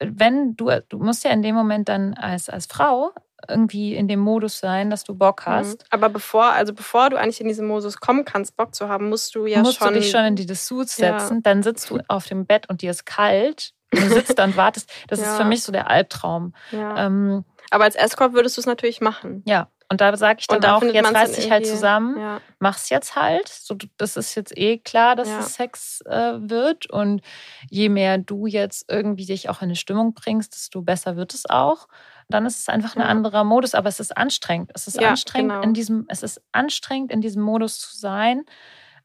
Wenn 0.00 0.56
du, 0.56 0.70
du 0.88 0.98
musst 0.98 1.24
ja 1.24 1.30
in 1.30 1.42
dem 1.42 1.54
Moment 1.54 1.88
dann 1.88 2.14
als, 2.14 2.48
als 2.48 2.66
Frau 2.66 3.12
irgendwie 3.48 3.94
in 3.94 4.08
dem 4.08 4.20
Modus 4.20 4.58
sein, 4.58 4.90
dass 4.90 5.04
du 5.04 5.14
Bock 5.14 5.46
mhm. 5.46 5.50
hast. 5.50 5.86
Aber 5.90 6.08
bevor, 6.08 6.52
also 6.52 6.72
bevor 6.72 7.10
du 7.10 7.16
eigentlich 7.18 7.40
in 7.40 7.48
diesen 7.48 7.66
Modus 7.66 7.98
kommen 7.98 8.24
kannst, 8.24 8.56
Bock 8.56 8.74
zu 8.74 8.88
haben, 8.88 9.08
musst 9.08 9.34
du 9.34 9.46
ja 9.46 9.60
musst 9.60 9.78
schon. 9.78 9.88
Musst 9.88 9.96
du 9.96 10.00
dich 10.00 10.10
schon 10.10 10.24
in 10.24 10.36
die 10.36 10.46
Dessous 10.46 10.96
setzen, 10.96 11.36
ja. 11.36 11.40
dann 11.42 11.62
sitzt 11.62 11.90
du 11.90 12.00
auf 12.08 12.26
dem 12.26 12.46
Bett 12.46 12.68
und 12.68 12.82
dir 12.82 12.90
ist 12.90 13.06
kalt. 13.06 13.72
Und 13.92 14.04
du 14.04 14.08
sitzt 14.08 14.38
da 14.38 14.44
und 14.44 14.56
wartest. 14.56 14.90
Das 15.08 15.20
ja. 15.20 15.32
ist 15.32 15.36
für 15.36 15.44
mich 15.44 15.62
so 15.62 15.72
der 15.72 15.90
Albtraum. 15.90 16.54
Ja. 16.70 17.06
Ähm, 17.06 17.44
Aber 17.70 17.84
als 17.84 17.96
Escort 17.96 18.34
würdest 18.34 18.56
du 18.56 18.60
es 18.60 18.66
natürlich 18.66 19.00
machen. 19.00 19.42
Ja, 19.46 19.68
und 19.90 20.00
da 20.00 20.16
sage 20.16 20.38
ich 20.38 20.46
dann 20.46 20.60
da 20.60 20.76
auch, 20.76 20.82
jetzt 20.84 21.12
reiß 21.14 21.32
dich 21.32 21.50
halt 21.50 21.66
zusammen, 21.66 22.16
ja. 22.16 22.40
mach's 22.60 22.90
jetzt 22.90 23.16
halt. 23.16 23.48
So, 23.48 23.76
das 23.96 24.16
ist 24.16 24.36
jetzt 24.36 24.56
eh 24.56 24.78
klar, 24.78 25.16
dass 25.16 25.28
ja. 25.28 25.40
es 25.40 25.54
Sex 25.54 26.00
äh, 26.02 26.34
wird. 26.38 26.88
Und 26.88 27.22
je 27.68 27.88
mehr 27.88 28.16
du 28.16 28.46
jetzt 28.46 28.84
irgendwie 28.88 29.26
dich 29.26 29.48
auch 29.48 29.62
in 29.62 29.64
eine 29.64 29.76
Stimmung 29.76 30.14
bringst, 30.14 30.54
desto 30.54 30.82
besser 30.82 31.16
wird 31.16 31.34
es 31.34 31.50
auch. 31.50 31.88
Dann 32.28 32.46
ist 32.46 32.60
es 32.60 32.68
einfach 32.68 32.94
ein 32.94 33.02
ja. 33.02 33.08
anderer 33.08 33.42
Modus, 33.42 33.74
aber 33.74 33.88
es 33.88 33.98
ist 33.98 34.16
anstrengend. 34.16 34.70
Es 34.74 34.86
ist 34.86 35.02
anstrengend 35.02 35.50
genau. 35.54 35.62
in 35.64 35.74
diesem, 35.74 36.04
es 36.06 36.22
ist 36.22 36.40
anstrengend, 36.52 37.10
in 37.10 37.20
diesem 37.20 37.42
Modus 37.42 37.80
zu 37.80 37.96
sein. 37.96 38.44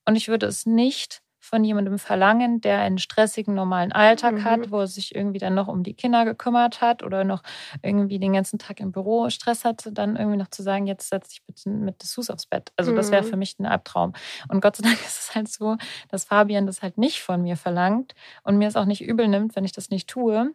Und 0.06 0.16
ich 0.16 0.28
würde 0.28 0.46
es 0.46 0.68
nicht 0.68 1.24
von 1.46 1.64
jemandem 1.64 2.00
verlangen, 2.00 2.60
der 2.60 2.80
einen 2.80 2.98
stressigen 2.98 3.54
normalen 3.54 3.92
Alltag 3.92 4.34
mhm. 4.34 4.44
hat, 4.44 4.72
wo 4.72 4.80
er 4.80 4.88
sich 4.88 5.14
irgendwie 5.14 5.38
dann 5.38 5.54
noch 5.54 5.68
um 5.68 5.84
die 5.84 5.94
Kinder 5.94 6.26
gekümmert 6.26 6.82
hat 6.82 7.04
oder 7.04 7.24
noch 7.24 7.44
irgendwie 7.84 8.18
den 8.18 8.34
ganzen 8.34 8.58
Tag 8.58 8.80
im 8.80 8.92
Büro 8.92 9.30
Stress 9.30 9.64
hatte, 9.64 9.92
dann 9.92 10.16
irgendwie 10.16 10.38
noch 10.38 10.50
zu 10.50 10.64
sagen, 10.64 10.88
jetzt 10.88 11.08
setz 11.08 11.30
dich 11.30 11.44
bitte 11.44 11.70
mit 11.70 12.02
Dessous 12.02 12.32
aufs 12.32 12.48
Bett. 12.48 12.72
Also 12.78 12.92
mhm. 12.92 12.96
das 12.96 13.12
wäre 13.12 13.24
für 13.24 13.38
mich 13.38 13.60
ein 13.60 13.68
Albtraum. 13.68 14.14
Und 14.48 14.62
Gott 14.62 14.78
sei 14.78 14.84
Dank 14.84 15.00
ist 15.06 15.20
es 15.20 15.36
halt 15.36 15.48
so, 15.48 15.78
dass 16.10 16.26
Fabian 16.26 16.66
das 16.66 16.82
halt 16.82 16.98
nicht 16.98 17.22
von 17.22 17.44
mir 17.44 17.58
verlangt 17.58 18.16
und 18.44 18.58
mir 18.58 18.68
es 18.68 18.76
auch 18.76 18.86
nicht 18.86 19.04
übel 19.04 19.28
nimmt, 19.28 19.56
wenn 19.56 19.66
ich 19.66 19.72
das 19.72 19.92
nicht 19.92 20.10
tue 20.10 20.52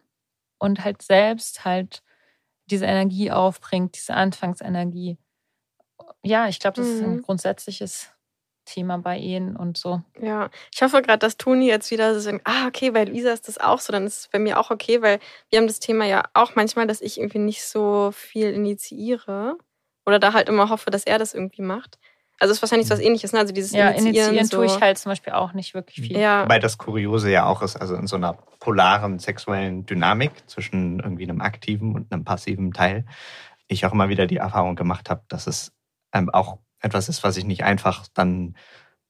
und 0.59 0.83
halt 0.83 1.01
selbst 1.01 1.63
halt 1.63 2.03
diese 2.69 2.85
Energie 2.85 3.31
aufbringt, 3.31 3.95
diese 3.95 4.13
Anfangsenergie. 4.13 5.17
Ja, 6.21 6.49
ich 6.49 6.59
glaube, 6.59 6.75
das 6.75 6.87
mhm. 6.87 6.93
ist 6.93 7.01
ein 7.01 7.15
mhm. 7.15 7.21
grundsätzliches 7.21 8.10
Thema 8.71 8.97
bei 8.97 9.17
ihnen 9.17 9.55
und 9.55 9.77
so. 9.77 10.01
Ja, 10.21 10.49
ich 10.73 10.81
hoffe 10.81 11.01
gerade, 11.01 11.19
dass 11.19 11.37
Toni 11.37 11.67
jetzt 11.67 11.91
wieder 11.91 12.13
so 12.13 12.19
sagt, 12.19 12.41
ah, 12.45 12.67
okay, 12.67 12.91
bei 12.91 13.03
Lisa 13.03 13.31
ist 13.31 13.47
das 13.47 13.57
auch 13.57 13.79
so, 13.79 13.91
dann 13.91 14.07
ist 14.07 14.19
es 14.19 14.27
bei 14.27 14.39
mir 14.39 14.59
auch 14.59 14.71
okay, 14.71 15.01
weil 15.01 15.19
wir 15.49 15.59
haben 15.59 15.67
das 15.67 15.79
Thema 15.79 16.05
ja 16.05 16.23
auch 16.33 16.55
manchmal, 16.55 16.87
dass 16.87 17.01
ich 17.01 17.19
irgendwie 17.19 17.39
nicht 17.39 17.63
so 17.63 18.11
viel 18.13 18.51
initiiere 18.51 19.57
oder 20.05 20.19
da 20.19 20.33
halt 20.33 20.49
immer 20.49 20.69
hoffe, 20.69 20.89
dass 20.89 21.03
er 21.03 21.19
das 21.19 21.33
irgendwie 21.33 21.61
macht. 21.61 21.99
Also 22.39 22.53
es 22.53 22.57
ist 22.57 22.63
wahrscheinlich 22.63 22.89
was 22.89 22.97
mhm. 22.97 23.05
ähnliches, 23.05 23.33
ne? 23.33 23.39
Also 23.39 23.53
dieses 23.53 23.71
ja, 23.71 23.89
Initiieren, 23.89 24.29
initiieren 24.29 24.47
so. 24.47 24.57
tue 24.57 24.65
ich 24.65 24.81
halt 24.81 24.97
zum 24.97 25.11
Beispiel 25.11 25.33
auch 25.33 25.53
nicht 25.53 25.75
wirklich 25.75 26.07
viel. 26.07 26.17
Ja. 26.17 26.49
Weil 26.49 26.59
das 26.59 26.79
Kuriose 26.79 27.29
ja 27.29 27.45
auch 27.45 27.61
ist, 27.61 27.75
also 27.75 27.95
in 27.95 28.07
so 28.07 28.15
einer 28.15 28.33
polaren 28.59 29.19
sexuellen 29.19 29.85
Dynamik 29.85 30.31
zwischen 30.47 30.99
irgendwie 30.99 31.23
einem 31.23 31.41
aktiven 31.41 31.93
und 31.93 32.11
einem 32.11 32.23
passiven 32.23 32.73
Teil, 32.73 33.05
ich 33.67 33.85
auch 33.85 33.91
immer 33.91 34.09
wieder 34.09 34.25
die 34.25 34.37
Erfahrung 34.37 34.75
gemacht 34.75 35.09
habe, 35.11 35.21
dass 35.27 35.45
es 35.45 35.71
ähm, 36.13 36.31
auch 36.31 36.57
etwas 36.81 37.09
ist, 37.09 37.23
was 37.23 37.37
ich 37.37 37.45
nicht 37.45 37.63
einfach 37.63 38.07
dann 38.13 38.55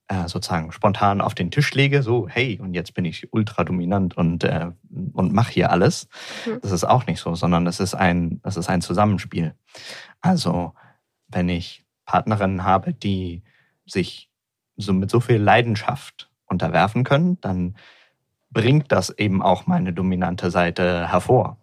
äh, 0.08 0.28
sozusagen 0.28 0.72
spontan 0.72 1.22
auf 1.22 1.34
den 1.36 1.52
Tisch 1.52 1.74
lege, 1.74 2.04
so, 2.04 2.28
hey, 2.28 2.60
und 2.60 2.74
jetzt 2.74 2.94
bin 2.94 3.06
ich 3.06 3.32
ultra 3.32 3.64
dominant 3.64 4.18
und, 4.18 4.44
äh, 4.44 4.72
und 5.14 5.32
mache 5.34 5.54
hier 5.54 5.72
alles. 5.72 6.10
Mhm. 6.46 6.60
Das 6.62 6.72
ist 6.72 6.84
auch 6.84 7.08
nicht 7.08 7.20
so, 7.20 7.34
sondern 7.36 7.66
es 7.66 7.80
ist 7.80 7.96
ein, 7.96 8.42
es 8.44 8.58
ist 8.58 8.70
ein 8.70 8.82
Zusammenspiel. 8.82 9.56
Also, 10.20 10.74
wenn 11.30 11.48
ich 11.48 11.86
Partnerinnen 12.06 12.66
habe, 12.66 12.94
die 12.94 13.44
sich 13.86 14.30
so 14.76 14.92
mit 14.92 15.10
so 15.10 15.22
viel 15.22 15.38
Leidenschaft 15.38 16.30
unterwerfen 16.46 17.06
können, 17.06 17.40
dann 17.40 17.76
bringt 18.50 18.92
das 18.92 19.10
eben 19.12 19.42
auch 19.42 19.66
meine 19.66 19.94
dominante 19.94 20.52
Seite 20.52 21.08
hervor. 21.08 21.58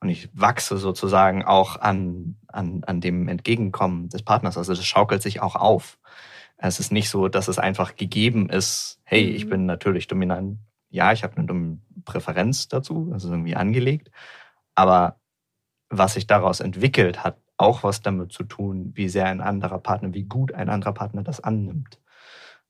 Und 0.00 0.08
ich 0.08 0.28
wachse 0.32 0.76
sozusagen 0.76 1.44
auch 1.44 1.80
an, 1.80 2.36
an, 2.48 2.82
an 2.84 3.00
dem 3.00 3.28
Entgegenkommen 3.28 4.08
des 4.08 4.22
Partners. 4.22 4.58
Also 4.58 4.74
das 4.74 4.84
schaukelt 4.84 5.22
sich 5.22 5.40
auch 5.40 5.56
auf. 5.56 5.98
Es 6.56 6.78
ist 6.80 6.92
nicht 6.92 7.08
so, 7.08 7.28
dass 7.28 7.48
es 7.48 7.58
einfach 7.58 7.96
gegeben 7.96 8.48
ist, 8.48 9.00
hey, 9.04 9.24
ich 9.24 9.46
mhm. 9.46 9.50
bin 9.50 9.66
natürlich 9.66 10.06
dominant. 10.06 10.58
Ja, 10.90 11.12
ich 11.12 11.24
habe 11.24 11.36
eine 11.36 11.78
Präferenz 12.04 12.68
dazu, 12.68 13.08
das 13.10 13.24
ist 13.24 13.30
irgendwie 13.30 13.56
angelegt. 13.56 14.10
Aber 14.74 15.16
was 15.88 16.14
sich 16.14 16.26
daraus 16.26 16.60
entwickelt, 16.60 17.24
hat 17.24 17.36
auch 17.56 17.82
was 17.82 18.02
damit 18.02 18.32
zu 18.32 18.44
tun, 18.44 18.92
wie 18.94 19.08
sehr 19.08 19.26
ein 19.26 19.40
anderer 19.40 19.78
Partner, 19.78 20.14
wie 20.14 20.24
gut 20.24 20.52
ein 20.52 20.68
anderer 20.68 20.92
Partner 20.92 21.22
das 21.22 21.40
annimmt. 21.40 22.00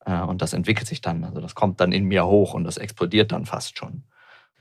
Äh, 0.05 0.20
und 0.20 0.42
das 0.42 0.53
entwickelt 0.53 0.87
sich 0.87 1.01
dann. 1.01 1.25
Also 1.25 1.40
das 1.40 1.55
kommt 1.55 1.81
dann 1.81 1.92
in 1.92 2.05
mir 2.05 2.27
hoch 2.27 2.55
und 2.55 2.64
das 2.64 2.77
explodiert 2.77 3.33
dann 3.33 3.46
fast 3.46 3.79
schon. 3.79 4.05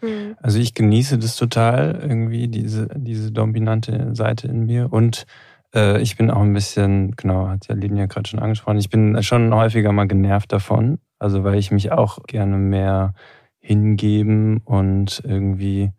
Mhm. 0.01 0.35
Also 0.41 0.59
ich 0.59 0.73
genieße 0.73 1.17
das 1.17 1.35
total 1.35 1.99
irgendwie, 2.01 2.47
diese, 2.47 2.87
diese 2.95 3.31
dominante 3.31 4.15
Seite 4.15 4.47
in 4.47 4.65
mir. 4.65 4.91
Und 4.91 5.25
äh, 5.73 6.01
ich 6.01 6.17
bin 6.17 6.31
auch 6.31 6.41
ein 6.41 6.53
bisschen, 6.53 7.15
genau, 7.15 7.47
hat 7.47 7.67
ja 7.67 7.75
Linia 7.75 8.05
gerade 8.07 8.29
schon 8.29 8.39
angesprochen, 8.39 8.77
ich 8.77 8.89
bin 8.89 9.21
schon 9.23 9.53
häufiger 9.53 9.91
mal 9.91 10.07
genervt 10.07 10.51
davon. 10.51 10.99
Also 11.19 11.43
weil 11.43 11.59
ich 11.59 11.71
mich 11.71 11.91
auch 11.91 12.23
gerne 12.23 12.57
mehr 12.57 13.13
hingeben 13.59 14.57
und 14.65 15.21
irgendwie, 15.23 15.91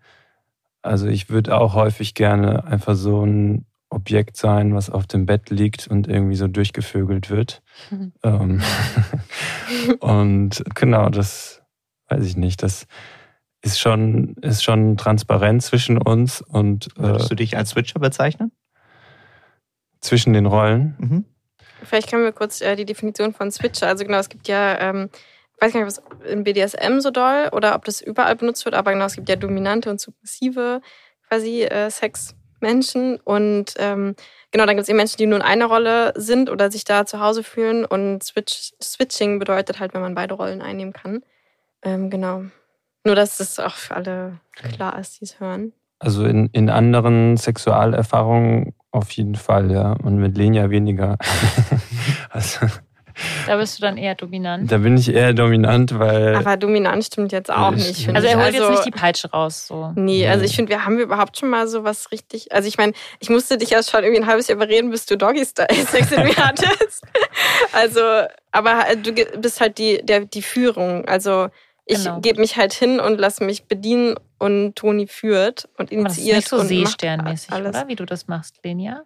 also 0.82 1.06
ich 1.06 1.30
würde 1.30 1.56
auch 1.56 1.74
häufig 1.74 2.14
gerne 2.14 2.64
einfach 2.64 2.96
so 2.96 3.24
ein 3.24 3.66
Objekt 3.88 4.36
sein, 4.36 4.74
was 4.74 4.90
auf 4.90 5.06
dem 5.06 5.26
Bett 5.26 5.50
liegt 5.50 5.86
und 5.86 6.08
irgendwie 6.08 6.34
so 6.34 6.48
durchgevögelt 6.48 7.30
wird. 7.30 7.62
Mhm. 7.90 8.12
Ähm, 8.24 8.62
und 10.00 10.64
genau, 10.74 11.08
das 11.08 11.62
weiß 12.08 12.24
ich 12.26 12.36
nicht. 12.36 12.62
Das, 12.62 12.86
ist 13.62 13.78
schon, 13.78 14.34
ist 14.42 14.64
schon 14.64 14.96
transparent 14.96 15.62
zwischen 15.62 15.98
uns 15.98 16.42
und. 16.42 16.88
Äh, 16.98 17.02
Würdest 17.02 17.30
du 17.30 17.34
dich 17.36 17.56
als 17.56 17.70
Switcher 17.70 18.00
bezeichnen? 18.00 18.52
Zwischen 20.00 20.32
den 20.32 20.46
Rollen. 20.46 20.96
Mhm. 20.98 21.24
Vielleicht 21.84 22.10
können 22.10 22.24
wir 22.24 22.32
kurz 22.32 22.60
äh, 22.60 22.76
die 22.76 22.84
Definition 22.84 23.32
von 23.32 23.50
Switcher. 23.50 23.86
Also 23.86 24.04
genau, 24.04 24.18
es 24.18 24.28
gibt 24.28 24.48
ja, 24.48 24.78
ähm, 24.78 25.10
ich 25.54 25.62
weiß 25.62 25.72
gar 25.72 25.84
nicht, 25.84 25.96
was 25.96 26.02
im 26.28 26.44
BDSM 26.44 27.00
so 27.00 27.10
doll 27.10 27.50
oder 27.52 27.74
ob 27.74 27.84
das 27.84 28.00
überall 28.00 28.34
benutzt 28.36 28.64
wird, 28.64 28.74
aber 28.74 28.92
genau, 28.92 29.04
es 29.04 29.14
gibt 29.14 29.28
ja 29.28 29.36
dominante 29.36 29.90
und 29.90 30.00
submissive 30.00 30.80
quasi 31.28 31.62
äh, 31.62 31.90
Sexmenschen 31.90 33.18
und 33.20 33.74
ähm, 33.78 34.16
genau, 34.50 34.66
dann 34.66 34.76
gibt 34.76 34.82
es 34.82 34.88
eben 34.88 34.96
Menschen, 34.96 35.18
die 35.18 35.26
nur 35.26 35.38
in 35.38 35.44
einer 35.44 35.66
Rolle 35.66 36.12
sind 36.16 36.50
oder 36.50 36.70
sich 36.70 36.84
da 36.84 37.06
zu 37.06 37.20
Hause 37.20 37.42
fühlen 37.42 37.84
und 37.84 38.22
Switch, 38.24 38.72
Switching 38.82 39.38
bedeutet 39.38 39.78
halt, 39.78 39.94
wenn 39.94 40.02
man 40.02 40.14
beide 40.14 40.34
Rollen 40.34 40.62
einnehmen 40.62 40.92
kann. 40.92 41.22
Ähm, 41.82 42.10
genau. 42.10 42.44
Nur, 43.04 43.14
dass 43.14 43.38
das 43.38 43.58
auch 43.58 43.74
für 43.74 43.94
alle 43.96 44.38
klar 44.52 44.98
ist, 44.98 45.20
die 45.20 45.24
es 45.24 45.40
hören. 45.40 45.72
Also 45.98 46.24
in, 46.24 46.48
in 46.52 46.68
anderen 46.68 47.36
Sexualerfahrungen 47.36 48.74
auf 48.90 49.10
jeden 49.12 49.36
Fall, 49.36 49.70
ja. 49.70 49.92
Und 49.92 50.16
mit 50.16 50.36
Lenia 50.36 50.70
weniger. 50.70 51.16
also, 52.30 52.66
da 53.46 53.56
bist 53.56 53.78
du 53.78 53.82
dann 53.82 53.96
eher 53.96 54.14
dominant. 54.14 54.70
Da 54.70 54.78
bin 54.78 54.96
ich 54.96 55.12
eher 55.12 55.32
dominant, 55.32 55.98
weil. 55.98 56.34
Aber 56.34 56.56
dominant 56.56 57.04
stimmt 57.04 57.32
jetzt 57.32 57.50
auch 57.50 57.70
nicht. 57.72 58.08
Also 58.08 58.26
er 58.26 58.36
holt 58.36 58.46
also, 58.46 58.58
jetzt 58.58 58.70
nicht 58.70 58.86
die 58.86 58.90
Peitsche 58.90 59.30
raus. 59.30 59.66
So. 59.66 59.92
Nee, 59.94 60.26
also 60.26 60.44
ich 60.44 60.56
finde, 60.56 60.70
wir 60.70 60.84
haben 60.84 60.98
überhaupt 60.98 61.38
schon 61.38 61.50
mal 61.50 61.68
so 61.68 61.84
was 61.84 62.10
richtig. 62.10 62.52
Also 62.52 62.68
ich 62.68 62.78
meine, 62.78 62.92
ich 63.20 63.30
musste 63.30 63.58
dich 63.58 63.70
ja 63.70 63.82
schon 63.82 64.02
irgendwie 64.02 64.22
ein 64.22 64.28
halbes 64.28 64.48
Jahr 64.48 64.56
überreden, 64.56 64.90
bis 64.90 65.06
du 65.06 65.16
Doggy-Style-Sex 65.16 66.12
in 66.12 66.24
mir 66.24 66.36
hattest. 66.36 67.04
also, 67.72 68.00
aber 68.50 68.84
du 69.02 69.12
bist 69.40 69.60
halt 69.60 69.78
die, 69.78 70.04
der, 70.04 70.24
die 70.24 70.42
Führung. 70.42 71.06
Also 71.06 71.48
ich 71.84 72.04
genau. 72.04 72.20
gebe 72.20 72.40
mich 72.40 72.56
halt 72.56 72.72
hin 72.72 73.00
und 73.00 73.18
lasse 73.18 73.44
mich 73.44 73.64
bedienen 73.64 74.14
und 74.38 74.76
Toni 74.76 75.06
führt 75.06 75.68
und 75.78 75.90
initiiert. 75.90 76.06
das 76.08 76.18
ist 76.18 76.34
nicht 76.34 76.48
so 76.48 76.58
Seesternmäßig, 76.60 77.52
oder? 77.52 77.88
Wie 77.88 77.96
du 77.96 78.04
das 78.04 78.28
machst, 78.28 78.60
Lenia? 78.64 79.04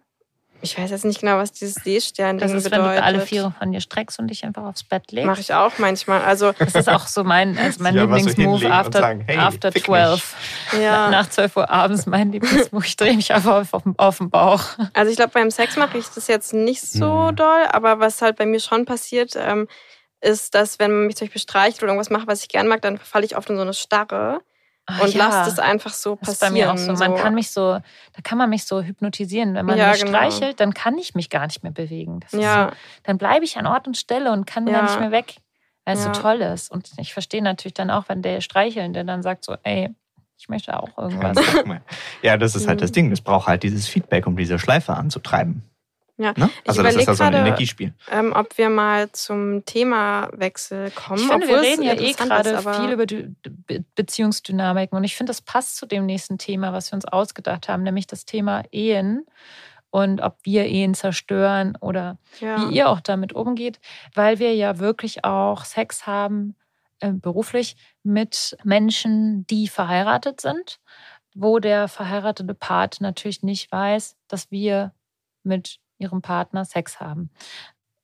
Ich 0.61 0.77
weiß 0.77 0.89
jetzt 0.89 1.05
nicht 1.05 1.19
genau, 1.19 1.37
was 1.37 1.51
dieses 1.51 1.75
Seestern 1.75 2.37
bedeutet. 2.37 2.55
Das 2.55 2.65
ist, 2.65 2.71
wenn 2.71 2.81
du 2.81 3.03
alle 3.03 3.21
Viere 3.21 3.53
von 3.57 3.71
dir 3.71 3.79
streckst 3.79 4.17
und 4.17 4.27
dich 4.27 4.43
einfach 4.43 4.63
aufs 4.63 4.83
Bett 4.83 5.11
legst. 5.11 5.27
Mache 5.27 5.41
ich 5.41 5.53
auch 5.53 5.77
manchmal. 5.77 6.21
Also 6.23 6.51
das 6.51 6.73
ist 6.73 6.89
auch 6.89 7.05
so 7.05 7.23
mein, 7.23 7.57
also 7.57 7.83
mein 7.83 7.93
Lieblingsmove 7.95 8.61
so 8.61 8.67
after, 8.67 8.99
sagen, 8.99 9.23
hey, 9.27 9.37
after 9.37 9.71
12. 9.71 10.35
Ja. 10.81 11.11
Nach 11.11 11.29
12 11.29 11.57
Uhr 11.57 11.69
abends 11.69 12.07
mein 12.07 12.31
Lieblingsmove. 12.31 12.85
Ich 12.85 12.97
drehe 12.97 13.15
mich 13.15 13.31
einfach 13.31 13.71
auf, 13.71 13.83
auf 13.97 14.17
den 14.17 14.31
Bauch. 14.31 14.63
Also 14.93 15.11
ich 15.11 15.17
glaube, 15.17 15.31
beim 15.33 15.51
Sex 15.51 15.77
mache 15.77 15.99
ich 15.99 16.07
das 16.07 16.27
jetzt 16.27 16.53
nicht 16.53 16.81
so 16.81 17.29
mhm. 17.29 17.35
doll, 17.35 17.65
aber 17.69 17.99
was 17.99 18.21
halt 18.23 18.37
bei 18.37 18.47
mir 18.47 18.59
schon 18.59 18.85
passiert, 18.85 19.35
ähm, 19.37 19.67
ist, 20.21 20.55
dass 20.55 20.79
wenn 20.79 20.91
man 20.91 21.07
mich 21.07 21.15
zum 21.15 21.27
Beispiel 21.27 21.41
streicht 21.41 21.81
oder 21.81 21.91
irgendwas 21.91 22.09
macht, 22.09 22.27
was 22.27 22.41
ich 22.41 22.49
gern 22.49 22.67
mag, 22.67 22.81
dann 22.81 22.97
falle 22.97 23.25
ich 23.25 23.37
oft 23.37 23.49
in 23.49 23.55
so 23.55 23.61
eine 23.61 23.73
Starre. 23.73 24.41
Ah, 24.89 25.03
und 25.03 25.13
ja. 25.13 25.27
lasst 25.27 25.51
es 25.51 25.59
einfach 25.59 25.93
so 25.93 26.15
passieren. 26.15 26.25
Das 26.25 26.33
ist 26.33 26.39
bei 26.39 26.49
mir 26.49 26.71
auch 26.71 26.77
so. 26.77 26.93
Man 26.93 27.15
kann 27.17 27.35
mich 27.35 27.51
so, 27.51 27.73
da 27.73 28.21
kann 28.23 28.37
man 28.37 28.49
mich 28.49 28.63
so 28.63 28.81
hypnotisieren. 28.81 29.53
Wenn 29.53 29.65
man 29.65 29.77
ja, 29.77 29.89
mich 29.89 29.99
genau. 29.99 30.17
streichelt, 30.17 30.61
dann 30.61 30.73
kann 30.73 30.97
ich 30.97 31.13
mich 31.13 31.29
gar 31.29 31.45
nicht 31.45 31.61
mehr 31.61 31.73
bewegen. 31.73 32.21
ja. 32.31 32.69
So, 32.69 32.77
dann 33.03 33.17
bleibe 33.17 33.43
ich 33.43 33.57
an 33.57 33.67
Ort 33.67 33.85
und 33.87 33.97
Stelle 33.97 34.31
und 34.31 34.45
kann 34.45 34.65
ja. 34.65 34.73
gar 34.73 34.83
nicht 34.83 34.99
mehr 34.99 35.11
weg, 35.11 35.35
weil 35.83 35.97
es 35.97 36.03
so 36.05 36.11
toll 36.11 36.41
ist. 36.41 36.71
Und 36.71 36.89
ich 36.99 37.11
verstehe 37.11 37.43
natürlich 37.43 37.73
dann 37.73 37.91
auch, 37.91 38.07
wenn 38.07 38.21
der 38.21 38.39
Streichelnde 38.39 39.03
dann 39.03 39.21
sagt 39.23 39.43
so, 39.43 39.57
ey, 39.63 39.93
ich 40.37 40.47
möchte 40.47 40.79
auch 40.79 40.97
irgendwas. 40.97 41.37
Ja, 42.21 42.37
das 42.37 42.55
ist 42.55 42.67
halt 42.67 42.81
das 42.81 42.91
mhm. 42.91 42.93
Ding. 42.93 43.11
Es 43.11 43.21
braucht 43.21 43.47
halt 43.47 43.63
dieses 43.63 43.87
Feedback, 43.87 44.25
um 44.25 44.37
diese 44.37 44.57
Schleife 44.57 44.93
anzutreiben. 44.93 45.63
Ja, 46.17 46.33
ne? 46.35 46.49
also 46.65 46.81
das 46.81 46.95
ist 46.95 47.07
ja 47.07 47.13
so 47.13 47.23
ein 47.23 47.33
Energiespiel. 47.33 47.93
Ähm, 48.09 48.33
ob 48.35 48.57
wir 48.57 48.69
mal 48.69 49.11
zum 49.11 49.63
Themawechsel 49.65 50.89
kommen. 50.91 51.21
Ich 51.21 51.27
finde, 51.27 51.47
wir 51.47 51.61
reden 51.61 51.83
ja 51.83 51.93
eh 51.93 52.13
gerade 52.13 52.57
viel 52.73 52.91
über 52.91 53.05
die 53.05 53.35
Beziehungsdynamiken 53.93 54.97
und 54.97 55.03
ich 55.03 55.15
finde, 55.15 55.29
das 55.29 55.41
passt 55.41 55.77
zu 55.77 55.85
dem 55.85 56.07
nächsten 56.07 56.39
Thema, 56.39 56.73
was 56.73 56.91
wir 56.91 56.95
uns 56.95 57.05
ausgedacht 57.05 57.69
haben, 57.69 57.83
nämlich 57.83 58.07
das 58.07 58.25
Thema 58.25 58.63
Ehen 58.71 59.25
und 59.91 60.21
ob 60.21 60.37
wir 60.43 60.65
Ehen 60.65 60.95
zerstören 60.95 61.77
oder 61.79 62.17
ja. 62.39 62.67
wie 62.67 62.75
ihr 62.75 62.89
auch 62.89 62.99
damit 62.99 63.33
umgeht, 63.33 63.79
weil 64.15 64.39
wir 64.39 64.55
ja 64.55 64.79
wirklich 64.79 65.23
auch 65.23 65.65
Sex 65.65 66.07
haben 66.07 66.55
äh, 66.99 67.11
beruflich 67.11 67.75
mit 68.01 68.57
Menschen, 68.63 69.45
die 69.47 69.67
verheiratet 69.67 70.41
sind, 70.41 70.79
wo 71.35 71.59
der 71.59 71.87
verheiratete 71.87 72.55
Part 72.55 73.01
natürlich 73.01 73.43
nicht 73.43 73.71
weiß, 73.71 74.17
dass 74.27 74.49
wir 74.49 74.93
mit 75.43 75.79
ihrem 75.97 76.21
Partner 76.21 76.65
Sex 76.65 76.99
haben. 76.99 77.29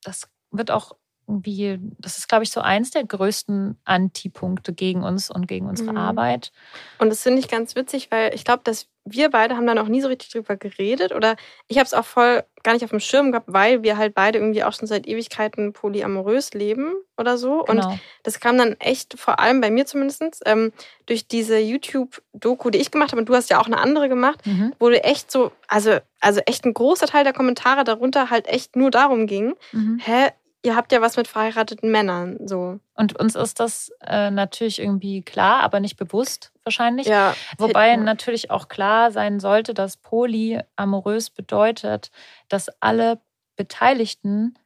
Das 0.04 0.30
wird 0.52 0.72
auch 0.72 0.98
irgendwie, 1.28 1.80
das 2.00 2.18
ist, 2.18 2.28
glaube 2.28 2.44
ich, 2.44 2.52
so 2.52 2.62
eins 2.62 2.92
der 2.92 3.04
größten 3.04 3.78
Antipunkte 3.86 4.74
gegen 4.74 5.04
uns 5.04 5.30
und 5.30 5.48
gegen 5.48 5.68
unsere 5.68 5.92
mhm. 5.92 5.98
Arbeit. 5.98 6.52
Und 7.00 7.10
das 7.10 7.24
finde 7.24 7.40
ich 7.40 7.48
ganz 7.48 7.76
witzig, 7.76 8.10
weil 8.12 8.34
ich 8.34 8.44
glaube, 8.44 8.62
dass 8.64 8.88
wir 9.06 9.30
beide 9.30 9.58
haben 9.58 9.68
da 9.68 9.76
noch 9.76 9.90
nie 9.90 10.02
so 10.02 10.08
richtig 10.08 10.30
drüber 10.30 10.56
geredet 10.56 11.12
oder 11.12 11.36
ich 11.68 11.78
habe 11.78 11.86
es 11.86 11.94
auch 11.94 12.06
voll 12.06 12.44
gar 12.64 12.74
nicht 12.74 12.86
auf 12.86 12.92
dem 12.92 13.02
Schirm 13.02 13.32
gehabt, 13.32 13.48
weil 13.50 13.84
wir 13.84 13.98
halt 13.98 14.16
beide 14.16 14.40
irgendwie 14.40 14.64
auch 14.64 14.72
schon 14.72 14.88
seit 14.88 15.06
Ewigkeiten 15.06 15.74
polyamorös 15.74 16.54
leben 16.54 16.94
oder 17.18 17.38
so. 17.38 17.64
Genau. 17.64 17.90
Und 17.90 18.00
das 18.24 18.40
kam 18.40 18.58
dann 18.58 18.78
echt, 18.80 19.20
vor 19.20 19.40
allem 19.40 19.60
bei 19.60 19.70
mir 19.70 19.86
zumindest, 19.86 20.24
ähm, 20.46 20.72
durch 21.06 21.28
diese 21.28 21.60
YouTube-Doku, 21.60 22.70
die 22.70 22.78
ich 22.78 22.92
gemacht 22.92 23.12
habe, 23.12 23.20
und 23.20 23.28
du 23.28 23.36
hast 23.36 23.50
ja 23.50 23.60
auch 23.60 23.66
eine 23.66 23.80
andere 23.80 24.08
gemacht, 24.08 24.46
mhm. 24.46 24.74
wo 24.80 24.88
du 24.88 25.04
echt 25.04 25.30
so, 25.30 25.52
also, 25.68 25.98
also 26.22 26.40
echt 26.46 26.64
ein 26.64 26.74
großer 26.74 27.08
Teil 27.08 27.26
der 27.26 27.34
Kommentare 27.34 27.84
darunter 27.84 28.30
halt 28.30 28.48
echt 28.48 28.78
nur 28.78 28.90
darum 28.90 29.28
ging, 29.28 29.56
mhm. 29.74 30.00
hä, 30.02 30.30
ihr 30.64 30.76
habt 30.76 30.91
ja 30.91 31.01
was 31.01 31.18
mit 31.18 31.28
verheirateten 31.28 31.91
Männern, 31.91 32.38
so. 32.47 32.80
Und 32.95 33.20
uns 33.20 33.36
ist 33.36 33.59
das 33.59 33.91
äh, 34.01 34.32
natürlich 34.32 34.80
irgendwie 34.80 35.22
klar, 35.22 35.61
aber 35.61 35.80
nicht 35.80 35.97
bewusst 35.97 36.51
wahrscheinlich. 36.64 37.07
Ja. 37.07 37.36
Wobei 37.57 37.95
natürlich 37.97 38.49
auch 38.49 38.70
klar 38.70 39.11
sein 39.11 39.39
sollte, 39.39 39.74
dass 39.74 39.97
polyamorös 39.97 41.30
bedeutet, 41.30 42.11
dass 42.47 42.70
alle 42.82 43.20
Beteiligten, 43.55 44.57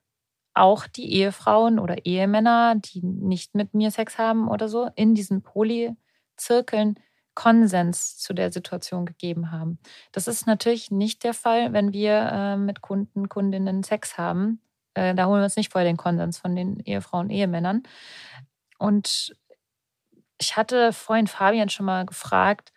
auch 0.54 0.88
die 0.88 1.14
Ehefrauen 1.14 1.78
oder 1.78 2.06
Ehemänner, 2.06 2.76
die 2.76 3.02
nicht 3.04 3.54
mit 3.54 3.76
mir 3.76 3.92
Sex 3.92 4.18
haben 4.18 4.48
oder 4.48 4.68
so, 4.70 4.90
in 4.96 5.14
diesen 5.14 5.44
Polyzirkeln 5.44 7.00
Konsens 7.36 8.18
zu 8.18 8.34
der 8.34 8.52
Situation 8.52 9.06
gegeben 9.06 9.52
haben. 9.52 9.78
Das 10.12 10.28
ist 10.28 10.48
natürlich 10.48 10.90
nicht 10.90 11.24
der 11.24 11.36
Fall, 11.36 11.74
wenn 11.74 11.94
wir 11.94 12.14
äh, 12.32 12.58
mit 12.58 12.82
Kunden, 12.82 13.30
Kundinnen 13.30 13.84
Sex 13.84 14.18
haben 14.18 14.60
äh, 14.98 15.14
da 15.14 15.28
holen 15.28 15.42
wir 15.42 15.46
uns 15.46 15.56
nicht 15.56 15.72
vorher 15.72 15.88
den 15.88 15.98
Konsens 15.98 16.40
von 16.40 16.56
den 16.56 16.80
Ehefrauen, 16.80 17.30
Ehemännern. 17.30 17.84
Und 18.80 19.36
ich 20.40 20.58
hatte 20.58 20.92
vorhin 20.92 21.28
Fabian 21.28 21.70
schon 21.70 21.86
mal 21.86 22.06
gefragt, 22.06 22.74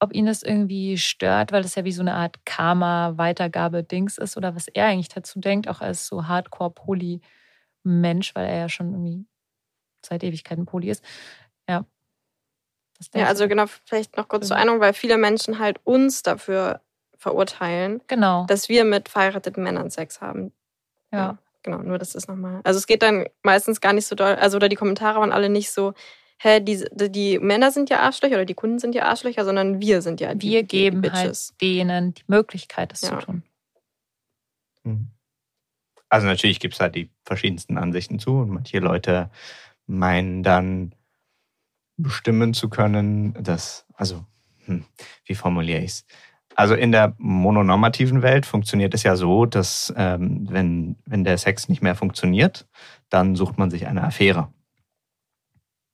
ob 0.00 0.12
ihn 0.12 0.26
das 0.26 0.42
irgendwie 0.42 0.98
stört, 0.98 1.52
weil 1.52 1.62
das 1.62 1.76
ja 1.76 1.84
wie 1.84 1.92
so 1.92 2.02
eine 2.02 2.14
Art 2.14 2.44
Karma-Weitergabe-Dings 2.44 4.18
ist 4.18 4.36
oder 4.36 4.56
was 4.56 4.66
er 4.66 4.86
eigentlich 4.86 5.08
dazu 5.08 5.38
denkt, 5.38 5.68
auch 5.68 5.80
als 5.80 6.08
so 6.08 6.26
Hardcore-Poly-Mensch, 6.26 8.34
weil 8.34 8.46
er 8.46 8.58
ja 8.58 8.68
schon 8.68 8.90
irgendwie 8.90 9.24
seit 10.04 10.24
Ewigkeiten 10.24 10.66
Poly 10.66 10.90
ist. 10.90 11.04
Ja. 11.68 11.86
Ja, 13.14 13.26
also 13.26 13.46
genau, 13.48 13.66
vielleicht 13.84 14.16
noch 14.16 14.28
kurz 14.28 14.48
zur 14.48 14.56
Einung, 14.56 14.80
weil 14.80 14.92
viele 14.92 15.18
Menschen 15.18 15.60
halt 15.60 15.78
uns 15.84 16.22
dafür 16.22 16.80
verurteilen, 17.16 18.00
genau. 18.08 18.44
dass 18.46 18.68
wir 18.68 18.84
mit 18.84 19.08
verheirateten 19.08 19.62
Männern 19.62 19.90
Sex 19.90 20.20
haben. 20.20 20.52
Ja. 21.12 21.18
ja. 21.18 21.38
Genau, 21.64 21.78
nur 21.78 21.98
das 21.98 22.14
ist 22.14 22.28
nochmal. 22.28 22.60
Also 22.62 22.78
es 22.78 22.86
geht 22.86 23.02
dann 23.02 23.26
meistens 23.42 23.80
gar 23.80 23.94
nicht 23.94 24.06
so 24.06 24.14
doll, 24.14 24.34
also 24.34 24.58
oder 24.58 24.68
die 24.68 24.76
Kommentare 24.76 25.18
waren 25.18 25.32
alle 25.32 25.48
nicht 25.48 25.70
so, 25.70 25.94
hä, 26.38 26.60
die, 26.60 26.84
die 26.92 27.38
Männer 27.38 27.72
sind 27.72 27.88
ja 27.88 28.00
Arschlöcher 28.00 28.36
oder 28.36 28.44
die 28.44 28.54
Kunden 28.54 28.78
sind 28.78 28.94
ja 28.94 29.06
Arschlöcher, 29.06 29.46
sondern 29.46 29.80
wir 29.80 30.02
sind 30.02 30.20
ja 30.20 30.34
die 30.34 30.50
Wir 30.50 30.62
geben 30.62 31.00
die 31.00 31.10
halt 31.10 31.60
denen 31.62 32.14
die 32.14 32.22
Möglichkeit, 32.26 32.92
das 32.92 33.00
ja. 33.00 33.18
zu 33.18 33.26
tun. 33.26 33.42
Mhm. 34.84 35.08
Also 36.10 36.26
natürlich 36.26 36.60
gibt 36.60 36.74
es 36.74 36.80
halt 36.80 36.94
die 36.94 37.10
verschiedensten 37.24 37.78
Ansichten 37.78 38.18
zu 38.18 38.38
und 38.38 38.50
manche 38.50 38.78
Leute 38.78 39.30
meinen 39.86 40.42
dann 40.42 40.94
bestimmen 41.96 42.52
zu 42.52 42.68
können, 42.68 43.34
dass, 43.42 43.86
also, 43.94 44.24
hm, 44.66 44.84
wie 45.24 45.34
formuliere 45.34 45.80
ich 45.80 45.90
es? 45.90 46.06
Also 46.56 46.74
in 46.74 46.92
der 46.92 47.14
mononormativen 47.18 48.22
Welt 48.22 48.46
funktioniert 48.46 48.94
es 48.94 49.02
ja 49.02 49.16
so, 49.16 49.46
dass 49.46 49.92
ähm, 49.96 50.46
wenn, 50.48 50.96
wenn 51.04 51.24
der 51.24 51.38
Sex 51.38 51.68
nicht 51.68 51.82
mehr 51.82 51.94
funktioniert, 51.94 52.66
dann 53.10 53.34
sucht 53.36 53.58
man 53.58 53.70
sich 53.70 53.86
eine 53.86 54.04
Affäre. 54.04 54.48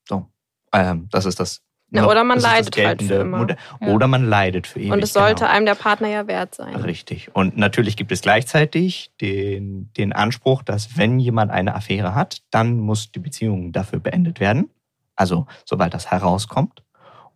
So, 0.08 0.26
ähm, 0.72 1.08
das 1.10 1.24
ist 1.24 1.40
das. 1.40 1.62
Ja, 1.92 2.06
oder 2.06 2.22
man 2.22 2.38
leidet 2.38 2.76
halt 2.76 3.02
für 3.02 3.14
immer. 3.14 3.38
Modell. 3.38 3.56
Oder 3.80 4.06
man 4.06 4.24
leidet 4.24 4.68
für 4.68 4.78
ewig. 4.78 4.92
Und 4.92 5.02
es 5.02 5.12
sollte 5.12 5.42
genau. 5.42 5.50
einem 5.50 5.66
der 5.66 5.74
Partner 5.74 6.08
ja 6.08 6.26
wert 6.28 6.54
sein. 6.54 6.76
Richtig. 6.76 7.34
Und 7.34 7.56
natürlich 7.56 7.96
gibt 7.96 8.12
es 8.12 8.20
gleichzeitig 8.20 9.10
den, 9.20 9.90
den 9.94 10.12
Anspruch, 10.12 10.62
dass 10.62 10.96
wenn 10.96 11.18
jemand 11.18 11.50
eine 11.50 11.74
Affäre 11.74 12.14
hat, 12.14 12.42
dann 12.50 12.78
muss 12.78 13.10
die 13.10 13.18
Beziehung 13.18 13.72
dafür 13.72 13.98
beendet 13.98 14.38
werden. 14.38 14.70
Also 15.16 15.46
sobald 15.64 15.92
das 15.92 16.12
herauskommt. 16.12 16.84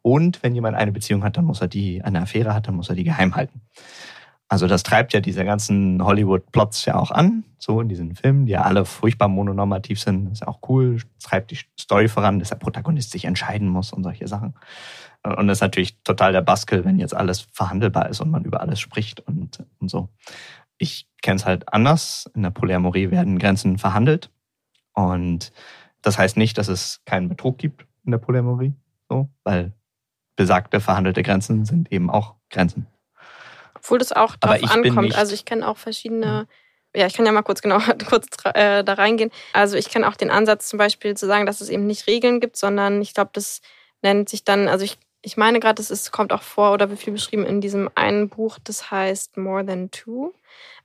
Und 0.06 0.42
wenn 0.42 0.54
jemand 0.54 0.76
eine 0.76 0.92
Beziehung 0.92 1.24
hat, 1.24 1.38
dann 1.38 1.46
muss 1.46 1.62
er 1.62 1.68
die, 1.68 2.02
eine 2.02 2.20
Affäre 2.20 2.52
hat, 2.52 2.68
dann 2.68 2.74
muss 2.74 2.90
er 2.90 2.94
die 2.94 3.04
geheim 3.04 3.34
halten. 3.36 3.62
Also 4.48 4.66
das 4.66 4.82
treibt 4.82 5.14
ja 5.14 5.20
diese 5.20 5.46
ganzen 5.46 6.04
Hollywood-Plots 6.04 6.84
ja 6.84 6.96
auch 6.96 7.10
an, 7.10 7.44
so 7.58 7.80
in 7.80 7.88
diesen 7.88 8.14
Filmen, 8.14 8.44
die 8.44 8.52
ja 8.52 8.62
alle 8.62 8.84
furchtbar 8.84 9.28
mononormativ 9.28 9.98
sind. 9.98 10.26
Das 10.26 10.32
ist 10.34 10.40
ja 10.42 10.48
auch 10.48 10.58
cool, 10.68 11.00
treibt 11.22 11.52
die 11.52 11.58
Story 11.80 12.08
voran, 12.08 12.38
dass 12.38 12.50
der 12.50 12.56
Protagonist 12.56 13.12
sich 13.12 13.24
entscheiden 13.24 13.66
muss 13.66 13.94
und 13.94 14.02
solche 14.02 14.28
Sachen. 14.28 14.52
Und 15.22 15.46
das 15.48 15.56
ist 15.56 15.62
natürlich 15.62 15.98
total 16.02 16.32
der 16.32 16.42
Baskel, 16.42 16.84
wenn 16.84 16.98
jetzt 16.98 17.16
alles 17.16 17.40
verhandelbar 17.52 18.10
ist 18.10 18.20
und 18.20 18.30
man 18.30 18.44
über 18.44 18.60
alles 18.60 18.80
spricht 18.80 19.20
und, 19.20 19.64
und 19.78 19.90
so. 19.90 20.10
Ich 20.76 21.08
kenne 21.22 21.36
es 21.36 21.46
halt 21.46 21.72
anders. 21.72 22.30
In 22.34 22.42
der 22.42 22.50
Polyamorie 22.50 23.10
werden 23.10 23.38
Grenzen 23.38 23.78
verhandelt. 23.78 24.30
Und 24.92 25.50
das 26.02 26.18
heißt 26.18 26.36
nicht, 26.36 26.58
dass 26.58 26.68
es 26.68 27.00
keinen 27.06 27.30
Betrug 27.30 27.56
gibt 27.56 27.86
in 28.04 28.10
der 28.10 28.18
Polyamorie, 28.18 28.74
so, 29.08 29.30
weil 29.44 29.72
besagte 30.36 30.80
verhandelte 30.80 31.22
Grenzen 31.22 31.64
sind 31.64 31.90
eben 31.92 32.10
auch 32.10 32.34
Grenzen. 32.50 32.86
Obwohl 33.74 33.98
das 33.98 34.12
auch 34.12 34.36
drauf 34.36 34.62
ankommt. 34.70 35.16
Also 35.16 35.34
ich 35.34 35.44
kenne 35.44 35.68
auch 35.68 35.76
verschiedene, 35.76 36.46
ja, 36.94 37.06
ich 37.06 37.14
kann 37.14 37.26
ja 37.26 37.32
mal 37.32 37.42
kurz 37.42 37.62
genau 37.62 37.78
kurz 38.08 38.26
äh, 38.54 38.82
da 38.82 38.94
reingehen. 38.94 39.30
Also 39.52 39.76
ich 39.76 39.90
kenne 39.90 40.08
auch 40.08 40.16
den 40.16 40.30
Ansatz 40.30 40.68
zum 40.68 40.78
Beispiel 40.78 41.16
zu 41.16 41.26
sagen, 41.26 41.46
dass 41.46 41.60
es 41.60 41.68
eben 41.68 41.86
nicht 41.86 42.06
Regeln 42.06 42.40
gibt, 42.40 42.56
sondern 42.56 43.02
ich 43.02 43.14
glaube, 43.14 43.30
das 43.32 43.60
nennt 44.02 44.28
sich 44.28 44.44
dann, 44.44 44.68
also 44.68 44.84
ich, 44.84 44.98
ich 45.22 45.36
meine 45.36 45.60
gerade, 45.60 45.82
es 45.82 46.12
kommt 46.12 46.32
auch 46.32 46.42
vor 46.42 46.72
oder 46.72 46.90
wie 46.90 46.96
viel 46.96 47.12
beschrieben 47.12 47.46
in 47.46 47.60
diesem 47.60 47.90
einen 47.94 48.28
Buch, 48.28 48.58
das 48.62 48.90
heißt 48.90 49.36
More 49.36 49.64
Than 49.64 49.90
Two, 49.90 50.32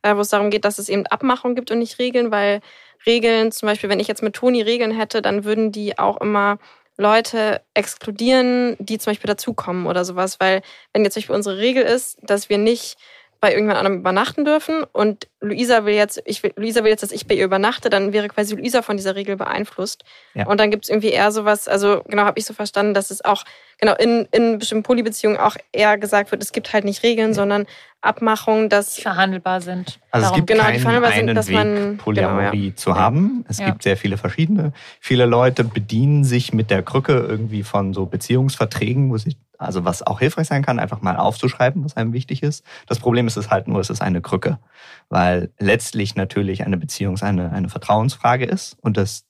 äh, 0.02 0.16
wo 0.16 0.22
es 0.22 0.30
darum 0.30 0.50
geht, 0.50 0.66
dass 0.66 0.80
es 0.80 0.90
eben 0.90 1.06
Abmachungen 1.08 1.56
gibt 1.56 1.72
und 1.72 1.80
nicht 1.80 2.00
Regeln, 2.00 2.32
weil 2.32 2.62
Regeln, 3.06 3.52
zum 3.52 3.68
Beispiel, 3.68 3.90
wenn 3.90 4.00
ich 4.00 4.08
jetzt 4.08 4.24
mit 4.24 4.36
Toni 4.36 4.62
Regeln 4.62 4.92
hätte, 4.92 5.22
dann 5.22 5.44
würden 5.46 5.72
die 5.72 5.98
auch 5.98 6.18
immer 6.18 6.58
Leute 7.00 7.62
exkludieren, 7.74 8.76
die 8.80 8.98
zum 8.98 9.12
Beispiel 9.12 9.30
dazukommen 9.30 9.88
oder 9.88 10.04
sowas. 10.04 10.40
Weil 10.40 10.62
wenn 10.94 11.04
jetzt 11.04 11.14
zum 11.14 11.22
Beispiel 11.22 11.36
unsere 11.36 11.58
Regel 11.58 11.84
ist, 11.84 12.20
dass 12.22 12.50
wir 12.50 12.58
nicht 12.58 12.98
bei 13.40 13.52
irgendjemand 13.52 13.80
anderem 13.80 14.00
übernachten 14.00 14.44
dürfen 14.44 14.84
und 14.92 15.30
Luisa 15.42 15.86
will 15.86 15.94
jetzt, 15.94 16.22
ich 16.26 16.44
will, 16.44 16.52
Luisa 16.58 16.84
will 16.84 16.90
jetzt, 16.90 17.02
dass 17.02 17.12
ich 17.12 17.26
bei 17.26 17.36
ihr 17.36 17.46
übernachte, 17.46 17.90
dann 17.90 18.12
wäre 18.12 18.28
quasi 18.28 18.56
Luisa 18.56 18.82
von 18.82 18.98
dieser 18.98 19.16
Regel 19.16 19.38
beeinflusst. 19.38 20.04
Ja. 20.34 20.46
Und 20.48 20.60
dann 20.60 20.70
gibt 20.70 20.84
es 20.84 20.90
irgendwie 20.90 21.10
eher 21.10 21.32
sowas, 21.32 21.68
also 21.68 22.04
genau 22.08 22.24
habe 22.24 22.38
ich 22.40 22.46
so 22.46 22.54
verstanden, 22.54 22.94
dass 22.94 23.10
es 23.10 23.24
auch 23.24 23.46
genau 23.80 23.96
in, 23.96 24.28
in 24.32 24.60
bestimmten 24.60 24.84
Polybeziehungen 24.84 25.38
auch 25.38 25.56
eher 25.72 25.98
gesagt 25.98 26.32
wird, 26.32 26.44
es 26.44 26.52
gibt 26.52 26.74
halt 26.74 26.84
nicht 26.84 27.04
Regeln, 27.04 27.30
ja. 27.30 27.34
sondern 27.36 27.68
Abmachungen, 28.02 28.68
dass 28.68 28.96
die 28.96 29.02
verhandelbar 29.02 29.62
sind. 29.62 30.00
Also 30.12 30.26
Darum. 30.26 30.26
es 30.26 30.36
gibt 30.36 30.48
genau, 30.48 30.64
keinen 30.64 30.80
verhandelbar 30.80 31.12
einen 31.12 31.28
sind, 31.28 31.36
dass 31.36 31.48
Weg, 31.48 31.56
man, 31.56 31.98
Polyamorie 31.98 32.58
genau, 32.58 32.70
ja. 32.70 32.76
zu 32.76 32.96
haben. 32.96 33.46
Es 33.48 33.58
gibt 33.58 33.84
sehr 33.84 33.96
viele 33.96 34.18
verschiedene. 34.18 34.74
Viele 35.00 35.26
Leute 35.26 35.64
bedienen 35.64 36.26
sich 36.26 36.54
mit 36.54 36.70
der 36.70 36.84
Krücke 36.84 37.14
irgendwie 37.14 37.64
von 37.64 37.94
so 37.94 38.06
Beziehungsverträgen, 38.06 39.10
wo 39.10 39.18
sich 39.18 39.38
also 39.60 39.84
was 39.84 40.02
auch 40.08 40.20
hilfreich 40.20 40.48
sein 40.48 40.64
kann, 40.64 40.80
einfach 40.80 41.02
mal 41.02 41.18
aufzuschreiben, 41.18 41.84
was 41.84 41.98
einem 41.98 42.14
wichtig 42.14 42.42
ist. 42.42 42.66
Das 42.88 43.00
Problem 43.00 43.28
ist 43.28 43.36
es 43.36 43.50
halt 43.50 43.68
nur, 43.68 43.82
es 43.82 43.90
ist 43.90 44.02
eine 44.02 44.22
Krücke, 44.22 44.58
weil 45.10 45.29
letztlich 45.58 46.16
natürlich 46.16 46.66
eine 46.66 46.78
Beziehung 46.78 47.20
eine, 47.22 47.52
eine 47.52 47.70
Vertrauensfrage 47.70 48.46
ist 48.46 48.78
und 48.82 48.98
das 48.98 49.26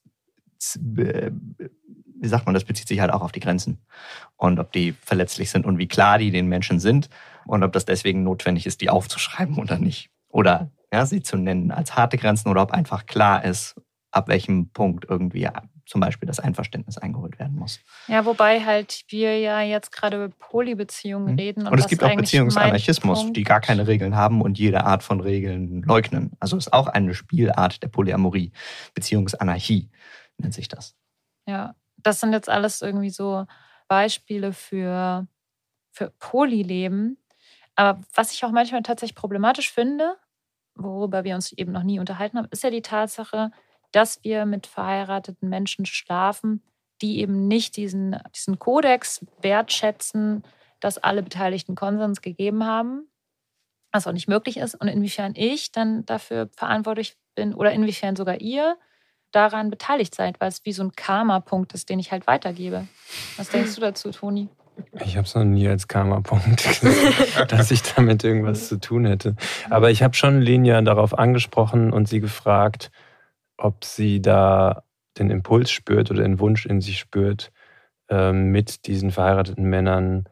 wie 2.20 2.28
sagt 2.28 2.44
man, 2.44 2.54
das 2.54 2.64
bezieht 2.64 2.86
sich 2.86 3.00
halt 3.00 3.12
auch 3.12 3.22
auf 3.22 3.32
die 3.32 3.40
Grenzen 3.40 3.78
und 4.36 4.58
ob 4.58 4.72
die 4.72 4.92
verletzlich 4.92 5.50
sind 5.50 5.64
und 5.64 5.78
wie 5.78 5.88
klar 5.88 6.18
die 6.18 6.30
den 6.30 6.46
Menschen 6.46 6.78
sind 6.78 7.08
und 7.46 7.62
ob 7.62 7.72
das 7.72 7.86
deswegen 7.86 8.22
notwendig 8.22 8.66
ist, 8.66 8.82
die 8.82 8.90
aufzuschreiben 8.90 9.56
oder 9.56 9.78
nicht. 9.78 10.10
Oder 10.28 10.70
ja, 10.92 11.06
sie 11.06 11.22
zu 11.22 11.36
nennen 11.36 11.70
als 11.70 11.96
harte 11.96 12.18
Grenzen 12.18 12.48
oder 12.48 12.62
ob 12.62 12.72
einfach 12.72 13.06
klar 13.06 13.44
ist, 13.44 13.80
ab 14.10 14.28
welchem 14.28 14.68
Punkt 14.70 15.06
irgendwie 15.08 15.48
zum 15.90 16.00
Beispiel 16.00 16.28
das 16.28 16.38
Einverständnis 16.38 16.98
eingeholt 16.98 17.40
werden 17.40 17.56
muss. 17.56 17.80
Ja, 18.06 18.24
wobei 18.24 18.64
halt 18.64 19.02
wir 19.08 19.36
ja 19.40 19.60
jetzt 19.60 19.90
gerade 19.90 20.24
über 20.24 20.28
Polybeziehungen 20.28 21.32
mhm. 21.32 21.38
reden. 21.38 21.66
Und, 21.66 21.72
und 21.72 21.80
es 21.80 21.88
gibt 21.88 22.04
auch 22.04 22.14
Beziehungsanarchismus, 22.14 23.32
die 23.32 23.42
gar 23.42 23.60
keine 23.60 23.88
Regeln 23.88 24.14
haben 24.14 24.40
und 24.40 24.56
jede 24.56 24.84
Art 24.84 25.02
von 25.02 25.20
Regeln 25.20 25.82
leugnen. 25.82 26.30
Also 26.38 26.56
ist 26.56 26.72
auch 26.72 26.86
eine 26.86 27.12
Spielart 27.12 27.82
der 27.82 27.88
Polyamorie. 27.88 28.52
Beziehungsanarchie 28.94 29.90
nennt 30.38 30.54
sich 30.54 30.68
das. 30.68 30.94
Ja, 31.48 31.74
das 31.96 32.20
sind 32.20 32.32
jetzt 32.32 32.48
alles 32.48 32.82
irgendwie 32.82 33.10
so 33.10 33.46
Beispiele 33.88 34.52
für, 34.52 35.26
für 35.90 36.12
Polyleben. 36.20 37.18
Aber 37.74 38.00
was 38.14 38.32
ich 38.32 38.44
auch 38.44 38.52
manchmal 38.52 38.82
tatsächlich 38.82 39.16
problematisch 39.16 39.72
finde, 39.72 40.14
worüber 40.76 41.24
wir 41.24 41.34
uns 41.34 41.50
eben 41.50 41.72
noch 41.72 41.82
nie 41.82 41.98
unterhalten 41.98 42.38
haben, 42.38 42.48
ist 42.52 42.62
ja 42.62 42.70
die 42.70 42.82
Tatsache, 42.82 43.50
dass 43.92 44.22
wir 44.22 44.46
mit 44.46 44.66
verheirateten 44.66 45.48
Menschen 45.48 45.86
schlafen, 45.86 46.62
die 47.02 47.20
eben 47.20 47.48
nicht 47.48 47.76
diesen, 47.76 48.16
diesen 48.34 48.58
Kodex 48.58 49.24
wertschätzen, 49.40 50.44
dass 50.80 50.98
alle 50.98 51.22
Beteiligten 51.22 51.74
Konsens 51.74 52.20
gegeben 52.22 52.64
haben, 52.64 53.08
was 53.92 54.06
auch 54.06 54.12
nicht 54.12 54.28
möglich 54.28 54.56
ist 54.58 54.74
und 54.74 54.88
inwiefern 54.88 55.32
ich 55.34 55.72
dann 55.72 56.04
dafür 56.06 56.48
verantwortlich 56.56 57.16
bin 57.34 57.54
oder 57.54 57.72
inwiefern 57.72 58.16
sogar 58.16 58.40
ihr 58.40 58.76
daran 59.32 59.70
beteiligt 59.70 60.14
seid, 60.14 60.40
weil 60.40 60.48
es 60.48 60.64
wie 60.64 60.72
so 60.72 60.82
ein 60.82 60.92
Karma-Punkt 60.92 61.72
ist, 61.72 61.88
den 61.88 61.98
ich 61.98 62.10
halt 62.10 62.26
weitergebe. 62.26 62.86
Was 63.36 63.48
denkst 63.48 63.74
du 63.76 63.80
dazu, 63.80 64.10
Toni? 64.10 64.48
Ich 65.04 65.16
habe 65.16 65.26
es 65.26 65.34
noch 65.34 65.44
nie 65.44 65.68
als 65.68 65.88
Karma-Punkt 65.88 66.62
gesehen, 66.80 67.14
dass 67.48 67.70
ich 67.70 67.82
damit 67.82 68.24
irgendwas 68.24 68.68
zu 68.68 68.80
tun 68.80 69.04
hätte. 69.04 69.36
Aber 69.68 69.90
ich 69.90 70.02
habe 70.02 70.14
schon 70.14 70.40
Linja 70.40 70.80
darauf 70.82 71.18
angesprochen 71.18 71.92
und 71.92 72.08
sie 72.08 72.20
gefragt, 72.20 72.90
ob 73.60 73.84
sie 73.84 74.22
da 74.22 74.84
den 75.18 75.30
Impuls 75.30 75.70
spürt 75.70 76.10
oder 76.10 76.22
den 76.22 76.40
Wunsch 76.40 76.66
in 76.66 76.80
sich 76.80 76.98
spürt, 76.98 77.52
ähm, 78.08 78.50
mit 78.50 78.86
diesen 78.86 79.10
verheirateten 79.10 79.64
Männern 79.64 80.24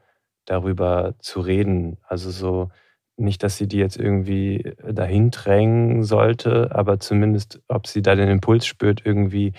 darüber 0.46 1.14
zu 1.20 1.40
reden. 1.40 1.98
Also 2.02 2.30
so 2.30 2.70
nicht, 3.16 3.42
dass 3.42 3.56
sie 3.58 3.68
die 3.68 3.78
jetzt 3.78 3.98
irgendwie 3.98 4.74
dahin 4.90 5.30
drängen 5.30 6.04
sollte, 6.04 6.74
aber 6.74 7.00
zumindest, 7.00 7.60
ob 7.68 7.86
sie 7.86 8.02
da 8.02 8.14
den 8.14 8.28
Impuls 8.28 8.66
spürt, 8.66 9.04
irgendwie, 9.04 9.52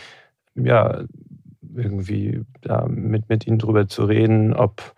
ja, 0.55 1.03
irgendwie 1.76 2.43
da 2.61 2.88
mit, 2.88 3.30
mit 3.30 3.45
ihnen 3.47 3.59
drüber 3.59 3.88
zu 3.88 4.05
reden, 4.05 4.53
ob, 4.53 4.95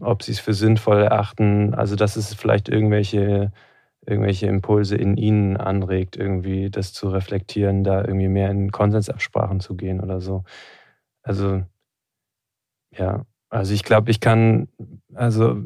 ob 0.00 0.22
sie 0.22 0.32
es 0.32 0.40
für 0.40 0.54
sinnvoll 0.54 1.02
erachten. 1.02 1.74
Also, 1.74 1.96
dass 1.96 2.16
es 2.16 2.34
vielleicht 2.34 2.68
irgendwelche 2.68 3.52
irgendwelche 4.06 4.46
Impulse 4.46 4.96
in 4.96 5.16
ihnen 5.16 5.56
anregt, 5.56 6.16
irgendwie 6.16 6.70
das 6.70 6.92
zu 6.92 7.08
reflektieren, 7.10 7.84
da 7.84 8.00
irgendwie 8.02 8.28
mehr 8.28 8.50
in 8.50 8.70
Konsensabsprachen 8.72 9.60
zu 9.60 9.76
gehen 9.76 10.00
oder 10.00 10.20
so. 10.20 10.44
Also, 11.22 11.62
ja, 12.96 13.24
also 13.50 13.74
ich 13.74 13.84
glaube, 13.84 14.10
ich 14.10 14.20
kann, 14.20 14.68
also 15.14 15.56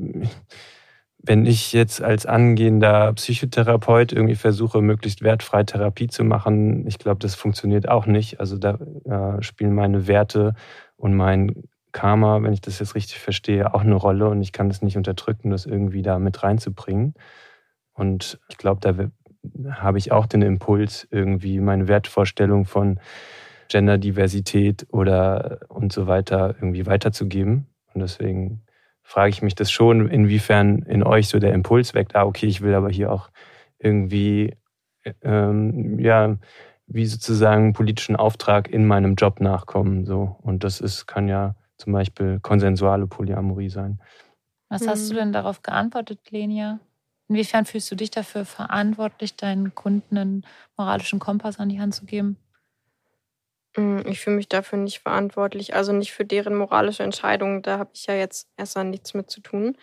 wenn 1.26 1.46
ich 1.46 1.72
jetzt 1.72 2.02
als 2.02 2.26
angehender 2.26 3.12
Psychotherapeut 3.14 4.12
irgendwie 4.12 4.34
versuche, 4.34 4.82
möglichst 4.82 5.22
wertfrei 5.22 5.64
Therapie 5.64 6.08
zu 6.08 6.22
machen, 6.22 6.86
ich 6.86 6.98
glaube, 6.98 7.18
das 7.20 7.34
funktioniert 7.34 7.88
auch 7.88 8.06
nicht. 8.06 8.40
Also 8.40 8.58
da 8.58 8.78
äh, 9.04 9.42
spielen 9.42 9.74
meine 9.74 10.06
Werte 10.06 10.54
und 10.96 11.14
mein 11.14 11.64
Karma, 11.92 12.42
wenn 12.42 12.52
ich 12.52 12.60
das 12.60 12.78
jetzt 12.78 12.94
richtig 12.94 13.20
verstehe, 13.20 13.72
auch 13.74 13.82
eine 13.82 13.94
Rolle 13.94 14.28
und 14.28 14.42
ich 14.42 14.52
kann 14.52 14.68
das 14.68 14.82
nicht 14.82 14.96
unterdrücken, 14.96 15.50
das 15.50 15.64
irgendwie 15.64 16.02
da 16.02 16.18
mit 16.18 16.42
reinzubringen. 16.42 17.14
Und 17.94 18.38
ich 18.48 18.58
glaube, 18.58 18.80
da 18.80 19.72
habe 19.80 19.98
ich 19.98 20.12
auch 20.12 20.26
den 20.26 20.42
Impuls, 20.42 21.06
irgendwie 21.10 21.60
meine 21.60 21.88
Wertvorstellung 21.88 22.64
von 22.64 22.98
Genderdiversität 23.68 24.86
oder 24.90 25.60
und 25.68 25.92
so 25.92 26.06
weiter 26.06 26.54
irgendwie 26.58 26.86
weiterzugeben. 26.86 27.66
Und 27.92 28.00
deswegen 28.00 28.62
frage 29.02 29.30
ich 29.30 29.42
mich 29.42 29.54
das 29.54 29.70
schon, 29.70 30.08
inwiefern 30.08 30.80
in 30.82 31.02
euch 31.02 31.28
so 31.28 31.38
der 31.38 31.52
Impuls 31.52 31.94
weckt, 31.94 32.16
ah, 32.16 32.24
okay, 32.24 32.46
ich 32.46 32.62
will 32.62 32.74
aber 32.74 32.90
hier 32.90 33.12
auch 33.12 33.30
irgendwie, 33.78 34.56
ähm, 35.22 35.98
ja, 35.98 36.36
wie 36.86 37.06
sozusagen 37.06 37.72
politischen 37.72 38.16
Auftrag 38.16 38.68
in 38.68 38.86
meinem 38.86 39.14
Job 39.14 39.40
nachkommen. 39.40 40.04
So. 40.04 40.36
Und 40.42 40.64
das 40.64 40.80
ist, 40.80 41.06
kann 41.06 41.28
ja 41.28 41.54
zum 41.76 41.92
Beispiel 41.92 42.40
konsensuale 42.40 43.06
Polyamorie 43.06 43.70
sein. 43.70 44.00
Was 44.68 44.86
hast 44.88 45.10
du 45.10 45.14
denn 45.14 45.32
darauf 45.32 45.62
geantwortet, 45.62 46.30
Lenia? 46.30 46.80
Inwiefern 47.28 47.64
fühlst 47.66 47.90
du 47.90 47.96
dich 47.96 48.10
dafür 48.10 48.44
verantwortlich, 48.44 49.36
deinen 49.36 49.74
Kunden 49.74 50.18
einen 50.18 50.46
moralischen 50.76 51.18
Kompass 51.18 51.58
an 51.58 51.68
die 51.68 51.80
Hand 51.80 51.94
zu 51.94 52.04
geben? 52.06 52.38
Mm, 53.76 54.00
ich 54.06 54.20
fühle 54.20 54.36
mich 54.36 54.48
dafür 54.48 54.78
nicht 54.78 55.00
verantwortlich, 55.00 55.74
also 55.74 55.92
nicht 55.92 56.12
für 56.12 56.24
deren 56.24 56.54
moralische 56.56 57.02
Entscheidungen. 57.02 57.62
Da 57.62 57.78
habe 57.78 57.90
ich 57.94 58.06
ja 58.06 58.14
jetzt 58.14 58.48
erstmal 58.56 58.84
nichts 58.84 59.14
mit 59.14 59.30
zu 59.30 59.40
tun. 59.40 59.76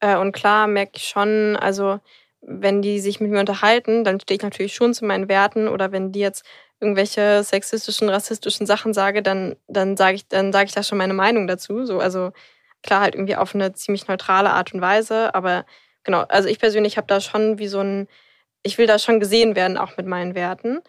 Äh, 0.00 0.16
und 0.16 0.32
klar 0.32 0.66
merke 0.66 0.92
ich 0.96 1.04
schon, 1.04 1.56
also 1.56 2.00
wenn 2.40 2.82
die 2.82 3.00
sich 3.00 3.20
mit 3.20 3.30
mir 3.30 3.40
unterhalten, 3.40 4.04
dann 4.04 4.20
stehe 4.20 4.36
ich 4.36 4.42
natürlich 4.42 4.74
schon 4.74 4.94
zu 4.94 5.04
meinen 5.04 5.28
Werten. 5.28 5.68
Oder 5.68 5.92
wenn 5.92 6.12
die 6.12 6.20
jetzt 6.20 6.44
irgendwelche 6.80 7.42
sexistischen, 7.42 8.08
rassistischen 8.08 8.66
Sachen 8.66 8.94
sage, 8.94 9.22
dann, 9.22 9.56
dann 9.66 9.96
sage 9.96 10.16
ich, 10.16 10.28
dann 10.28 10.52
sage 10.52 10.66
ich 10.68 10.74
da 10.74 10.82
schon 10.82 10.98
meine 10.98 11.14
Meinung 11.14 11.46
dazu. 11.48 11.84
So, 11.84 11.98
also 12.00 12.32
klar, 12.82 13.00
halt 13.00 13.14
irgendwie 13.14 13.36
auf 13.36 13.54
eine 13.54 13.72
ziemlich 13.72 14.06
neutrale 14.08 14.50
Art 14.50 14.72
und 14.74 14.80
Weise, 14.80 15.34
aber 15.34 15.64
genau, 16.08 16.22
also 16.30 16.48
ich 16.48 16.58
persönlich 16.58 16.96
habe 16.96 17.06
da 17.06 17.20
schon 17.20 17.58
wie 17.58 17.68
so 17.68 17.80
ein, 17.80 18.08
ich 18.62 18.78
will 18.78 18.86
da 18.86 18.98
schon 18.98 19.20
gesehen 19.20 19.54
werden, 19.54 19.76
auch 19.76 19.98
mit 19.98 20.06
meinen 20.06 20.34
Werten. 20.34 20.80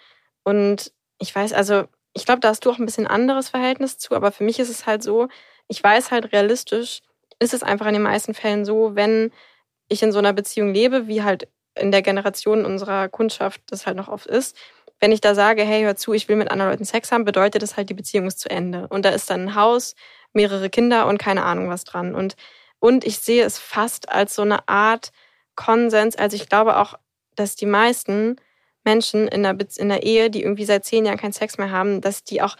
Und 0.43 0.93
ich 1.19 1.35
weiß, 1.35 1.51
also 1.51 1.83
ich 2.13 2.25
glaube, 2.25 2.39
da 2.39 2.47
hast 2.47 2.63
du 2.63 2.71
auch 2.71 2.79
ein 2.79 2.85
bisschen 2.85 3.05
anderes 3.05 3.49
Verhältnis 3.49 3.97
zu, 3.97 4.15
aber 4.15 4.31
für 4.31 4.45
mich 4.45 4.59
ist 4.59 4.69
es 4.69 4.85
halt 4.85 5.03
so, 5.03 5.27
ich 5.67 5.83
weiß 5.83 6.11
halt 6.11 6.31
realistisch, 6.31 7.01
ist 7.37 7.53
es 7.53 7.63
einfach 7.63 7.87
in 7.87 7.95
den 7.95 8.01
meisten 8.01 8.33
Fällen 8.33 8.63
so, 8.63 8.95
wenn 8.95 9.33
ich 9.89 10.01
in 10.01 10.13
so 10.13 10.19
einer 10.19 10.31
Beziehung 10.31 10.73
lebe, 10.73 11.07
wie 11.07 11.21
halt 11.21 11.49
in 11.75 11.91
der 11.91 12.01
Generation 12.01 12.63
unserer 12.63 13.09
Kundschaft 13.09 13.59
das 13.67 13.85
halt 13.85 13.97
noch 13.97 14.07
oft 14.07 14.25
ist, 14.25 14.55
wenn 15.01 15.11
ich 15.11 15.19
da 15.19 15.35
sage, 15.35 15.63
hey, 15.63 15.83
hör 15.83 15.97
zu, 15.97 16.13
ich 16.13 16.29
will 16.29 16.37
mit 16.37 16.49
anderen 16.49 16.71
Leuten 16.71 16.85
Sex 16.85 17.11
haben, 17.11 17.25
bedeutet 17.25 17.61
das 17.61 17.75
halt, 17.75 17.89
die 17.89 17.93
Beziehung 17.93 18.25
ist 18.27 18.39
zu 18.39 18.49
Ende. 18.49 18.87
Und 18.87 19.03
da 19.03 19.09
ist 19.09 19.29
dann 19.29 19.49
ein 19.49 19.55
Haus, 19.55 19.95
mehrere 20.31 20.69
Kinder 20.69 21.07
und 21.07 21.17
keine 21.17 21.43
Ahnung 21.43 21.69
was 21.69 21.83
dran. 21.83 22.15
Und 22.15 22.37
und 22.79 23.05
ich 23.05 23.19
sehe 23.19 23.43
es 23.43 23.57
fast 23.57 24.09
als 24.09 24.35
so 24.35 24.41
eine 24.41 24.67
Art 24.67 25.11
Konsens. 25.55 26.15
Also 26.15 26.35
ich 26.35 26.49
glaube 26.49 26.77
auch, 26.77 26.95
dass 27.35 27.55
die 27.55 27.65
meisten 27.65 28.37
Menschen 28.83 29.27
in 29.27 29.43
der, 29.43 29.57
in 29.77 29.89
der 29.89 30.03
Ehe, 30.03 30.29
die 30.29 30.41
irgendwie 30.41 30.65
seit 30.65 30.85
zehn 30.85 31.05
Jahren 31.05 31.17
keinen 31.17 31.33
Sex 31.33 31.57
mehr 31.57 31.71
haben, 31.71 32.01
dass 32.01 32.23
die 32.23 32.41
auch 32.41 32.55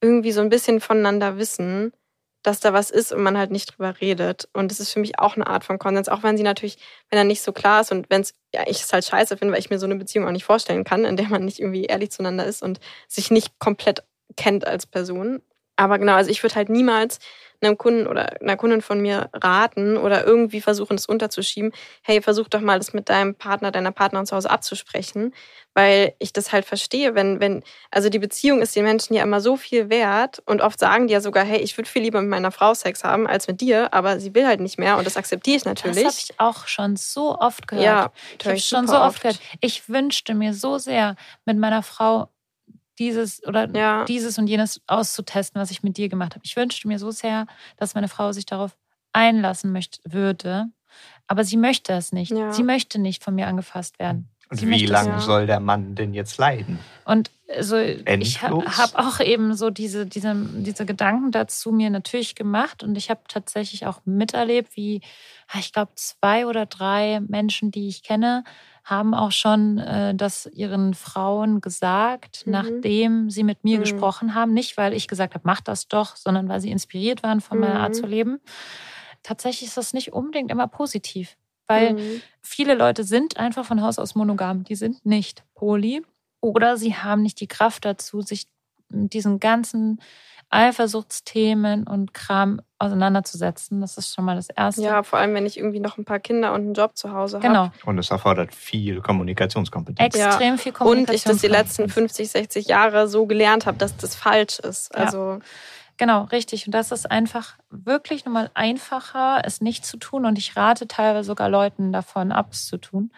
irgendwie 0.00 0.32
so 0.32 0.40
ein 0.40 0.48
bisschen 0.48 0.80
voneinander 0.80 1.36
wissen, 1.36 1.92
dass 2.42 2.60
da 2.60 2.72
was 2.72 2.90
ist 2.90 3.12
und 3.12 3.22
man 3.22 3.36
halt 3.36 3.50
nicht 3.50 3.66
drüber 3.66 4.00
redet. 4.00 4.48
Und 4.52 4.70
das 4.70 4.80
ist 4.80 4.92
für 4.92 5.00
mich 5.00 5.18
auch 5.18 5.36
eine 5.36 5.46
Art 5.46 5.62
von 5.62 5.78
Konsens, 5.78 6.08
auch 6.08 6.22
wenn 6.22 6.36
sie 6.36 6.42
natürlich, 6.42 6.78
wenn 7.10 7.18
er 7.18 7.24
nicht 7.24 7.42
so 7.42 7.52
klar 7.52 7.82
ist 7.82 7.92
und 7.92 8.08
wenn 8.08 8.22
es, 8.22 8.32
ja, 8.54 8.62
ich 8.66 8.82
es 8.82 8.92
halt 8.92 9.04
scheiße 9.04 9.36
finde, 9.36 9.52
weil 9.52 9.60
ich 9.60 9.70
mir 9.70 9.78
so 9.78 9.86
eine 9.86 9.96
Beziehung 9.96 10.26
auch 10.26 10.32
nicht 10.32 10.44
vorstellen 10.44 10.84
kann, 10.84 11.04
in 11.04 11.16
der 11.16 11.28
man 11.28 11.44
nicht 11.44 11.60
irgendwie 11.60 11.84
ehrlich 11.84 12.10
zueinander 12.10 12.46
ist 12.46 12.62
und 12.62 12.80
sich 13.08 13.30
nicht 13.30 13.58
komplett 13.58 14.02
kennt 14.36 14.66
als 14.66 14.86
Person. 14.86 15.42
Aber 15.76 15.98
genau, 15.98 16.14
also 16.14 16.30
ich 16.30 16.42
würde 16.42 16.54
halt 16.54 16.68
niemals 16.70 17.18
einem 17.62 17.78
Kunden 17.78 18.06
oder 18.06 18.40
einer 18.40 18.56
Kundin 18.56 18.82
von 18.82 19.00
mir 19.00 19.30
raten 19.32 19.96
oder 19.96 20.24
irgendwie 20.24 20.60
versuchen, 20.60 20.96
das 20.96 21.06
unterzuschieben, 21.06 21.72
hey, 22.02 22.22
versuch 22.22 22.48
doch 22.48 22.60
mal 22.60 22.78
das 22.78 22.92
mit 22.92 23.08
deinem 23.08 23.34
Partner, 23.34 23.70
deiner 23.70 23.92
Partnerin 23.92 24.26
zu 24.26 24.36
Hause 24.36 24.50
abzusprechen, 24.50 25.34
weil 25.74 26.14
ich 26.18 26.32
das 26.32 26.52
halt 26.52 26.64
verstehe, 26.64 27.14
wenn, 27.14 27.40
wenn, 27.40 27.62
also 27.90 28.08
die 28.08 28.18
Beziehung 28.18 28.62
ist 28.62 28.74
den 28.76 28.84
Menschen 28.84 29.14
ja 29.14 29.22
immer 29.22 29.40
so 29.40 29.56
viel 29.56 29.90
wert 29.90 30.42
und 30.46 30.60
oft 30.60 30.78
sagen 30.78 31.06
die 31.06 31.12
ja 31.12 31.20
sogar, 31.20 31.44
hey, 31.44 31.58
ich 31.58 31.76
würde 31.76 31.88
viel 31.88 32.02
lieber 32.02 32.20
mit 32.20 32.30
meiner 32.30 32.50
Frau 32.50 32.74
Sex 32.74 33.04
haben 33.04 33.26
als 33.26 33.46
mit 33.46 33.60
dir, 33.60 33.92
aber 33.92 34.20
sie 34.20 34.34
will 34.34 34.46
halt 34.46 34.60
nicht 34.60 34.78
mehr 34.78 34.96
und 34.98 35.06
das 35.06 35.16
akzeptiere 35.16 35.56
ich 35.56 35.64
natürlich. 35.64 36.04
Das 36.04 36.14
habe 36.14 36.24
ich 36.30 36.40
auch 36.40 36.66
schon 36.66 36.96
so 36.96 37.38
oft 37.38 37.68
gehört. 37.68 37.84
Ja, 37.84 38.12
ich 38.38 38.46
habe 38.46 38.58
schon 38.58 38.86
so 38.86 38.98
oft 38.98 39.22
gehört. 39.22 39.40
Ich 39.60 39.88
wünschte 39.88 40.34
mir 40.34 40.54
so 40.54 40.78
sehr, 40.78 41.16
mit 41.44 41.58
meiner 41.58 41.82
Frau 41.82 42.28
dieses 43.00 43.44
oder 43.44 43.68
ja. 43.74 44.04
dieses 44.04 44.38
und 44.38 44.46
jenes 44.46 44.80
auszutesten, 44.86 45.60
was 45.60 45.72
ich 45.72 45.82
mit 45.82 45.96
dir 45.96 46.08
gemacht 46.08 46.34
habe. 46.34 46.44
Ich 46.44 46.54
wünschte 46.54 46.86
mir 46.86 47.00
so 47.00 47.10
sehr, 47.10 47.46
dass 47.76 47.94
meine 47.94 48.08
Frau 48.08 48.30
sich 48.30 48.46
darauf 48.46 48.76
einlassen 49.12 49.72
möchte, 49.72 49.98
würde. 50.04 50.66
Aber 51.26 51.42
sie 51.42 51.56
möchte 51.56 51.94
es 51.94 52.12
nicht. 52.12 52.30
Ja. 52.30 52.52
Sie 52.52 52.62
möchte 52.62 53.00
nicht 53.00 53.24
von 53.24 53.34
mir 53.34 53.48
angefasst 53.48 53.98
werden. 53.98 54.28
Und 54.50 54.58
sie 54.58 54.68
wie 54.68 54.86
lange 54.86 55.10
ja. 55.10 55.20
soll 55.20 55.46
der 55.46 55.60
Mann 55.60 55.94
denn 55.94 56.12
jetzt 56.12 56.36
leiden? 56.38 56.80
Und 57.04 57.30
so, 57.60 57.76
ich 57.76 58.42
habe 58.42 58.98
auch 58.98 59.20
eben 59.20 59.54
so 59.54 59.70
diese, 59.70 60.06
diese, 60.06 60.34
diese 60.34 60.86
Gedanken 60.86 61.30
dazu 61.30 61.72
mir 61.72 61.88
natürlich 61.90 62.34
gemacht 62.34 62.82
und 62.82 62.96
ich 62.96 63.10
habe 63.10 63.20
tatsächlich 63.28 63.86
auch 63.86 64.00
miterlebt, 64.04 64.76
wie, 64.76 65.00
ich 65.58 65.72
glaube, 65.72 65.92
zwei 65.94 66.46
oder 66.46 66.66
drei 66.66 67.20
Menschen, 67.20 67.70
die 67.70 67.88
ich 67.88 68.02
kenne, 68.02 68.44
haben 68.84 69.14
auch 69.14 69.32
schon 69.32 69.78
äh, 69.78 70.14
das 70.14 70.46
ihren 70.46 70.94
Frauen 70.94 71.60
gesagt, 71.60 72.46
mhm. 72.46 72.52
nachdem 72.52 73.30
sie 73.30 73.44
mit 73.44 73.64
mir 73.64 73.78
mhm. 73.78 73.82
gesprochen 73.82 74.34
haben. 74.34 74.52
Nicht, 74.52 74.76
weil 74.76 74.92
ich 74.92 75.08
gesagt 75.08 75.34
habe, 75.34 75.42
mach 75.44 75.60
das 75.60 75.88
doch, 75.88 76.16
sondern 76.16 76.48
weil 76.48 76.60
sie 76.60 76.70
inspiriert 76.70 77.22
waren 77.22 77.40
von 77.40 77.58
meiner 77.58 77.80
Art 77.80 77.90
mhm. 77.90 77.94
zu 77.94 78.06
leben. 78.06 78.40
Tatsächlich 79.22 79.68
ist 79.68 79.76
das 79.76 79.92
nicht 79.92 80.12
unbedingt 80.12 80.50
immer 80.50 80.66
positiv, 80.66 81.36
weil 81.66 81.94
mhm. 81.94 82.22
viele 82.40 82.74
Leute 82.74 83.04
sind 83.04 83.36
einfach 83.36 83.64
von 83.64 83.82
Haus 83.82 83.98
aus 83.98 84.14
monogam. 84.14 84.64
Die 84.64 84.74
sind 84.74 85.04
nicht 85.04 85.44
poly 85.54 86.02
oder 86.40 86.76
sie 86.76 86.94
haben 86.94 87.22
nicht 87.22 87.40
die 87.40 87.48
Kraft 87.48 87.84
dazu, 87.84 88.22
sich 88.22 88.46
diesen 88.90 89.40
ganzen 89.40 90.00
Eifersuchtsthemen 90.50 91.86
und 91.86 92.12
Kram 92.12 92.60
auseinanderzusetzen. 92.78 93.80
Das 93.80 93.96
ist 93.96 94.12
schon 94.14 94.24
mal 94.24 94.34
das 94.34 94.48
Erste. 94.50 94.82
Ja, 94.82 95.02
vor 95.04 95.20
allem, 95.20 95.32
wenn 95.34 95.46
ich 95.46 95.56
irgendwie 95.56 95.78
noch 95.78 95.96
ein 95.96 96.04
paar 96.04 96.18
Kinder 96.18 96.52
und 96.52 96.62
einen 96.62 96.74
Job 96.74 96.96
zu 96.96 97.12
Hause 97.12 97.36
habe. 97.36 97.46
Genau. 97.46 97.70
Und 97.84 97.98
es 97.98 98.10
erfordert 98.10 98.52
viel 98.52 99.00
Kommunikationskompetenz. 99.00 100.14
Extrem 100.14 100.54
ja. 100.54 100.56
viel 100.56 100.72
Kommunikationskompetenz. 100.72 101.08
Und 101.08 101.14
ich 101.14 101.22
das 101.24 101.40
die 101.40 101.46
letzten 101.46 101.88
50, 101.88 102.30
60 102.30 102.66
Jahre 102.66 103.06
so 103.06 103.26
gelernt 103.26 103.66
habe, 103.66 103.78
dass 103.78 103.96
das 103.96 104.16
falsch 104.16 104.58
ist. 104.58 104.94
Also 104.94 105.34
ja. 105.34 105.38
Genau, 106.00 106.24
richtig. 106.24 106.66
Und 106.66 106.72
das 106.72 106.92
ist 106.92 107.10
einfach 107.10 107.58
wirklich 107.68 108.24
nochmal 108.24 108.50
einfacher, 108.54 109.42
es 109.44 109.60
nicht 109.60 109.84
zu 109.84 109.98
tun. 109.98 110.24
Und 110.24 110.38
ich 110.38 110.56
rate 110.56 110.88
teilweise 110.88 111.26
sogar 111.26 111.50
Leuten 111.50 111.92
davon 111.92 112.32
ab, 112.32 112.48
es 112.52 112.66
zu 112.66 112.78
tun, 112.78 113.12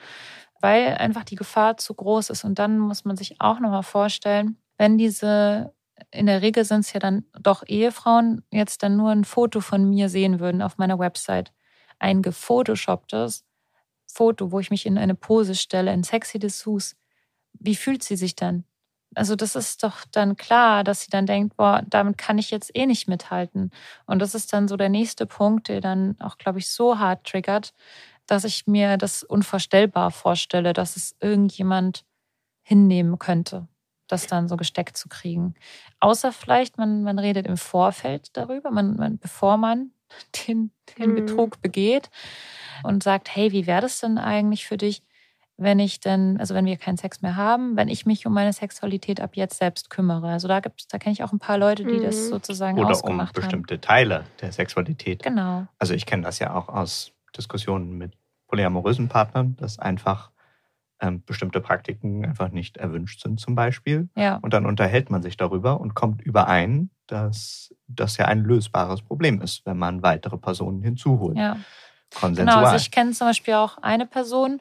weil 0.61 0.97
einfach 0.97 1.23
die 1.23 1.37
Gefahr 1.37 1.77
zu 1.77 1.95
groß 1.95 2.31
ist. 2.31 2.43
Und 2.43 2.59
dann 2.59 2.81
muss 2.81 3.05
man 3.05 3.16
sich 3.16 3.41
auch 3.41 3.61
nochmal 3.61 3.85
vorstellen, 3.85 4.57
wenn 4.83 4.99
diese 4.99 5.72
in 6.11 6.26
der 6.26 6.43
Regel 6.43 6.64
sind 6.64 6.80
es 6.80 6.93
ja 6.93 6.99
dann 6.99 7.24
doch 7.41 7.62
Ehefrauen, 7.64 8.43
jetzt 8.51 8.83
dann 8.83 8.97
nur 8.97 9.11
ein 9.11 9.22
Foto 9.22 9.61
von 9.61 9.89
mir 9.89 10.09
sehen 10.09 10.41
würden 10.41 10.61
auf 10.61 10.76
meiner 10.76 10.99
Website. 10.99 11.53
Ein 12.01 12.20
gefotoshopptes 12.20 13.45
Foto, 14.09 14.51
wo 14.51 14.59
ich 14.59 14.70
mich 14.70 14.85
in 14.85 14.99
eine 14.99 15.14
Pose 15.14 15.55
stelle, 15.55 15.93
in 15.93 16.03
sexy 16.03 16.41
Dessous. 16.41 16.97
Wie 17.53 17.76
fühlt 17.76 18.03
sie 18.03 18.16
sich 18.16 18.35
dann? 18.35 18.64
Also 19.14 19.37
das 19.37 19.55
ist 19.55 19.85
doch 19.85 20.05
dann 20.11 20.35
klar, 20.37 20.83
dass 20.83 21.03
sie 21.03 21.11
dann 21.11 21.26
denkt, 21.26 21.57
boah, 21.57 21.85
damit 21.87 22.18
kann 22.18 22.39
ich 22.39 22.51
jetzt 22.51 22.74
eh 22.74 22.87
nicht 22.87 23.07
mithalten. 23.07 23.70
Und 24.07 24.18
das 24.18 24.35
ist 24.35 24.53
dann 24.53 24.66
so 24.66 24.76
der 24.76 24.89
nächste 24.89 25.26
Punkt, 25.26 25.68
der 25.68 25.80
dann 25.80 26.16
auch, 26.18 26.39
glaube 26.39 26.59
ich, 26.59 26.68
so 26.68 26.99
hart 26.99 27.24
triggert, 27.24 27.72
dass 28.26 28.43
ich 28.43 28.66
mir 28.66 28.97
das 28.97 29.22
unvorstellbar 29.22 30.11
vorstelle, 30.11 30.72
dass 30.72 30.97
es 30.97 31.14
irgendjemand 31.20 32.05
hinnehmen 32.64 33.20
könnte 33.20 33.68
das 34.09 34.27
dann 34.27 34.49
so 34.49 34.57
gesteckt 34.57 34.97
zu 34.97 35.09
kriegen. 35.09 35.55
Außer 36.01 36.33
vielleicht, 36.33 36.79
man, 36.79 37.03
man 37.03 37.19
redet 37.19 37.47
im 37.47 37.57
Vorfeld 37.57 38.37
darüber, 38.37 38.71
man, 38.71 38.97
man, 38.97 39.19
bevor 39.19 39.57
man 39.57 39.93
den, 40.49 40.71
den 40.99 41.11
mhm. 41.11 41.15
Betrug 41.15 41.61
begeht 41.61 42.11
und 42.83 43.03
sagt, 43.03 43.35
hey, 43.35 43.53
wie 43.53 43.67
wäre 43.67 43.83
das 43.83 44.01
denn 44.01 44.19
eigentlich 44.19 44.67
für 44.67 44.77
dich, 44.77 45.03
wenn 45.57 45.79
ich 45.79 46.01
denn, 46.01 46.39
also 46.41 46.55
wenn 46.55 46.65
wir 46.65 46.77
keinen 46.77 46.97
Sex 46.97 47.23
mehr 47.23 47.37
haben, 47.37 47.77
wenn 47.77 47.89
ich 47.89 48.07
mich 48.07 48.27
um 48.27 48.33
meine 48.33 48.53
Sexualität 48.53 49.21
ab 49.21 49.33
jetzt 49.35 49.59
selbst 49.59 49.91
kümmere. 49.91 50.29
Also 50.29 50.49
da 50.49 50.61
gibt's, 50.61 50.89
da 50.89 50.99
kenne 50.99 51.13
ich 51.13 51.23
auch 51.23 51.33
ein 51.33 51.39
paar 51.39 51.59
Leute, 51.59 51.85
die 51.85 51.99
mhm. 51.99 52.03
das 52.03 52.29
sozusagen 52.29 52.79
Oder 52.79 52.91
ausgemacht 52.91 53.37
um 53.37 53.43
bestimmte 53.43 53.75
haben. 53.75 53.81
Teile 53.83 54.25
der 54.41 54.53
Sexualität. 54.53 55.23
Genau. 55.23 55.67
Also 55.79 55.95
ich 55.95 56.07
kenne 56.07 56.23
das 56.23 56.39
ja 56.39 56.55
auch 56.55 56.69
aus 56.69 57.13
Diskussionen 57.37 57.97
mit 57.97 58.15
polyamorösen 58.49 59.09
Partnern, 59.09 59.57
dass 59.57 59.79
einfach 59.79 60.31
ähm, 61.03 61.23
bestimmte 61.25 61.61
Praktiken 61.61 62.25
einfach 62.25 62.51
nicht 62.51 62.79
erwünscht 62.79 63.21
sind 63.21 63.41
zum 63.41 63.55
Beispiel. 63.55 64.09
Ja. 64.17 64.37
Und 64.37 64.55
dann 64.55 64.65
unterhält 64.65 65.11
man 65.11 65.21
sich 65.21 65.37
darüber 65.37 65.81
und 65.81 65.95
kommt 65.95 66.23
überein, 66.23 66.91
dass 67.09 67.75
das 67.89 68.17
ja 68.17 68.27
ein 68.27 68.45
lösbares 68.45 69.03
Problem 69.03 69.43
ist, 69.43 69.67
wenn 69.67 69.77
man 69.77 70.03
weitere 70.03 70.39
Personen 70.39 70.81
hinzuholt. 70.81 71.37
Ja. 71.37 71.59
Konsensual. 72.15 72.57
Genau, 72.57 72.67
also 72.67 72.77
ich 72.77 72.91
kenne 72.91 73.11
zum 73.13 73.27
Beispiel 73.27 73.55
auch 73.55 73.79
eine 73.79 74.07
Person, 74.07 74.61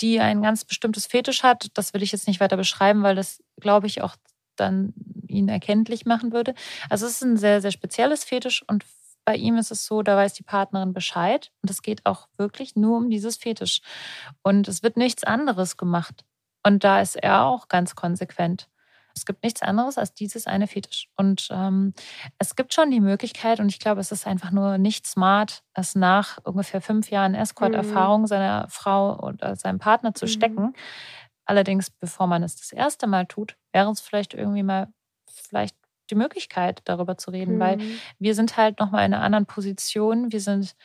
die 0.00 0.20
ein 0.20 0.42
ganz 0.42 0.64
bestimmtes 0.64 1.06
Fetisch 1.06 1.42
hat. 1.42 1.68
Das 1.74 1.94
will 1.94 2.02
ich 2.02 2.12
jetzt 2.12 2.28
nicht 2.28 2.40
weiter 2.40 2.56
beschreiben, 2.56 3.02
weil 3.02 3.14
das, 3.14 3.42
glaube 3.60 3.86
ich, 3.86 4.02
auch 4.02 4.16
dann 4.56 4.92
ihn 5.26 5.48
erkenntlich 5.48 6.06
machen 6.06 6.32
würde. 6.32 6.54
Also 6.88 7.06
es 7.06 7.12
ist 7.12 7.22
ein 7.22 7.36
sehr, 7.36 7.60
sehr 7.60 7.72
spezielles 7.72 8.24
Fetisch 8.24 8.64
und 8.68 8.84
bei 9.24 9.36
ihm 9.36 9.56
ist 9.56 9.70
es 9.70 9.86
so, 9.86 10.02
da 10.02 10.16
weiß 10.16 10.34
die 10.34 10.42
Partnerin 10.42 10.92
Bescheid 10.92 11.50
und 11.62 11.70
es 11.70 11.82
geht 11.82 12.04
auch 12.04 12.28
wirklich 12.36 12.76
nur 12.76 12.98
um 12.98 13.10
dieses 13.10 13.36
Fetisch. 13.36 13.80
Und 14.42 14.68
es 14.68 14.82
wird 14.82 14.96
nichts 14.96 15.24
anderes 15.24 15.76
gemacht. 15.76 16.24
Und 16.62 16.84
da 16.84 17.00
ist 17.00 17.16
er 17.16 17.44
auch 17.44 17.68
ganz 17.68 17.94
konsequent. 17.94 18.68
Es 19.16 19.24
gibt 19.26 19.44
nichts 19.44 19.62
anderes 19.62 19.96
als 19.96 20.12
dieses 20.12 20.46
eine 20.46 20.66
Fetisch. 20.66 21.08
Und 21.16 21.48
ähm, 21.50 21.94
es 22.38 22.56
gibt 22.56 22.74
schon 22.74 22.90
die 22.90 23.00
Möglichkeit, 23.00 23.60
und 23.60 23.68
ich 23.68 23.78
glaube, 23.78 24.00
es 24.00 24.10
ist 24.10 24.26
einfach 24.26 24.50
nur 24.50 24.76
nicht 24.78 25.06
smart, 25.06 25.62
es 25.72 25.94
nach 25.94 26.38
ungefähr 26.44 26.80
fünf 26.80 27.10
Jahren 27.10 27.34
Escort-Erfahrung 27.34 28.22
mhm. 28.22 28.26
seiner 28.26 28.66
Frau 28.68 29.20
oder 29.20 29.56
seinem 29.56 29.78
Partner 29.78 30.14
zu 30.14 30.24
mhm. 30.24 30.30
stecken. 30.30 30.72
Allerdings, 31.46 31.90
bevor 31.90 32.26
man 32.26 32.42
es 32.42 32.56
das 32.56 32.72
erste 32.72 33.06
Mal 33.06 33.26
tut, 33.26 33.56
wäre 33.72 33.90
es 33.90 34.00
vielleicht 34.00 34.34
irgendwie 34.34 34.62
mal 34.62 34.88
vielleicht 35.26 35.76
die 36.10 36.14
Möglichkeit, 36.14 36.82
darüber 36.84 37.16
zu 37.16 37.30
reden, 37.30 37.56
mhm. 37.56 37.60
weil 37.60 37.78
wir 38.18 38.34
sind 38.34 38.56
halt 38.56 38.80
nochmal 38.80 39.06
in 39.06 39.14
einer 39.14 39.22
anderen 39.22 39.46
Position. 39.46 40.32
Wir 40.32 40.40
sind 40.40 40.76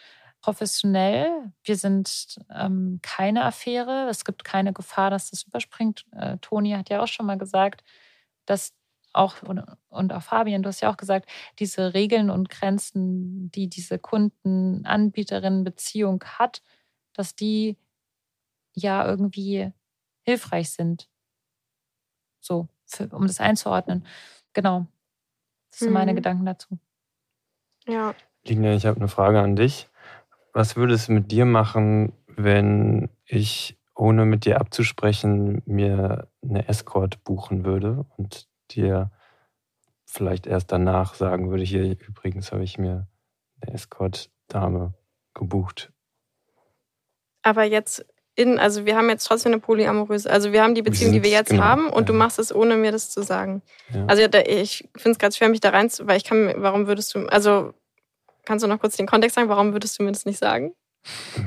professionell, 0.41 1.51
wir 1.63 1.75
sind 1.75 2.39
ähm, 2.53 2.99
keine 3.01 3.43
Affäre, 3.43 4.07
es 4.09 4.23
gibt 4.23 4.45
keine 4.45 4.73
Gefahr, 4.73 5.09
dass 5.09 5.31
das 5.31 5.43
überspringt. 5.43 6.05
Äh, 6.11 6.37
Toni 6.37 6.71
hat 6.71 6.89
ja 6.89 7.01
auch 7.01 7.07
schon 7.07 7.25
mal 7.25 7.37
gesagt, 7.37 7.83
dass 8.45 8.73
auch, 9.11 9.41
und, 9.43 9.61
und 9.89 10.13
auch 10.13 10.21
Fabian, 10.21 10.63
du 10.63 10.69
hast 10.69 10.79
ja 10.81 10.91
auch 10.91 10.97
gesagt, 10.97 11.29
diese 11.57 11.93
Regeln 11.93 12.29
und 12.29 12.49
Grenzen, 12.49 13.51
die 13.51 13.67
diese 13.67 13.99
Kunden-Anbieterinnen-Beziehung 13.99 16.23
hat, 16.23 16.61
dass 17.13 17.35
die 17.35 17.77
ja 18.75 19.05
irgendwie 19.05 19.73
hilfreich 20.21 20.69
sind. 20.69 21.09
So, 22.39 22.67
für, 22.85 23.07
um 23.09 23.27
das 23.27 23.39
einzuordnen. 23.39 24.05
Genau. 24.53 24.87
Das 25.71 25.79
sind 25.79 25.89
mhm. 25.89 25.93
meine 25.93 26.15
Gedanken 26.15 26.45
dazu. 26.45 26.79
Ja. 27.87 28.13
Linia, 28.45 28.73
ich 28.73 28.85
habe 28.85 28.97
eine 28.97 29.07
Frage 29.07 29.39
an 29.39 29.55
dich. 29.55 29.89
Was 30.53 30.75
würde 30.75 30.93
es 30.93 31.09
mit 31.09 31.31
dir 31.31 31.45
machen, 31.45 32.13
wenn 32.27 33.09
ich, 33.25 33.77
ohne 33.95 34.25
mit 34.25 34.45
dir 34.45 34.59
abzusprechen, 34.59 35.61
mir 35.65 36.27
eine 36.41 36.67
Escort 36.67 37.23
buchen 37.23 37.65
würde 37.65 38.05
und 38.17 38.47
dir 38.71 39.11
vielleicht 40.05 40.47
erst 40.47 40.71
danach 40.71 41.13
sagen 41.13 41.51
würde, 41.51 41.63
hier 41.63 41.83
übrigens 41.99 42.51
habe 42.51 42.63
ich 42.63 42.77
mir 42.77 43.07
eine 43.61 43.73
Escort-Dame 43.73 44.93
gebucht. 45.33 45.91
Aber 47.41 47.63
jetzt 47.63 48.05
in, 48.39 48.57
also 48.57 48.85
wir 48.85 48.95
haben 48.95 49.09
jetzt 49.09 49.25
trotzdem 49.25 49.51
eine 49.51 49.59
polyamoröse, 49.59 50.29
also 50.29 50.53
wir 50.53 50.63
haben 50.63 50.73
die 50.73 50.81
Beziehung, 50.81 51.11
die 51.11 51.23
wir 51.23 51.29
jetzt 51.29 51.49
genau, 51.49 51.63
haben 51.63 51.89
und 51.89 52.03
ja. 52.03 52.05
du 52.07 52.13
machst 52.13 52.39
es, 52.39 52.55
ohne 52.55 52.77
mir 52.77 52.93
das 52.93 53.09
zu 53.09 53.21
sagen. 53.21 53.61
Ja. 53.93 54.05
Also 54.07 54.23
ich 54.23 54.87
finde 54.95 55.11
es 55.11 55.19
ganz 55.19 55.35
schwer, 55.35 55.49
mich 55.49 55.59
da 55.59 55.71
rein 55.71 55.89
zu, 55.89 56.07
weil 56.07 56.15
ich 56.15 56.23
kann, 56.23 56.53
warum 56.57 56.87
würdest 56.87 57.13
du, 57.13 57.27
also 57.27 57.73
kannst 58.45 58.63
du 58.63 58.69
noch 58.69 58.79
kurz 58.79 58.95
den 58.95 59.07
Kontext 59.07 59.35
sagen, 59.35 59.49
warum 59.49 59.73
würdest 59.73 59.99
du 59.99 60.03
mir 60.03 60.13
das 60.13 60.25
nicht 60.25 60.39
sagen? 60.39 60.73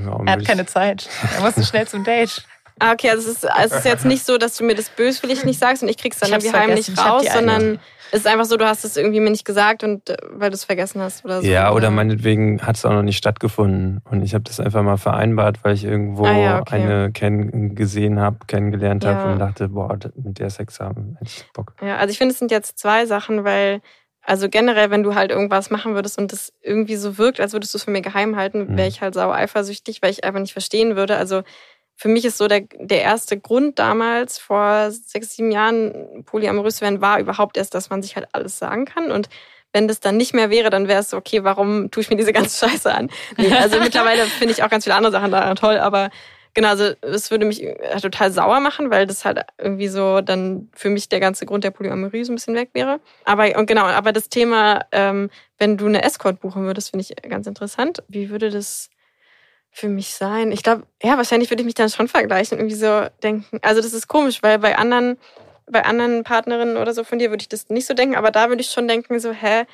Warum 0.02 0.26
er 0.26 0.34
hat 0.34 0.44
keine 0.44 0.66
Zeit. 0.66 1.08
Er 1.36 1.42
muss 1.42 1.68
schnell 1.68 1.88
zum 1.88 2.04
Date. 2.04 2.44
Ah, 2.78 2.92
okay, 2.92 3.10
also 3.10 3.30
es 3.30 3.42
ist, 3.42 3.48
es 3.64 3.72
ist 3.72 3.84
jetzt 3.84 4.04
nicht 4.04 4.24
so, 4.24 4.38
dass 4.38 4.56
du 4.56 4.64
mir 4.64 4.74
das 4.74 4.88
böswillig 4.88 5.44
nicht 5.44 5.58
sagst 5.58 5.82
und 5.82 5.88
ich 5.88 5.98
krieg's 5.98 6.18
dann 6.18 6.30
irgendwie 6.30 6.52
heimlich 6.52 6.90
raus, 6.98 7.24
sondern 7.32 7.78
es 8.12 8.20
ist 8.20 8.26
einfach 8.26 8.44
so, 8.44 8.58
du 8.58 8.66
hast 8.66 8.84
es 8.84 8.98
irgendwie 8.98 9.20
mir 9.20 9.30
nicht 9.30 9.46
gesagt 9.46 9.82
und 9.84 10.10
äh, 10.10 10.16
weil 10.32 10.50
du 10.50 10.54
es 10.54 10.64
vergessen 10.64 11.00
hast 11.00 11.24
oder 11.24 11.40
so. 11.40 11.48
Ja, 11.48 11.72
oder 11.72 11.90
meinetwegen 11.90 12.60
hat 12.60 12.76
es 12.76 12.84
auch 12.84 12.92
noch 12.92 13.02
nicht 13.02 13.16
stattgefunden 13.16 14.02
und 14.10 14.22
ich 14.22 14.34
habe 14.34 14.44
das 14.44 14.60
einfach 14.60 14.82
mal 14.82 14.98
vereinbart, 14.98 15.60
weil 15.62 15.74
ich 15.74 15.84
irgendwo 15.84 16.26
ah, 16.26 16.36
ja, 16.36 16.60
okay. 16.60 16.74
eine 16.74 17.10
kenn 17.12 17.74
gesehen 17.74 18.20
habe, 18.20 18.36
kennengelernt 18.46 19.04
ja. 19.04 19.14
habe 19.14 19.32
und 19.32 19.38
dachte, 19.38 19.68
boah, 19.68 19.98
mit 20.14 20.38
der 20.38 20.50
Sex 20.50 20.78
haben, 20.78 21.16
hätte 21.20 21.30
ich 21.30 21.46
Bock. 21.54 21.72
Ja, 21.80 21.96
also 21.96 22.12
ich 22.12 22.18
finde, 22.18 22.32
es 22.32 22.38
sind 22.38 22.50
jetzt 22.50 22.78
zwei 22.78 23.06
Sachen, 23.06 23.44
weil 23.44 23.80
also 24.24 24.48
generell, 24.48 24.90
wenn 24.90 25.02
du 25.02 25.14
halt 25.14 25.30
irgendwas 25.30 25.70
machen 25.70 25.94
würdest 25.94 26.18
und 26.18 26.32
das 26.32 26.52
irgendwie 26.60 26.96
so 26.96 27.18
wirkt, 27.18 27.40
als 27.40 27.54
würdest 27.54 27.74
du 27.74 27.78
es 27.78 27.84
von 27.84 27.92
mir 27.92 28.02
geheim 28.02 28.36
halten, 28.36 28.68
wäre 28.68 28.82
mhm. 28.82 28.88
ich 28.88 29.00
halt 29.00 29.14
sauer 29.14 29.34
eifersüchtig, 29.34 30.00
weil 30.00 30.10
ich 30.10 30.22
einfach 30.22 30.38
nicht 30.38 30.52
verstehen 30.52 30.96
würde. 30.96 31.16
Also 31.16 31.42
für 32.02 32.08
mich 32.08 32.24
ist 32.24 32.36
so 32.36 32.48
der, 32.48 32.62
der 32.80 33.02
erste 33.02 33.38
Grund 33.38 33.78
damals, 33.78 34.36
vor 34.36 34.90
sechs, 34.90 35.36
sieben 35.36 35.52
Jahren 35.52 36.24
polyamorös 36.24 36.78
zu 36.78 36.80
werden, 36.80 37.00
war 37.00 37.20
überhaupt 37.20 37.56
erst, 37.56 37.74
dass 37.74 37.90
man 37.90 38.02
sich 38.02 38.16
halt 38.16 38.26
alles 38.32 38.58
sagen 38.58 38.86
kann. 38.86 39.12
Und 39.12 39.28
wenn 39.72 39.86
das 39.86 40.00
dann 40.00 40.16
nicht 40.16 40.34
mehr 40.34 40.50
wäre, 40.50 40.68
dann 40.68 40.88
wäre 40.88 40.98
es 40.98 41.10
so, 41.10 41.16
okay, 41.16 41.44
warum 41.44 41.92
tue 41.92 42.00
ich 42.00 42.10
mir 42.10 42.16
diese 42.16 42.32
ganze 42.32 42.58
Scheiße 42.68 42.92
an? 42.92 43.08
Nee, 43.36 43.54
also 43.54 43.78
mittlerweile 43.78 44.24
finde 44.24 44.52
ich 44.52 44.64
auch 44.64 44.68
ganz 44.68 44.82
viele 44.82 44.96
andere 44.96 45.12
Sachen 45.12 45.30
da 45.30 45.54
toll, 45.54 45.78
aber 45.78 46.10
genau, 46.54 46.70
also 46.70 46.90
es 47.02 47.30
würde 47.30 47.46
mich 47.46 47.62
äh, 47.62 48.00
total 48.00 48.32
sauer 48.32 48.58
machen, 48.58 48.90
weil 48.90 49.06
das 49.06 49.24
halt 49.24 49.38
irgendwie 49.58 49.86
so 49.86 50.22
dann 50.22 50.70
für 50.74 50.90
mich 50.90 51.08
der 51.08 51.20
ganze 51.20 51.46
Grund 51.46 51.62
der 51.62 51.70
Polyamorie 51.70 52.24
so 52.24 52.32
ein 52.32 52.34
bisschen 52.34 52.56
weg 52.56 52.70
wäre. 52.72 52.98
Aber 53.24 53.56
und 53.56 53.66
genau, 53.66 53.84
aber 53.84 54.12
das 54.12 54.28
Thema, 54.28 54.86
ähm, 54.90 55.30
wenn 55.56 55.76
du 55.76 55.86
eine 55.86 56.02
Escort 56.02 56.40
buchen 56.40 56.64
würdest, 56.64 56.90
finde 56.90 57.06
ich 57.08 57.30
ganz 57.30 57.46
interessant. 57.46 58.02
Wie 58.08 58.28
würde 58.28 58.50
das 58.50 58.90
für 59.72 59.88
mich 59.88 60.14
sein? 60.14 60.52
Ich 60.52 60.62
glaube, 60.62 60.84
ja, 61.02 61.16
wahrscheinlich 61.16 61.50
würde 61.50 61.62
ich 61.62 61.66
mich 61.66 61.74
dann 61.74 61.88
schon 61.88 62.06
vergleichen 62.06 62.56
und 62.56 62.60
irgendwie 62.60 62.76
so 62.76 63.06
denken. 63.22 63.58
Also 63.62 63.80
das 63.80 63.94
ist 63.94 64.06
komisch, 64.06 64.42
weil 64.42 64.58
bei 64.58 64.76
anderen, 64.76 65.18
bei 65.70 65.84
anderen 65.84 66.24
Partnerinnen 66.24 66.76
oder 66.76 66.92
so 66.92 67.04
von 67.04 67.18
dir 67.18 67.30
würde 67.30 67.42
ich 67.42 67.48
das 67.48 67.68
nicht 67.68 67.86
so 67.86 67.94
denken, 67.94 68.16
aber 68.16 68.30
da 68.30 68.48
würde 68.48 68.62
ich 68.62 68.70
schon 68.70 68.88
denken, 68.88 69.18
so, 69.20 69.32
hä, 69.32 69.64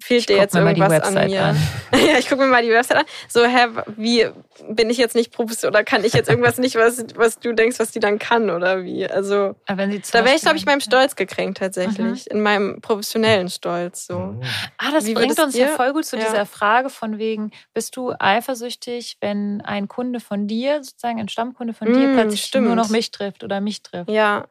fehlt 0.00 0.20
ich 0.20 0.26
dir 0.26 0.36
jetzt 0.36 0.54
irgendwas 0.54 1.02
an 1.02 1.14
mir? 1.28 1.42
An. 1.42 1.56
ja, 1.92 2.18
ich 2.18 2.28
gucke 2.28 2.42
mir 2.42 2.48
mal 2.48 2.62
die 2.62 2.70
Website 2.70 2.98
an. 2.98 3.04
So, 3.28 3.44
hä, 3.44 3.66
wie 3.96 4.28
bin 4.68 4.90
ich 4.90 4.96
jetzt 4.96 5.14
nicht 5.14 5.32
professionell 5.32 5.74
oder 5.74 5.84
kann 5.84 6.04
ich 6.04 6.12
jetzt 6.12 6.28
irgendwas 6.28 6.58
nicht, 6.58 6.76
was, 6.76 7.04
was 7.16 7.38
du 7.38 7.52
denkst, 7.52 7.78
was 7.78 7.90
die 7.90 8.00
dann 8.00 8.18
kann 8.18 8.50
oder 8.50 8.84
wie? 8.84 9.06
Also, 9.06 9.56
da 9.66 9.76
wäre 9.76 10.34
ich, 10.34 10.42
glaube 10.42 10.56
ich, 10.56 10.66
meinem 10.66 10.80
Stolz 10.80 11.16
gekränkt 11.16 11.58
tatsächlich. 11.58 12.26
Mhm. 12.26 12.36
In 12.36 12.40
meinem 12.40 12.80
professionellen 12.80 13.48
Stolz. 13.48 14.06
So. 14.06 14.16
Oh. 14.16 14.40
Ah, 14.78 14.92
das 14.92 15.06
wie 15.06 15.14
bringt 15.14 15.38
uns 15.40 15.56
ja 15.56 15.68
voll 15.68 15.92
gut 15.92 16.04
zu 16.04 16.16
ja. 16.16 16.24
dieser 16.24 16.46
Frage 16.46 16.90
von 16.90 17.18
wegen, 17.18 17.50
bist 17.74 17.96
du 17.96 18.12
eifersüchtig, 18.18 19.16
wenn 19.20 19.60
ein 19.62 19.88
Kunde 19.88 20.20
von 20.20 20.46
dir, 20.46 20.82
sozusagen 20.82 21.18
ein 21.18 21.28
Stammkunde 21.28 21.74
von 21.74 21.92
dir, 21.92 22.08
mm, 22.08 22.14
plötzlich 22.14 22.44
stimmt. 22.44 22.66
nur 22.66 22.76
noch 22.76 22.88
mich 22.88 23.10
trifft 23.10 23.42
oder 23.42 23.60
mich 23.60 23.82
trifft? 23.82 24.10
Ja. 24.10 24.46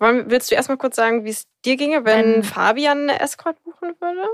Willst 0.00 0.50
du 0.50 0.54
erstmal 0.54 0.78
kurz 0.78 0.96
sagen, 0.96 1.24
wie 1.24 1.30
es 1.30 1.46
dir 1.64 1.76
ginge, 1.76 2.04
wenn, 2.04 2.34
wenn 2.34 2.42
Fabian 2.42 3.08
eine 3.08 3.20
Escort 3.20 3.62
buchen 3.64 3.94
würde? 4.00 4.28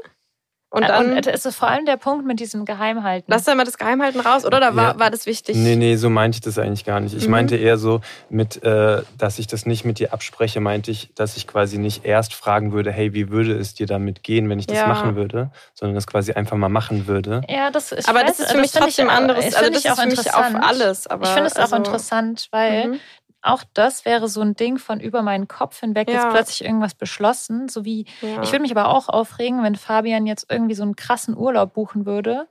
Und 0.75 0.89
dann 0.89 1.12
und 1.12 1.27
es 1.29 1.47
ist 1.47 1.55
vor 1.55 1.69
allem 1.69 1.87
der 1.87 1.97
Punkt 1.97 2.27
mit 2.27 2.41
diesem 2.41 2.65
Geheimhalten. 2.65 3.31
Lass 3.31 3.45
da 3.45 3.55
mal 3.55 3.62
das 3.62 3.79
Geheimhalten 3.79 4.19
raus, 4.19 4.45
oder? 4.45 4.57
Oder 4.57 4.75
war, 4.75 4.95
ja. 4.95 4.99
war 4.99 5.09
das 5.09 5.25
wichtig? 5.25 5.55
Nee, 5.55 5.77
nee, 5.77 5.95
so 5.95 6.11
meinte 6.11 6.35
ich 6.35 6.41
das 6.41 6.59
eigentlich 6.59 6.85
gar 6.85 6.99
nicht. 6.99 7.15
Ich 7.15 7.27
mhm. 7.27 7.31
meinte 7.31 7.55
eher 7.55 7.79
so, 7.79 8.01
mit, 8.29 8.61
äh, 8.65 9.03
dass 9.17 9.39
ich 9.39 9.47
das 9.47 9.67
nicht 9.67 9.85
mit 9.85 10.01
dir 10.01 10.12
abspreche, 10.12 10.59
meinte 10.59 10.91
ich, 10.91 11.15
dass 11.15 11.37
ich 11.37 11.47
quasi 11.47 11.79
nicht 11.79 12.05
erst 12.05 12.35
fragen 12.35 12.73
würde, 12.73 12.91
hey, 12.91 13.15
wie 13.15 13.31
würde 13.31 13.57
es 13.57 13.75
dir 13.75 13.87
damit 13.87 14.25
gehen, 14.25 14.49
wenn 14.49 14.59
ich 14.59 14.67
das 14.67 14.79
ja. 14.79 14.89
machen 14.89 15.15
würde, 15.15 15.53
sondern 15.75 15.95
das 15.95 16.09
quasi 16.09 16.33
einfach 16.33 16.57
mal 16.57 16.69
machen 16.69 17.07
würde. 17.07 17.43
Ja, 17.49 17.71
das 17.71 17.93
ist 17.93 18.09
Aber 18.09 18.25
das 18.25 18.41
ist 18.41 18.51
für 18.51 18.59
mich 18.59 18.73
trotzdem 18.73 19.11
anderes. 19.11 19.55
Also 19.55 19.71
das 19.71 19.85
ist 19.85 20.01
für 20.01 20.09
mich 20.09 20.35
auf 20.35 20.55
alles. 20.61 21.07
Aber 21.07 21.23
ich 21.23 21.31
finde 21.31 21.47
es 21.47 21.57
also, 21.57 21.73
auch 21.73 21.79
interessant, 21.79 22.49
weil 22.51 22.89
mhm 22.89 23.01
auch 23.45 23.62
das 23.74 24.05
wäre 24.05 24.28
so 24.28 24.40
ein 24.40 24.55
Ding 24.55 24.78
von 24.78 25.01
über 25.01 25.22
meinen 25.22 25.49
Kopf 25.49 25.80
hinweg 25.80 26.09
ja. 26.09 26.14
jetzt 26.14 26.30
plötzlich 26.30 26.64
irgendwas 26.64 26.95
beschlossen. 26.95 27.68
So 27.68 27.84
wie, 27.84 28.07
ja. 28.22 28.42
ich 28.42 28.51
würde 28.53 28.62
mich 28.62 28.70
aber 28.70 28.88
auch 28.88 29.09
aufregen, 29.09 29.62
wenn 29.62 29.76
Fabian 29.76 30.26
jetzt 30.26 30.47
irgendwie 30.51 30.74
so 30.74 30.82
einen 30.82 30.97
krassen 30.97 31.36
Urlaub 31.36 31.74
buchen 31.74 32.07
würde. 32.07 32.49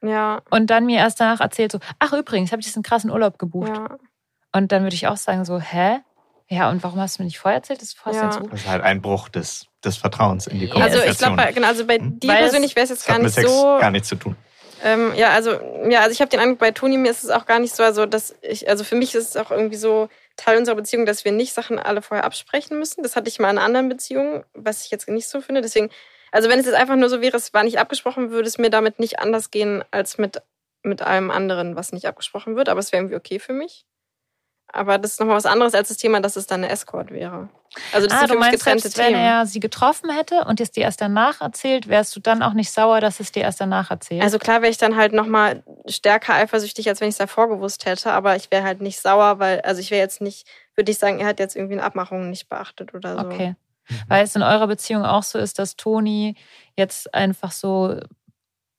Ja. 0.00 0.42
Und 0.50 0.70
dann 0.70 0.86
mir 0.86 0.98
erst 0.98 1.20
danach 1.20 1.40
erzählt, 1.40 1.72
so, 1.72 1.80
ach 1.98 2.12
übrigens, 2.12 2.52
habe 2.52 2.60
ich 2.60 2.66
diesen 2.66 2.82
krassen 2.82 3.10
Urlaub 3.10 3.38
gebucht. 3.38 3.76
Ja. 3.76 3.98
Und 4.52 4.70
dann 4.70 4.84
würde 4.84 4.94
ich 4.94 5.08
auch 5.08 5.16
sagen, 5.16 5.44
so, 5.44 5.58
hä? 5.58 5.98
Ja, 6.46 6.70
und 6.70 6.82
warum 6.82 7.00
hast 7.00 7.18
du 7.18 7.22
mir 7.22 7.26
nicht 7.26 7.38
vorher 7.38 7.58
erzählt, 7.58 7.82
dass 7.82 7.94
du 7.94 8.00
vorher 8.00 8.22
ja. 8.22 8.28
Das 8.28 8.60
ist 8.60 8.68
halt 8.68 8.82
ein 8.82 9.02
Bruch 9.02 9.28
des, 9.28 9.66
des 9.84 9.96
Vertrauens 9.96 10.46
in 10.46 10.60
die 10.60 10.68
Kommunikation. 10.68 11.08
Also 11.08 11.12
ich 11.12 11.18
glaube, 11.18 11.52
genau, 11.52 11.66
also 11.66 11.86
bei 11.86 11.98
hm? 11.98 12.20
dir 12.20 12.32
persönlich 12.32 12.74
wäre 12.74 12.84
es 12.84 12.90
jetzt 12.90 13.06
gar 13.06 13.18
nicht 13.18 13.34
so. 13.34 13.78
gar 13.80 13.90
nichts 13.90 14.08
zu 14.08 14.16
tun. 14.16 14.36
Ähm, 14.84 15.12
ja, 15.16 15.30
also 15.30 15.58
ja, 15.88 16.00
also 16.00 16.12
ich 16.12 16.20
habe 16.20 16.30
den 16.30 16.40
Eindruck, 16.40 16.58
bei 16.58 16.70
Toni 16.70 16.96
mir 16.96 17.10
ist 17.10 17.24
es 17.24 17.30
auch 17.30 17.46
gar 17.46 17.58
nicht 17.58 17.74
so, 17.74 17.82
also 17.82 18.06
dass 18.06 18.34
ich, 18.42 18.68
also 18.68 18.84
für 18.84 18.94
mich 18.94 19.14
ist 19.14 19.30
es 19.30 19.36
auch 19.36 19.50
irgendwie 19.50 19.76
so, 19.76 20.08
Teil 20.38 20.56
unserer 20.56 20.76
Beziehung, 20.76 21.04
dass 21.04 21.24
wir 21.24 21.32
nicht 21.32 21.52
Sachen 21.52 21.78
alle 21.78 22.00
vorher 22.00 22.24
absprechen 22.24 22.78
müssen. 22.78 23.02
Das 23.02 23.16
hatte 23.16 23.28
ich 23.28 23.38
mal 23.38 23.50
in 23.50 23.58
anderen 23.58 23.88
Beziehungen, 23.88 24.44
was 24.54 24.84
ich 24.84 24.90
jetzt 24.90 25.08
nicht 25.08 25.28
so 25.28 25.40
finde. 25.40 25.60
Deswegen, 25.60 25.90
also 26.32 26.48
wenn 26.48 26.60
es 26.60 26.66
jetzt 26.66 26.76
einfach 26.76 26.96
nur 26.96 27.10
so 27.10 27.20
wäre, 27.20 27.36
es 27.36 27.52
war 27.52 27.64
nicht 27.64 27.78
abgesprochen, 27.78 28.30
würde 28.30 28.48
es 28.48 28.56
mir 28.56 28.70
damit 28.70 29.00
nicht 29.00 29.18
anders 29.18 29.50
gehen 29.50 29.84
als 29.90 30.16
mit, 30.16 30.40
mit 30.82 31.02
allem 31.02 31.30
anderen, 31.30 31.76
was 31.76 31.92
nicht 31.92 32.06
abgesprochen 32.06 32.56
wird. 32.56 32.68
Aber 32.68 32.80
es 32.80 32.92
wäre 32.92 33.02
irgendwie 33.02 33.16
okay 33.16 33.38
für 33.40 33.52
mich. 33.52 33.84
Aber 34.70 34.98
das 34.98 35.12
ist 35.12 35.20
nochmal 35.20 35.36
was 35.36 35.46
anderes 35.46 35.74
als 35.74 35.88
das 35.88 35.96
Thema, 35.96 36.20
dass 36.20 36.36
es 36.36 36.46
dann 36.46 36.62
eine 36.62 36.72
Escort 36.72 37.10
wäre. 37.10 37.48
Also 37.92 38.06
das 38.06 38.16
ah, 38.16 38.20
sind 38.20 38.30
du 38.30 38.38
meinst, 38.38 38.58
getrennte 38.58 38.82
selbst, 38.82 38.96
Themen. 38.96 39.14
wenn 39.14 39.20
er 39.20 39.46
sie 39.46 39.60
getroffen 39.60 40.10
hätte 40.10 40.44
und 40.44 40.60
es 40.60 40.70
dir 40.70 40.82
erst 40.82 41.00
danach 41.00 41.40
erzählt, 41.40 41.88
wärst 41.88 42.14
du 42.16 42.20
dann 42.20 42.42
auch 42.42 42.52
nicht 42.52 42.70
sauer, 42.70 43.00
dass 43.00 43.20
es 43.20 43.32
dir 43.32 43.42
erst 43.42 43.60
danach 43.60 43.90
erzählt? 43.90 44.22
Also 44.22 44.38
klar 44.38 44.62
wäre 44.62 44.70
ich 44.70 44.78
dann 44.78 44.96
halt 44.96 45.12
nochmal 45.12 45.62
stärker 45.86 46.34
eifersüchtig, 46.34 46.88
als 46.88 47.00
wenn 47.00 47.08
ich 47.08 47.14
es 47.14 47.18
davor 47.18 47.48
gewusst 47.48 47.86
hätte. 47.86 48.12
Aber 48.12 48.36
ich 48.36 48.50
wäre 48.50 48.64
halt 48.64 48.80
nicht 48.80 49.00
sauer, 49.00 49.38
weil, 49.38 49.60
also 49.62 49.80
ich 49.80 49.90
wäre 49.90 50.02
jetzt 50.02 50.20
nicht, 50.20 50.46
würde 50.74 50.92
ich 50.92 50.98
sagen, 50.98 51.18
er 51.18 51.26
hat 51.26 51.40
jetzt 51.40 51.56
irgendwie 51.56 51.74
eine 51.74 51.84
Abmachung 51.84 52.30
nicht 52.30 52.48
beachtet 52.48 52.94
oder 52.94 53.18
so. 53.18 53.26
Okay. 53.26 53.54
Weil 54.06 54.24
es 54.24 54.36
in 54.36 54.42
eurer 54.42 54.66
Beziehung 54.66 55.04
auch 55.04 55.22
so 55.22 55.38
ist, 55.38 55.58
dass 55.58 55.76
Toni 55.76 56.36
jetzt 56.76 57.14
einfach 57.14 57.52
so 57.52 57.98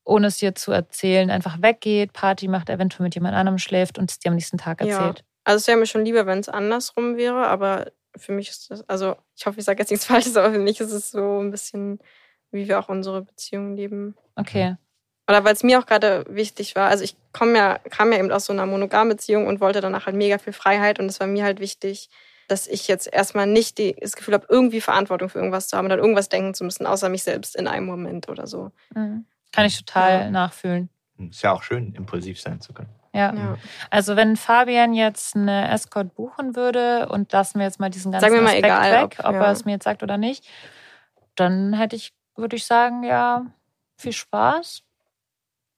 ohne 0.10 0.28
es 0.28 0.38
dir 0.38 0.56
zu 0.56 0.72
erzählen, 0.72 1.30
einfach 1.30 1.62
weggeht, 1.62 2.14
Party 2.14 2.48
macht, 2.48 2.70
eventuell 2.70 3.04
mit 3.04 3.16
jemand 3.16 3.36
anderem 3.36 3.60
schläft 3.60 4.00
und 4.00 4.10
es 4.10 4.18
dir 4.18 4.30
am 4.30 4.36
nächsten 4.36 4.58
Tag 4.58 4.82
erzählt. 4.82 5.20
Ja. 5.20 5.26
Also 5.50 5.64
es 5.64 5.68
wäre 5.68 5.80
mir 5.80 5.88
schon 5.88 6.06
lieber, 6.06 6.28
wenn 6.28 6.38
es 6.38 6.48
andersrum 6.48 7.18
wäre, 7.18 7.48
aber 7.48 7.92
für 8.16 8.34
mich 8.34 8.50
ist 8.50 8.70
das, 8.70 8.88
also 8.88 9.16
ich 9.36 9.48
hoffe, 9.48 9.58
ich 9.58 9.66
sage 9.66 9.80
jetzt 9.80 9.90
nichts 9.90 10.06
Falsches, 10.06 10.38
aber 10.38 10.54
für 10.54 10.60
mich 10.60 10.80
ist 10.80 10.92
es 10.92 11.10
so 11.10 11.42
ein 11.42 11.50
bisschen, 11.50 11.98
wie 12.52 12.68
wir 12.68 12.78
auch 12.78 12.88
unsere 12.88 13.24
Beziehung 13.24 13.76
leben. 13.76 14.16
Okay. 14.36 14.76
Oder 15.28 15.44
weil 15.44 15.54
es 15.54 15.64
mir 15.64 15.80
auch 15.80 15.88
gerade 15.88 16.24
wichtig 16.30 16.76
war, 16.76 16.88
also 16.90 17.04
ich 17.04 17.16
komme 17.34 17.58
ja, 17.58 17.80
kam 17.90 18.12
ja 18.12 18.20
eben 18.20 18.32
aus 18.32 18.46
so 18.46 18.54
einer 18.54 18.68
monogamen 18.68 19.10
Beziehung 19.10 19.48
und 19.48 19.60
wollte 19.60 19.82
danach 19.82 20.06
halt 20.06 20.16
mega 20.16 20.38
viel 20.38 20.54
Freiheit 20.54 21.00
und 21.00 21.08
es 21.08 21.20
war 21.20 21.26
mir 21.26 21.44
halt 21.44 21.60
wichtig, 21.60 22.12
dass 22.48 22.68
ich 22.68 22.88
jetzt 22.88 23.12
erstmal 23.12 23.48
nicht 23.48 23.80
die, 23.80 23.96
das 24.00 24.16
Gefühl 24.16 24.36
habe, 24.36 24.46
irgendwie 24.50 24.82
Verantwortung 24.82 25.30
für 25.30 25.40
irgendwas 25.40 25.68
zu 25.68 25.78
haben 25.78 25.86
oder 25.86 25.98
irgendwas 25.98 26.30
denken 26.30 26.54
zu 26.54 26.64
müssen, 26.64 26.86
außer 26.86 27.10
mich 27.10 27.24
selbst 27.24 27.56
in 27.56 27.66
einem 27.66 27.88
Moment 27.88 28.30
oder 28.30 28.46
so. 28.46 28.70
Mhm. 28.94 29.26
Kann 29.52 29.66
ich 29.66 29.84
total 29.84 30.12
ja. 30.12 30.30
nachfühlen. 30.30 30.92
Ist 31.18 31.42
ja 31.42 31.54
auch 31.54 31.64
schön, 31.64 31.96
impulsiv 31.96 32.40
sein 32.40 32.62
zu 32.62 32.72
können. 32.72 32.99
Ja. 33.20 33.34
ja. 33.34 33.58
Also 33.90 34.16
wenn 34.16 34.38
Fabian 34.38 34.94
jetzt 34.94 35.36
eine 35.36 35.70
Escort 35.70 36.16
buchen 36.16 36.56
würde 36.56 37.10
und 37.10 37.32
lassen 37.32 37.60
wir 37.60 37.66
jetzt 37.66 37.80
mal 37.80 37.90
diesen 37.90 38.12
ganzen 38.12 38.24
Sagen 38.24 38.36
wir 38.36 38.42
mal 38.42 38.56
Aspekt 38.56 38.66
egal, 38.66 39.04
weg, 39.04 39.18
ob, 39.20 39.26
ob 39.26 39.34
ja. 39.34 39.44
er 39.44 39.52
es 39.52 39.66
mir 39.66 39.74
jetzt 39.74 39.84
sagt 39.84 40.04
oder 40.04 40.18
nicht, 40.18 40.48
dann 41.36 41.74
hätte 41.74 41.96
ich, 41.96 42.14
würde 42.36 42.56
ich 42.56 42.66
sagen, 42.66 43.04
ja, 43.04 43.46
viel 43.98 44.14
Spaß. 44.14 44.84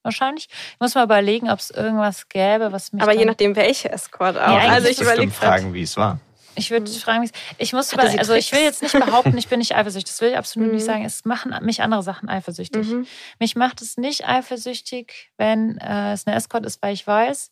Wahrscheinlich. 0.04 0.48
Ich 0.50 0.80
muss 0.80 0.94
mal 0.94 1.04
überlegen, 1.04 1.50
ob 1.50 1.60
es 1.60 1.70
irgendwas 1.70 2.28
gäbe, 2.28 2.72
was 2.72 2.92
mich. 2.92 3.02
Aber 3.02 3.14
je 3.14 3.24
nachdem, 3.24 3.54
welche 3.54 3.90
Escort 3.90 4.36
auch. 4.36 4.62
Ja, 4.62 4.70
also 4.70 4.88
ich 4.88 5.00
überlege 5.00 5.30
fragen, 5.30 5.74
wie 5.74 5.82
es 5.82 5.96
war. 5.96 6.18
Ich 6.54 6.70
würde 6.70 6.90
mhm. 6.90 6.94
fragen, 6.96 7.30
ich 7.58 7.72
muss 7.72 7.92
über, 7.92 8.02
also 8.02 8.34
ich 8.34 8.52
will 8.52 8.60
jetzt 8.60 8.82
nicht 8.82 8.92
behaupten, 8.92 9.36
ich 9.38 9.48
bin 9.48 9.58
nicht 9.58 9.74
eifersüchtig. 9.74 10.12
Das 10.12 10.20
will 10.20 10.30
ich 10.30 10.36
absolut 10.36 10.68
mhm. 10.68 10.74
nicht 10.74 10.84
sagen. 10.84 11.04
Es 11.04 11.24
machen 11.24 11.54
mich 11.62 11.82
andere 11.82 12.02
Sachen 12.02 12.28
eifersüchtig. 12.28 12.88
Mhm. 12.88 13.06
Mich 13.38 13.56
macht 13.56 13.82
es 13.82 13.96
nicht 13.96 14.26
eifersüchtig, 14.26 15.30
wenn 15.36 15.78
äh, 15.78 16.12
es 16.12 16.26
eine 16.26 16.36
Escort 16.36 16.66
ist, 16.66 16.82
weil 16.82 16.94
ich 16.94 17.06
weiß, 17.06 17.50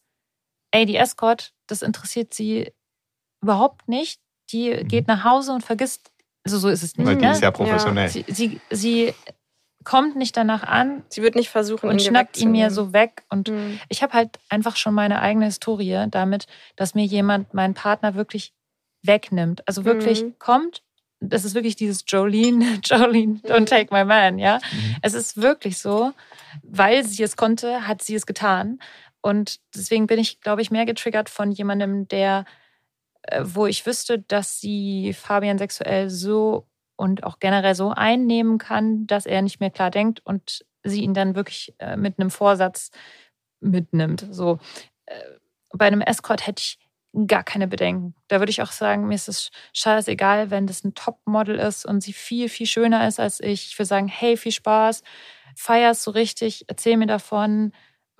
ey, 0.73 0.87
die 0.87 0.97
Escort, 0.97 1.53
das 1.67 1.83
interessiert 1.83 2.35
sie 2.35 2.73
überhaupt 3.43 3.89
nicht. 3.89 4.21
Die 4.53 4.71
mhm. 4.71 4.89
geht 4.89 5.09
nach 5.09 5.25
Hause 5.25 5.53
und 5.53 5.65
vergisst, 5.65 6.11
also 6.45 6.59
so 6.59 6.69
ist 6.69 6.83
es 6.83 6.97
nicht. 6.97 7.07
Weil 7.07 7.17
die 7.17 7.25
ne? 7.25 7.33
ist 7.33 7.43
ja 7.43 7.51
professionell. 7.51 8.09
Sie, 8.09 8.25
sie, 8.29 8.61
sie, 8.71 9.15
kommt 9.85 10.17
nicht 10.17 10.37
danach 10.37 10.63
an. 10.63 11.05
Sie 11.09 11.23
wird 11.23 11.35
nicht 11.35 11.49
versuchen, 11.49 11.89
und 11.89 11.95
ihn 11.95 12.01
schnappt 12.01 12.37
ihn 12.39 12.51
mir 12.51 12.71
so 12.71 12.93
weg. 12.93 13.25
Und 13.31 13.49
mhm. 13.49 13.81
ich 13.89 14.03
habe 14.03 14.13
halt 14.13 14.39
einfach 14.49 14.77
schon 14.77 14.95
meine 14.95 15.21
eigene 15.21 15.47
Historie 15.47 16.07
damit, 16.11 16.47
dass 16.77 16.95
mir 16.95 17.05
jemand, 17.05 17.55
mein 17.55 17.75
Partner 17.75 18.15
wirklich 18.15 18.53
wegnimmt. 19.03 19.67
Also 19.67 19.85
wirklich 19.85 20.23
mhm. 20.23 20.39
kommt, 20.39 20.83
das 21.21 21.45
ist 21.45 21.55
wirklich 21.55 21.77
dieses 21.77 22.05
Jolene, 22.07 22.81
Jolene, 22.85 23.41
don't 23.45 23.67
take 23.67 23.93
my 23.95 24.05
man, 24.05 24.39
ja. 24.39 24.59
Mhm. 24.73 24.97
Es 25.03 25.15
ist 25.15 25.41
wirklich 25.41 25.79
so, 25.79 26.13
weil 26.63 27.05
sie 27.05 27.23
es 27.23 27.37
konnte, 27.37 27.87
hat 27.87 28.03
sie 28.03 28.15
es 28.15 28.27
getan. 28.27 28.79
Und 29.23 29.61
deswegen 29.75 30.07
bin 30.07 30.19
ich, 30.19 30.41
glaube 30.41 30.63
ich, 30.63 30.71
mehr 30.71 30.87
getriggert 30.87 31.29
von 31.29 31.53
jemandem, 31.53 32.09
der, 32.09 32.47
äh, 33.23 33.43
wo 33.45 33.67
ich 33.67 33.85
wüsste, 33.85 34.19
dass 34.19 34.61
sie 34.61 35.13
Fabian 35.13 35.59
sexuell 35.59 36.09
so 36.09 36.67
und 36.97 37.25
auch 37.25 37.39
generell 37.39 37.75
so 37.75 37.91
einnehmen 37.91 38.59
kann, 38.59 39.07
dass 39.07 39.27
er 39.27 39.43
nicht 39.43 39.61
mehr 39.61 39.71
klar 39.71 39.91
denkt 39.91 40.21
und 40.25 40.65
sie 40.83 41.03
ihn 41.03 41.15
dann 41.15 41.35
wirklich 41.35 41.75
äh, 41.79 41.97
mit 41.97 42.19
einem 42.19 42.31
Vorsatz 42.31 42.91
mitnimmt. 43.61 44.27
So 44.31 44.59
äh, 45.07 45.15
bei 45.71 45.87
einem 45.87 46.01
Escort 46.01 46.47
hätte 46.47 46.61
ich 46.61 46.79
gar 47.27 47.43
keine 47.43 47.67
Bedenken. 47.67 48.15
Da 48.29 48.39
würde 48.39 48.51
ich 48.51 48.63
auch 48.63 48.73
sagen, 48.73 49.09
mir 49.09 49.15
ist 49.15 49.29
es 49.29 49.51
scheißegal, 49.73 50.51
wenn 50.51 50.67
das 50.67 50.85
ein 50.85 50.95
Topmodel 50.95 51.59
ist 51.59 51.85
und 51.85 52.03
sie 52.03 52.13
viel, 52.13 52.49
viel 52.49 52.67
schöner 52.67 53.07
ist 53.09 53.19
als 53.19 53.41
ich. 53.41 53.69
Ich 53.69 53.79
würde 53.79 53.89
sagen, 53.89 54.09
hey, 54.09 54.37
viel 54.37 54.53
Spaß, 54.53 55.03
feierst 55.57 56.03
so 56.03 56.13
richtig, 56.13 56.65
erzähl 56.69 56.97
mir 56.97 57.07
davon, 57.07 57.73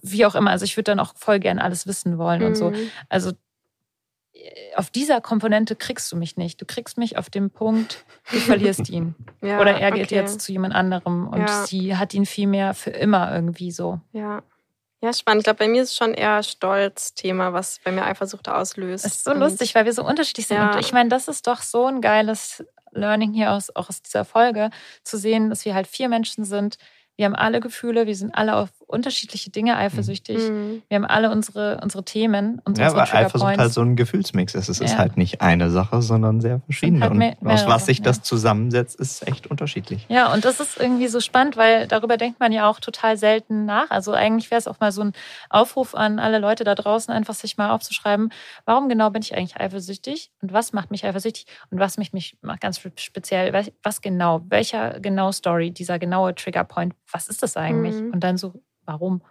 wie 0.03 0.27
auch 0.27 0.35
immer. 0.35 0.51
Also 0.51 0.65
ich 0.65 0.77
würde 0.77 0.91
dann 0.91 1.01
auch 1.01 1.15
voll 1.17 1.39
gern 1.39 1.59
alles 1.59 1.87
wissen 1.87 2.19
wollen 2.19 2.41
mhm. 2.41 2.47
und 2.47 2.55
so. 2.57 2.71
Mhm. 2.71 2.91
Also 3.09 3.33
auf 4.75 4.91
dieser 4.91 5.21
Komponente 5.21 5.77
kriegst 5.77 6.11
du 6.11 6.17
mich 6.17 6.37
nicht. 6.37 6.61
Du 6.61 6.65
kriegst 6.65 6.99
mich 6.99 7.19
auf 7.19 7.31
dem 7.31 7.51
Punkt, 7.51 8.05
du 8.31 8.39
verlierst 8.39 8.89
ihn. 8.89 9.15
ja, 9.43 9.61
Oder 9.61 9.79
er 9.79 9.93
geht 9.93 10.07
okay. 10.07 10.17
jetzt 10.17 10.41
zu 10.41 10.53
jemand 10.53 10.75
anderem 10.75 11.29
und 11.29 11.41
ja. 11.41 11.67
sie 11.67 11.97
hat 11.97 12.15
ihn 12.15 12.27
viel 12.27 12.47
mehr 12.47 12.75
für 12.75 12.91
immer 12.91 13.33
irgendwie 13.35 13.71
so. 13.71 14.01
Ja. 14.13 14.43
Ja, 15.03 15.13
spannend. 15.15 15.41
Ich 15.41 15.45
glaube, 15.45 15.59
bei 15.59 15.69
mir 15.69 15.83
ist 15.83 15.93
es 15.93 15.97
schon 15.97 16.13
eher 16.13 16.43
Stolz-Thema, 16.43 17.55
was 17.55 17.79
bei 17.83 17.91
mir 17.91 18.05
Eifersucht 18.05 18.49
auslöst. 18.49 19.05
Das 19.05 19.17
ist 19.17 19.25
so 19.25 19.31
und 19.31 19.41
lustig, 19.41 19.75
weil 19.75 19.87
wir 19.87 19.95
so 19.95 20.05
unterschiedlich 20.05 20.47
sind. 20.47 20.59
Ja. 20.59 20.73
Und 20.73 20.81
ich 20.81 20.93
meine, 20.93 21.09
das 21.09 21.27
ist 21.27 21.47
doch 21.47 21.63
so 21.63 21.87
ein 21.87 22.03
geiles 22.03 22.63
Learning 22.93 23.33
hier 23.33 23.53
aus, 23.53 23.75
auch 23.75 23.89
aus 23.89 24.03
dieser 24.03 24.25
Folge, 24.25 24.71
zu 25.03 25.17
sehen, 25.17 25.49
dass 25.49 25.65
wir 25.65 25.75
halt 25.75 25.87
vier 25.87 26.09
Menschen 26.09 26.45
sind, 26.45 26.77
wir 27.21 27.27
haben 27.27 27.35
alle 27.35 27.61
Gefühle, 27.61 28.07
wir 28.07 28.17
sind 28.17 28.35
alle 28.35 28.57
auf 28.57 28.71
unterschiedliche 28.87 29.51
Dinge 29.51 29.77
eifersüchtig. 29.77 30.39
Mhm. 30.39 30.83
Wir 30.89 30.97
haben 30.97 31.05
alle 31.05 31.31
unsere, 31.31 31.79
unsere 31.83 32.03
Themen 32.03 32.63
und 32.65 32.79
ja, 32.79 32.87
unsere 32.87 33.03
aber 33.03 33.15
Eifersucht 33.15 33.59
halt 33.59 33.73
so 33.75 33.83
ein 33.83 33.95
Gefühlsmix 33.95 34.55
ist. 34.55 34.71
Es 34.71 34.79
ja. 34.79 34.87
ist 34.87 34.97
halt 34.97 35.19
nicht 35.19 35.43
eine 35.43 35.71
Sache, 35.71 36.01
sondern 36.01 36.41
sehr 36.41 36.61
verschiedene. 36.61 37.03
Halt 37.03 37.13
mehr, 37.13 37.37
und 37.41 37.51
aus 37.51 37.67
was 37.67 37.85
sich 37.85 38.01
das 38.01 38.23
zusammensetzt, 38.23 38.99
ist 38.99 39.29
echt 39.29 39.49
unterschiedlich. 39.49 40.07
Ja, 40.09 40.33
und 40.33 40.47
das 40.47 40.61
ist 40.61 40.81
irgendwie 40.81 41.09
so 41.09 41.21
spannend, 41.21 41.59
weil 41.59 41.87
darüber 41.89 42.17
denkt 42.17 42.41
man 42.41 42.53
ja 42.53 42.71
auch 42.71 42.81
total 42.81 43.19
selten 43.19 43.67
nach. 43.67 43.91
Also 43.91 44.13
eigentlich 44.13 44.51
wäre 44.51 44.59
es 44.59 44.67
auch 44.67 44.81
mal 44.81 44.91
so 44.91 45.03
ein 45.03 45.13
Aufruf 45.51 45.95
an 45.95 46.19
alle 46.19 46.39
Leute 46.39 46.65
da 46.65 46.75
draußen, 46.75 47.13
einfach 47.13 47.35
sich 47.35 47.59
mal 47.59 47.69
aufzuschreiben, 47.69 48.33
warum 48.65 48.89
genau 48.89 49.11
bin 49.11 49.21
ich 49.21 49.37
eigentlich 49.37 49.61
eifersüchtig 49.61 50.33
und 50.41 50.55
was 50.55 50.73
macht 50.73 50.91
mich 50.91 51.05
eifersüchtig 51.05 51.45
und 51.71 51.81
was 51.81 51.99
mich, 51.99 52.15
mich 52.15 52.39
ganz 52.61 52.81
speziell, 52.97 53.53
was 53.83 54.01
genau, 54.01 54.41
welcher 54.49 55.01
genau 55.01 55.33
Story, 55.33 55.71
dieser 55.71 55.99
genaue 55.99 56.35
Triggerpoint, 56.35 56.95
was 57.13 57.29
ist 57.29 57.43
das 57.43 57.57
eigentlich? 57.57 57.95
Mhm. 57.95 58.13
Und 58.13 58.21
dann 58.21 58.37
so 58.37 58.63
warum, 58.85 59.23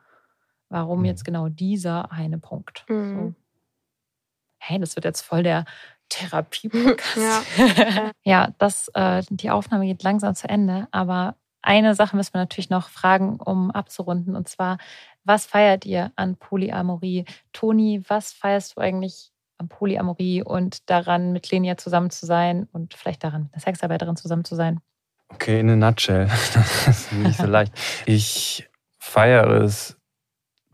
warum 0.69 0.99
mhm. 0.99 1.05
jetzt 1.05 1.25
genau 1.25 1.49
dieser 1.49 2.11
eine 2.11 2.37
Punkt. 2.37 2.85
Mhm. 2.87 3.15
So. 3.15 3.33
Hey, 4.59 4.79
das 4.79 4.95
wird 4.95 5.05
jetzt 5.05 5.21
voll 5.21 5.43
der 5.43 5.65
Therapie-Podcast. 6.09 7.47
Ja. 7.77 8.11
ja, 8.23 8.53
das, 8.57 8.89
äh, 8.93 9.23
die 9.29 9.49
Aufnahme 9.49 9.85
geht 9.85 10.03
langsam 10.03 10.35
zu 10.35 10.49
Ende, 10.49 10.87
aber 10.91 11.35
eine 11.61 11.95
Sache 11.95 12.15
müssen 12.15 12.33
wir 12.33 12.39
natürlich 12.39 12.69
noch 12.69 12.89
fragen, 12.89 13.37
um 13.39 13.71
abzurunden. 13.71 14.35
Und 14.35 14.47
zwar, 14.47 14.77
was 15.23 15.45
feiert 15.45 15.85
ihr 15.85 16.11
an 16.15 16.35
Polyamorie? 16.35 17.25
Toni, 17.53 18.01
was 18.07 18.33
feierst 18.33 18.75
du 18.75 18.81
eigentlich 18.81 19.31
an 19.57 19.67
Polyamorie 19.67 20.41
und 20.41 20.89
daran, 20.89 21.33
mit 21.33 21.51
Lenia 21.51 21.77
zusammen 21.77 22.09
zu 22.09 22.25
sein 22.25 22.67
und 22.71 22.93
vielleicht 22.93 23.23
daran, 23.23 23.43
mit 23.43 23.53
einer 23.53 23.61
Sexarbeiterin 23.61 24.15
zusammen 24.15 24.45
zu 24.45 24.55
sein? 24.55 24.79
Okay, 25.29 25.59
in 25.59 25.69
a 25.69 25.75
nutshell. 25.75 26.27
Das 26.53 26.87
ist 26.87 27.13
nicht 27.13 27.37
so 27.37 27.45
leicht. 27.45 27.73
Ich 28.05 28.67
feiere 28.99 29.61
es, 29.61 29.97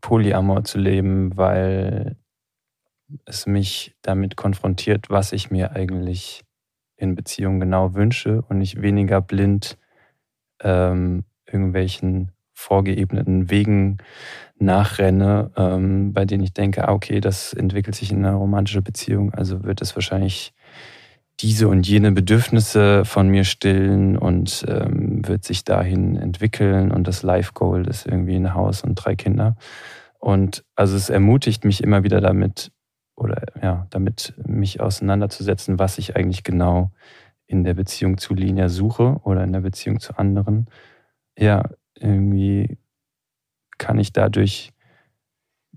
Polyamor 0.01 0.63
zu 0.63 0.77
leben, 0.77 1.35
weil 1.35 2.15
es 3.25 3.47
mich 3.47 3.95
damit 4.01 4.35
konfrontiert, 4.35 5.09
was 5.09 5.31
ich 5.31 5.51
mir 5.51 5.71
eigentlich 5.71 6.43
in 6.95 7.15
Beziehungen 7.15 7.59
genau 7.59 7.93
wünsche 7.93 8.43
und 8.43 8.61
ich 8.61 8.81
weniger 8.81 9.21
blind 9.21 9.77
ähm, 10.61 11.25
irgendwelchen 11.45 12.31
vorgeebneten 12.53 13.49
Wegen 13.49 13.97
nachrenne, 14.57 15.51
ähm, 15.57 16.13
bei 16.13 16.25
denen 16.25 16.43
ich 16.43 16.53
denke, 16.53 16.87
ah, 16.87 16.93
okay, 16.93 17.19
das 17.19 17.53
entwickelt 17.53 17.95
sich 17.95 18.11
in 18.11 18.25
einer 18.25 18.35
romantischen 18.35 18.83
Beziehung, 18.83 19.33
also 19.33 19.63
wird 19.63 19.81
es 19.81 19.95
wahrscheinlich 19.95 20.53
diese 21.39 21.67
und 21.67 21.87
jene 21.87 22.11
Bedürfnisse 22.11 23.03
von 23.03 23.27
mir 23.27 23.43
stillen 23.43 24.17
und 24.17 24.65
ähm, 24.67 25.27
wird 25.27 25.43
sich 25.43 25.63
dahin 25.63 26.15
entwickeln 26.15 26.91
und 26.91 27.07
das 27.07 27.23
Life 27.23 27.51
Goal 27.53 27.87
ist 27.87 28.05
irgendwie 28.05 28.35
ein 28.35 28.53
Haus 28.53 28.83
und 28.83 28.95
drei 28.95 29.15
Kinder. 29.15 29.57
Und 30.19 30.63
also 30.75 30.95
es 30.95 31.09
ermutigt 31.09 31.65
mich 31.65 31.83
immer 31.83 32.03
wieder 32.03 32.21
damit 32.21 32.71
oder 33.15 33.43
ja, 33.61 33.87
damit 33.89 34.33
mich 34.45 34.79
auseinanderzusetzen, 34.81 35.79
was 35.79 35.97
ich 35.97 36.15
eigentlich 36.15 36.43
genau 36.43 36.91
in 37.47 37.63
der 37.63 37.73
Beziehung 37.73 38.17
zu 38.17 38.33
Linia 38.33 38.69
suche 38.69 39.19
oder 39.23 39.43
in 39.43 39.53
der 39.53 39.61
Beziehung 39.61 39.99
zu 39.99 40.17
anderen. 40.17 40.67
Ja, 41.37 41.63
irgendwie 41.99 42.77
kann 43.77 43.99
ich 43.99 44.13
dadurch 44.13 44.71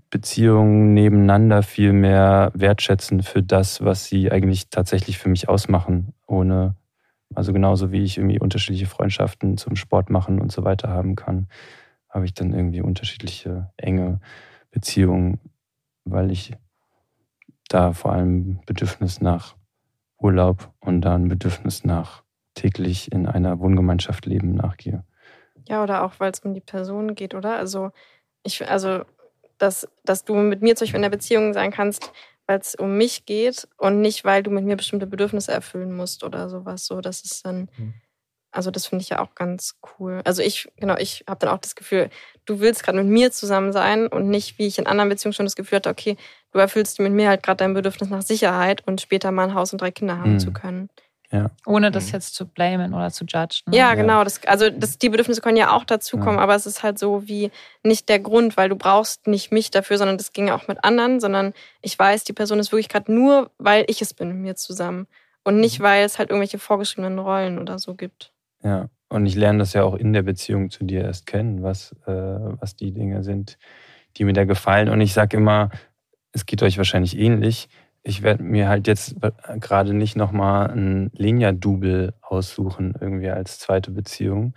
Beziehungen 0.09 0.93
nebeneinander 0.93 1.61
viel 1.61 1.93
mehr 1.93 2.51
wertschätzen 2.55 3.21
für 3.21 3.43
das, 3.43 3.83
was 3.83 4.05
sie 4.05 4.31
eigentlich 4.31 4.69
tatsächlich 4.69 5.19
für 5.19 5.29
mich 5.29 5.47
ausmachen, 5.49 6.13
ohne, 6.25 6.75
also 7.35 7.53
genauso 7.53 7.91
wie 7.91 8.03
ich 8.03 8.17
irgendwie 8.17 8.39
unterschiedliche 8.39 8.87
Freundschaften 8.87 9.57
zum 9.57 9.75
Sport 9.75 10.09
machen 10.09 10.41
und 10.41 10.51
so 10.51 10.63
weiter 10.63 10.89
haben 10.89 11.15
kann, 11.15 11.47
habe 12.09 12.25
ich 12.25 12.33
dann 12.33 12.53
irgendwie 12.53 12.81
unterschiedliche 12.81 13.71
enge 13.77 14.19
Beziehungen, 14.71 15.39
weil 16.05 16.31
ich 16.31 16.53
da 17.67 17.93
vor 17.93 18.13
allem 18.13 18.61
Bedürfnis 18.65 19.21
nach 19.21 19.55
Urlaub 20.17 20.73
und 20.79 21.01
dann 21.01 21.27
Bedürfnis 21.27 21.83
nach 21.83 22.23
täglich 22.55 23.11
in 23.11 23.27
einer 23.27 23.59
Wohngemeinschaft 23.59 24.25
leben 24.25 24.55
nachgehe. 24.55 25.03
Ja, 25.67 25.83
oder 25.83 26.03
auch, 26.03 26.13
weil 26.19 26.31
es 26.31 26.39
um 26.39 26.55
die 26.55 26.61
Person 26.61 27.13
geht, 27.13 27.35
oder? 27.35 27.57
Also 27.57 27.91
ich, 28.43 28.67
also 28.67 29.03
dass, 29.59 29.87
dass 30.03 30.23
du 30.25 30.35
mit 30.35 30.61
mir 30.61 30.75
zum 30.75 30.85
Beispiel 30.85 30.97
in 30.97 31.03
der 31.03 31.09
Beziehung 31.09 31.53
sein 31.53 31.71
kannst, 31.71 32.11
weil 32.47 32.59
es 32.59 32.73
um 32.73 32.97
mich 32.97 33.25
geht 33.25 33.67
und 33.77 34.01
nicht, 34.01 34.25
weil 34.25 34.41
du 34.41 34.49
mit 34.49 34.65
mir 34.65 34.75
bestimmte 34.75 35.05
Bedürfnisse 35.05 35.51
erfüllen 35.51 35.95
musst 35.95 36.23
oder 36.23 36.49
sowas. 36.49 36.85
So, 36.87 36.99
das 36.99 37.21
ist 37.21 37.45
dann, 37.45 37.69
mhm. 37.77 37.93
also 38.51 38.71
das 38.71 38.87
finde 38.87 39.03
ich 39.03 39.09
ja 39.09 39.19
auch 39.19 39.35
ganz 39.35 39.75
cool. 39.99 40.21
Also 40.25 40.41
ich, 40.41 40.67
genau, 40.77 40.97
ich 40.97 41.25
habe 41.27 41.39
dann 41.45 41.49
auch 41.55 41.59
das 41.59 41.75
Gefühl, 41.75 42.09
du 42.45 42.59
willst 42.59 42.81
gerade 42.81 42.97
mit 42.97 43.07
mir 43.07 43.31
zusammen 43.31 43.71
sein 43.71 44.07
und 44.07 44.29
nicht, 44.29 44.57
wie 44.57 44.65
ich 44.65 44.79
in 44.79 44.87
anderen 44.87 45.09
Beziehungen 45.09 45.33
schon 45.33 45.45
das 45.45 45.55
Gefühl 45.55 45.75
hatte, 45.75 45.91
okay, 45.91 46.17
du 46.51 46.57
erfüllst 46.57 46.99
mit 46.99 47.13
mir 47.13 47.29
halt 47.29 47.43
gerade 47.43 47.57
dein 47.57 47.75
Bedürfnis 47.75 48.09
nach 48.09 48.23
Sicherheit 48.23 48.81
und 48.87 48.99
später 48.99 49.31
mal 49.31 49.49
ein 49.49 49.53
Haus 49.53 49.71
und 49.71 49.81
drei 49.81 49.91
Kinder 49.91 50.17
haben 50.17 50.33
mhm. 50.33 50.39
zu 50.39 50.51
können. 50.51 50.89
Ja. 51.31 51.51
Ohne 51.65 51.91
das 51.91 52.07
mhm. 52.07 52.13
jetzt 52.13 52.33
zu 52.33 52.47
blamen 52.47 52.93
oder 52.93 53.11
zu 53.11 53.23
judgen. 53.25 53.71
Ne? 53.71 53.77
Ja, 53.77 53.93
genau. 53.93 54.23
Das, 54.23 54.43
also 54.45 54.69
das, 54.69 54.97
die 54.97 55.09
Bedürfnisse 55.09 55.41
können 55.41 55.57
ja 55.57 55.75
auch 55.75 55.83
dazukommen, 55.83 56.37
ja. 56.37 56.41
aber 56.41 56.55
es 56.55 56.65
ist 56.65 56.81
halt 56.81 56.97
so 56.97 57.27
wie 57.27 57.51
nicht 57.83 58.09
der 58.09 58.19
Grund, 58.19 58.57
weil 58.57 58.69
du 58.69 58.75
brauchst 58.75 59.27
nicht 59.27 59.51
mich 59.51 59.69
dafür, 59.69 59.97
sondern 59.97 60.17
das 60.17 60.33
ging 60.33 60.49
auch 60.49 60.67
mit 60.67 60.83
anderen, 60.83 61.19
sondern 61.19 61.53
ich 61.81 61.97
weiß, 61.97 62.23
die 62.23 62.33
Person 62.33 62.57
ist 62.57 62.71
wirklich 62.71 62.89
gerade 62.89 63.13
nur, 63.13 63.51
weil 63.59 63.85
ich 63.87 64.01
es 64.01 64.13
bin 64.13 64.29
mit 64.29 64.37
mir 64.37 64.55
zusammen. 64.55 65.07
Und 65.43 65.59
nicht, 65.59 65.79
mhm. 65.79 65.83
weil 65.83 66.03
es 66.03 66.17
halt 66.17 66.29
irgendwelche 66.31 66.57
vorgeschriebenen 66.57 67.19
Rollen 67.19 67.59
oder 67.59 67.77
so 67.77 67.93
gibt. 67.93 68.33
Ja, 68.63 68.89
und 69.07 69.25
ich 69.25 69.35
lerne 69.35 69.59
das 69.59 69.73
ja 69.73 69.83
auch 69.83 69.95
in 69.95 70.13
der 70.13 70.23
Beziehung 70.23 70.71
zu 70.71 70.83
dir 70.83 71.03
erst 71.03 71.27
kennen, 71.27 71.61
was, 71.63 71.91
äh, 72.05 72.11
was 72.11 72.75
die 72.75 72.91
Dinge 72.91 73.23
sind, 73.23 73.57
die 74.17 74.25
mir 74.25 74.33
da 74.33 74.45
gefallen. 74.45 74.89
Und 74.89 74.99
ich 75.01 75.13
sage 75.13 75.37
immer, 75.37 75.69
es 76.31 76.45
geht 76.45 76.63
euch 76.63 76.77
wahrscheinlich 76.77 77.17
ähnlich 77.17 77.69
ich 78.09 78.23
werde 78.23 78.43
mir 78.43 78.67
halt 78.67 78.87
jetzt 78.87 79.15
gerade 79.59 79.93
nicht 79.93 80.15
nochmal 80.15 80.71
ein 80.71 81.11
Linia-Double 81.13 82.13
aussuchen, 82.21 82.95
irgendwie 82.99 83.29
als 83.29 83.59
zweite 83.59 83.91
Beziehung, 83.91 84.55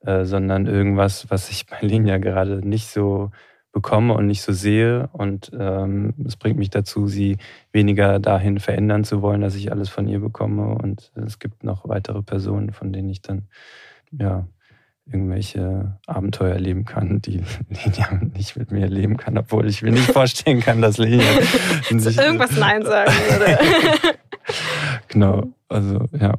äh, 0.00 0.24
sondern 0.24 0.66
irgendwas, 0.66 1.30
was 1.30 1.50
ich 1.50 1.66
bei 1.66 1.78
Linia 1.80 2.16
gerade 2.18 2.66
nicht 2.66 2.88
so 2.88 3.30
bekomme 3.72 4.14
und 4.14 4.26
nicht 4.26 4.40
so 4.40 4.52
sehe. 4.52 5.08
Und 5.12 5.50
ähm, 5.58 6.14
es 6.24 6.36
bringt 6.36 6.58
mich 6.58 6.70
dazu, 6.70 7.06
sie 7.06 7.36
weniger 7.72 8.18
dahin 8.20 8.58
verändern 8.58 9.04
zu 9.04 9.20
wollen, 9.20 9.42
dass 9.42 9.54
ich 9.54 9.70
alles 9.70 9.90
von 9.90 10.08
ihr 10.08 10.20
bekomme. 10.20 10.74
Und 10.74 11.12
es 11.14 11.38
gibt 11.38 11.62
noch 11.62 11.86
weitere 11.86 12.22
Personen, 12.22 12.72
von 12.72 12.92
denen 12.92 13.10
ich 13.10 13.20
dann 13.20 13.48
ja 14.12 14.46
irgendwelche 15.06 15.98
Abenteuer 16.06 16.54
erleben 16.54 16.84
kann, 16.84 17.20
die 17.20 17.42
Linia 17.68 18.12
nicht 18.34 18.56
mit 18.56 18.70
mir 18.70 18.82
erleben 18.82 19.16
kann, 19.16 19.36
obwohl 19.36 19.68
ich 19.68 19.82
mir 19.82 19.92
nicht 19.92 20.10
vorstellen 20.10 20.60
kann, 20.60 20.80
dass 20.80 20.98
Linia 20.98 21.26
irgendwas 21.90 22.50
Nein 22.56 22.84
sagen 22.84 23.12
würde. 23.12 23.58
genau, 25.08 25.42
also 25.68 26.08
ja. 26.18 26.34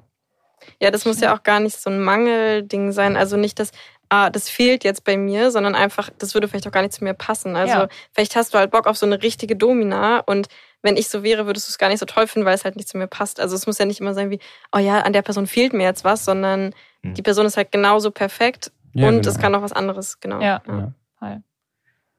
Ja, 0.82 0.92
das 0.92 1.06
muss 1.06 1.22
ja 1.22 1.34
auch 1.34 1.44
gar 1.44 1.60
nicht 1.60 1.80
so 1.80 1.90
ein 1.90 2.02
Mangelding 2.02 2.92
sein. 2.92 3.16
Also 3.16 3.38
nicht, 3.38 3.60
dass, 3.60 3.72
ah, 4.10 4.30
das 4.30 4.50
fehlt 4.50 4.84
jetzt 4.84 5.06
bei 5.06 5.16
mir, 5.16 5.50
sondern 5.52 5.74
einfach, 5.74 6.10
das 6.18 6.34
würde 6.34 6.48
vielleicht 6.48 6.68
auch 6.68 6.72
gar 6.72 6.82
nicht 6.82 6.94
zu 6.94 7.04
mir 7.04 7.14
passen. 7.14 7.56
Also 7.56 7.74
ja. 7.74 7.88
vielleicht 8.12 8.36
hast 8.36 8.54
du 8.54 8.58
halt 8.58 8.72
Bock 8.72 8.86
auf 8.86 8.98
so 8.98 9.06
eine 9.06 9.24
richtige 9.24 9.56
Domina 9.56 10.20
und 10.20 10.48
wenn 10.86 10.98
ich 10.98 11.10
so 11.10 11.24
wäre, 11.24 11.46
würdest 11.46 11.68
du 11.68 11.72
es 11.72 11.78
gar 11.78 11.90
nicht 11.90 12.00
so 12.00 12.06
toll 12.06 12.28
finden, 12.28 12.46
weil 12.46 12.56
es 12.56 12.64
halt 12.64 12.76
nicht 12.76 12.88
zu 12.88 12.98
mir 12.98 13.08
passt. 13.08 13.40
Also 13.40 13.56
es 13.56 13.68
muss 13.68 13.78
ja 13.78 13.86
nicht 13.86 14.00
immer 14.00 14.14
sein 14.14 14.30
wie, 14.30 14.40
oh 14.72 14.78
ja, 14.78 15.02
an 15.02 15.14
der 15.14 15.24
Person 15.24 15.48
fehlt 15.48 15.74
mir 15.74 15.84
jetzt 15.84 16.04
was, 16.04 16.24
sondern 16.24 16.72
hm. 17.04 17.16
die 17.16 17.22
Person 17.22 17.46
ist 17.46 17.58
halt 17.58 17.72
genauso 17.72 18.12
perfekt 18.12 18.72
ja, 18.94 19.10
und 19.10 19.16
genau. 19.16 19.28
es 19.28 19.38
kann 19.38 19.52
noch 19.52 19.62
was 19.62 19.74
anderes, 19.74 20.20
genau. 20.20 20.40
Ja. 20.40 20.62
ja. 20.68 20.94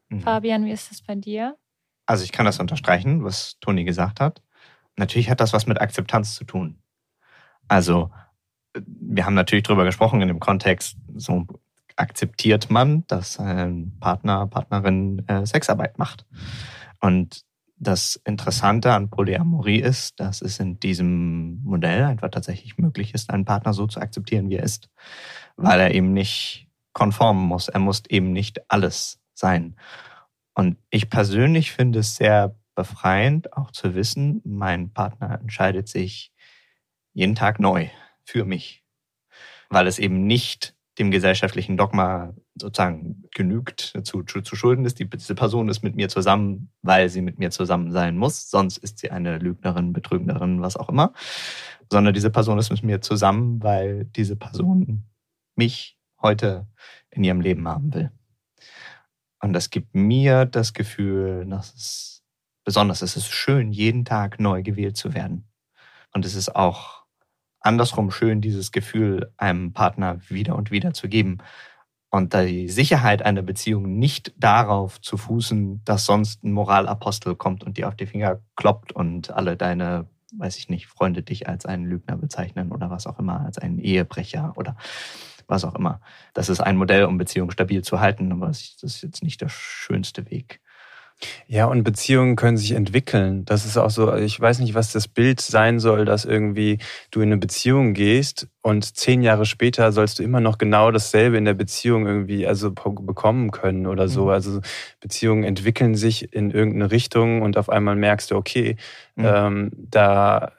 Mhm. 0.08 0.20
Fabian, 0.20 0.64
wie 0.64 0.72
ist 0.72 0.90
das 0.90 1.00
bei 1.00 1.14
dir? 1.14 1.56
Also 2.06 2.24
ich 2.24 2.32
kann 2.32 2.46
das 2.46 2.60
unterstreichen, 2.60 3.24
was 3.24 3.58
Toni 3.60 3.84
gesagt 3.84 4.20
hat. 4.20 4.42
Natürlich 4.96 5.30
hat 5.30 5.40
das 5.40 5.52
was 5.52 5.66
mit 5.66 5.80
Akzeptanz 5.80 6.34
zu 6.34 6.44
tun. 6.44 6.78
Also 7.68 8.10
wir 8.74 9.26
haben 9.26 9.34
natürlich 9.34 9.64
darüber 9.64 9.84
gesprochen 9.84 10.22
in 10.22 10.28
dem 10.28 10.40
Kontext, 10.40 10.96
so 11.14 11.46
akzeptiert 11.96 12.70
man, 12.70 13.06
dass 13.06 13.40
ein 13.40 13.96
Partner, 14.00 14.46
Partnerin 14.46 15.26
äh, 15.28 15.46
Sexarbeit 15.46 15.98
macht. 15.98 16.26
Und 17.00 17.45
das 17.78 18.20
Interessante 18.24 18.92
an 18.92 19.10
Polyamorie 19.10 19.80
ist, 19.80 20.18
dass 20.18 20.40
es 20.40 20.58
in 20.58 20.80
diesem 20.80 21.62
Modell 21.62 22.04
einfach 22.04 22.30
tatsächlich 22.30 22.78
möglich 22.78 23.14
ist, 23.14 23.30
einen 23.30 23.44
Partner 23.44 23.74
so 23.74 23.86
zu 23.86 24.00
akzeptieren, 24.00 24.48
wie 24.48 24.56
er 24.56 24.62
ist, 24.62 24.88
weil 25.56 25.80
er 25.80 25.94
eben 25.94 26.12
nicht 26.12 26.68
konformen 26.92 27.44
muss. 27.44 27.68
Er 27.68 27.80
muss 27.80 28.02
eben 28.08 28.32
nicht 28.32 28.70
alles 28.70 29.20
sein. 29.34 29.76
Und 30.54 30.78
ich 30.88 31.10
persönlich 31.10 31.72
finde 31.72 31.98
es 31.98 32.16
sehr 32.16 32.56
befreiend, 32.74 33.52
auch 33.52 33.70
zu 33.70 33.94
wissen, 33.94 34.40
mein 34.44 34.92
Partner 34.92 35.38
entscheidet 35.40 35.88
sich 35.88 36.32
jeden 37.12 37.34
Tag 37.34 37.60
neu 37.60 37.88
für 38.24 38.44
mich, 38.44 38.84
weil 39.68 39.86
es 39.86 39.98
eben 39.98 40.26
nicht 40.26 40.74
dem 40.98 41.10
gesellschaftlichen 41.10 41.76
Dogma 41.76 42.34
sozusagen 42.58 43.24
genügt, 43.34 43.92
zu, 44.04 44.22
zu, 44.22 44.40
zu 44.40 44.56
schulden 44.56 44.84
ist. 44.84 44.98
Die, 44.98 45.08
diese 45.08 45.34
Person 45.34 45.68
ist 45.68 45.82
mit 45.82 45.94
mir 45.94 46.08
zusammen, 46.08 46.70
weil 46.82 47.08
sie 47.08 47.22
mit 47.22 47.38
mir 47.38 47.50
zusammen 47.50 47.92
sein 47.92 48.16
muss. 48.16 48.50
Sonst 48.50 48.78
ist 48.78 48.98
sie 48.98 49.10
eine 49.10 49.38
Lügnerin, 49.38 49.92
Betrügerin, 49.92 50.62
was 50.62 50.76
auch 50.76 50.88
immer. 50.88 51.12
Sondern 51.90 52.14
diese 52.14 52.30
Person 52.30 52.58
ist 52.58 52.70
mit 52.70 52.82
mir 52.82 53.00
zusammen, 53.00 53.62
weil 53.62 54.04
diese 54.04 54.36
Person 54.36 55.04
mich 55.54 55.98
heute 56.20 56.66
in 57.10 57.24
ihrem 57.24 57.40
Leben 57.40 57.68
haben 57.68 57.94
will. 57.94 58.10
Und 59.40 59.52
das 59.52 59.70
gibt 59.70 59.94
mir 59.94 60.46
das 60.46 60.72
Gefühl, 60.72 61.46
dass 61.46 61.74
es 61.74 62.24
besonders 62.64 63.02
ist. 63.02 63.16
Es 63.16 63.24
ist 63.24 63.32
schön, 63.32 63.70
jeden 63.70 64.04
Tag 64.04 64.40
neu 64.40 64.62
gewählt 64.62 64.96
zu 64.96 65.14
werden. 65.14 65.48
Und 66.12 66.24
es 66.24 66.34
ist 66.34 66.56
auch 66.56 67.04
andersrum 67.60 68.10
schön, 68.10 68.40
dieses 68.40 68.72
Gefühl 68.72 69.32
einem 69.36 69.72
Partner 69.72 70.18
wieder 70.28 70.56
und 70.56 70.70
wieder 70.70 70.94
zu 70.94 71.08
geben. 71.08 71.38
Und 72.10 72.34
die 72.34 72.68
Sicherheit 72.68 73.22
einer 73.22 73.42
Beziehung 73.42 73.98
nicht 73.98 74.32
darauf 74.38 75.00
zu 75.00 75.16
fußen, 75.16 75.82
dass 75.84 76.06
sonst 76.06 76.44
ein 76.44 76.52
Moralapostel 76.52 77.34
kommt 77.34 77.64
und 77.64 77.76
dir 77.76 77.88
auf 77.88 77.96
die 77.96 78.06
Finger 78.06 78.40
kloppt 78.54 78.92
und 78.92 79.30
alle 79.30 79.56
deine, 79.56 80.06
weiß 80.36 80.56
ich 80.58 80.68
nicht, 80.68 80.86
Freunde 80.86 81.22
dich 81.22 81.48
als 81.48 81.66
einen 81.66 81.84
Lügner 81.84 82.16
bezeichnen 82.16 82.72
oder 82.72 82.90
was 82.90 83.06
auch 83.06 83.18
immer, 83.18 83.40
als 83.40 83.58
einen 83.58 83.78
Ehebrecher 83.78 84.54
oder 84.56 84.76
was 85.48 85.64
auch 85.64 85.74
immer. 85.74 86.00
Das 86.32 86.48
ist 86.48 86.60
ein 86.60 86.76
Modell, 86.76 87.04
um 87.04 87.18
Beziehungen 87.18 87.50
stabil 87.50 87.82
zu 87.82 88.00
halten, 88.00 88.32
aber 88.32 88.48
das 88.48 88.76
ist 88.82 89.02
jetzt 89.02 89.22
nicht 89.22 89.40
der 89.40 89.48
schönste 89.48 90.30
Weg. 90.30 90.60
Ja, 91.48 91.66
und 91.66 91.82
Beziehungen 91.82 92.36
können 92.36 92.58
sich 92.58 92.72
entwickeln. 92.72 93.44
Das 93.46 93.64
ist 93.64 93.78
auch 93.78 93.88
so, 93.88 94.14
ich 94.14 94.38
weiß 94.38 94.58
nicht, 94.58 94.74
was 94.74 94.92
das 94.92 95.08
Bild 95.08 95.40
sein 95.40 95.78
soll, 95.78 96.04
dass 96.04 96.24
irgendwie 96.26 96.78
du 97.10 97.20
in 97.20 97.28
eine 97.28 97.38
Beziehung 97.38 97.94
gehst 97.94 98.48
und 98.62 98.96
zehn 98.96 99.22
Jahre 99.22 99.46
später 99.46 99.92
sollst 99.92 100.18
du 100.18 100.22
immer 100.22 100.40
noch 100.40 100.58
genau 100.58 100.90
dasselbe 100.90 101.38
in 101.38 101.46
der 101.46 101.54
Beziehung 101.54 102.06
irgendwie 102.06 102.46
also 102.46 102.70
bekommen 102.72 103.50
können 103.50 103.86
oder 103.86 104.08
so. 104.08 104.24
Mhm. 104.24 104.30
Also 104.30 104.60
Beziehungen 105.00 105.44
entwickeln 105.44 105.94
sich 105.94 106.34
in 106.34 106.50
irgendeine 106.50 106.90
Richtung 106.90 107.40
und 107.42 107.56
auf 107.56 107.70
einmal 107.70 107.96
merkst 107.96 108.30
du, 108.30 108.36
okay, 108.36 108.76
mhm. 109.14 109.24
ähm, 109.24 109.70
da, 109.74 110.52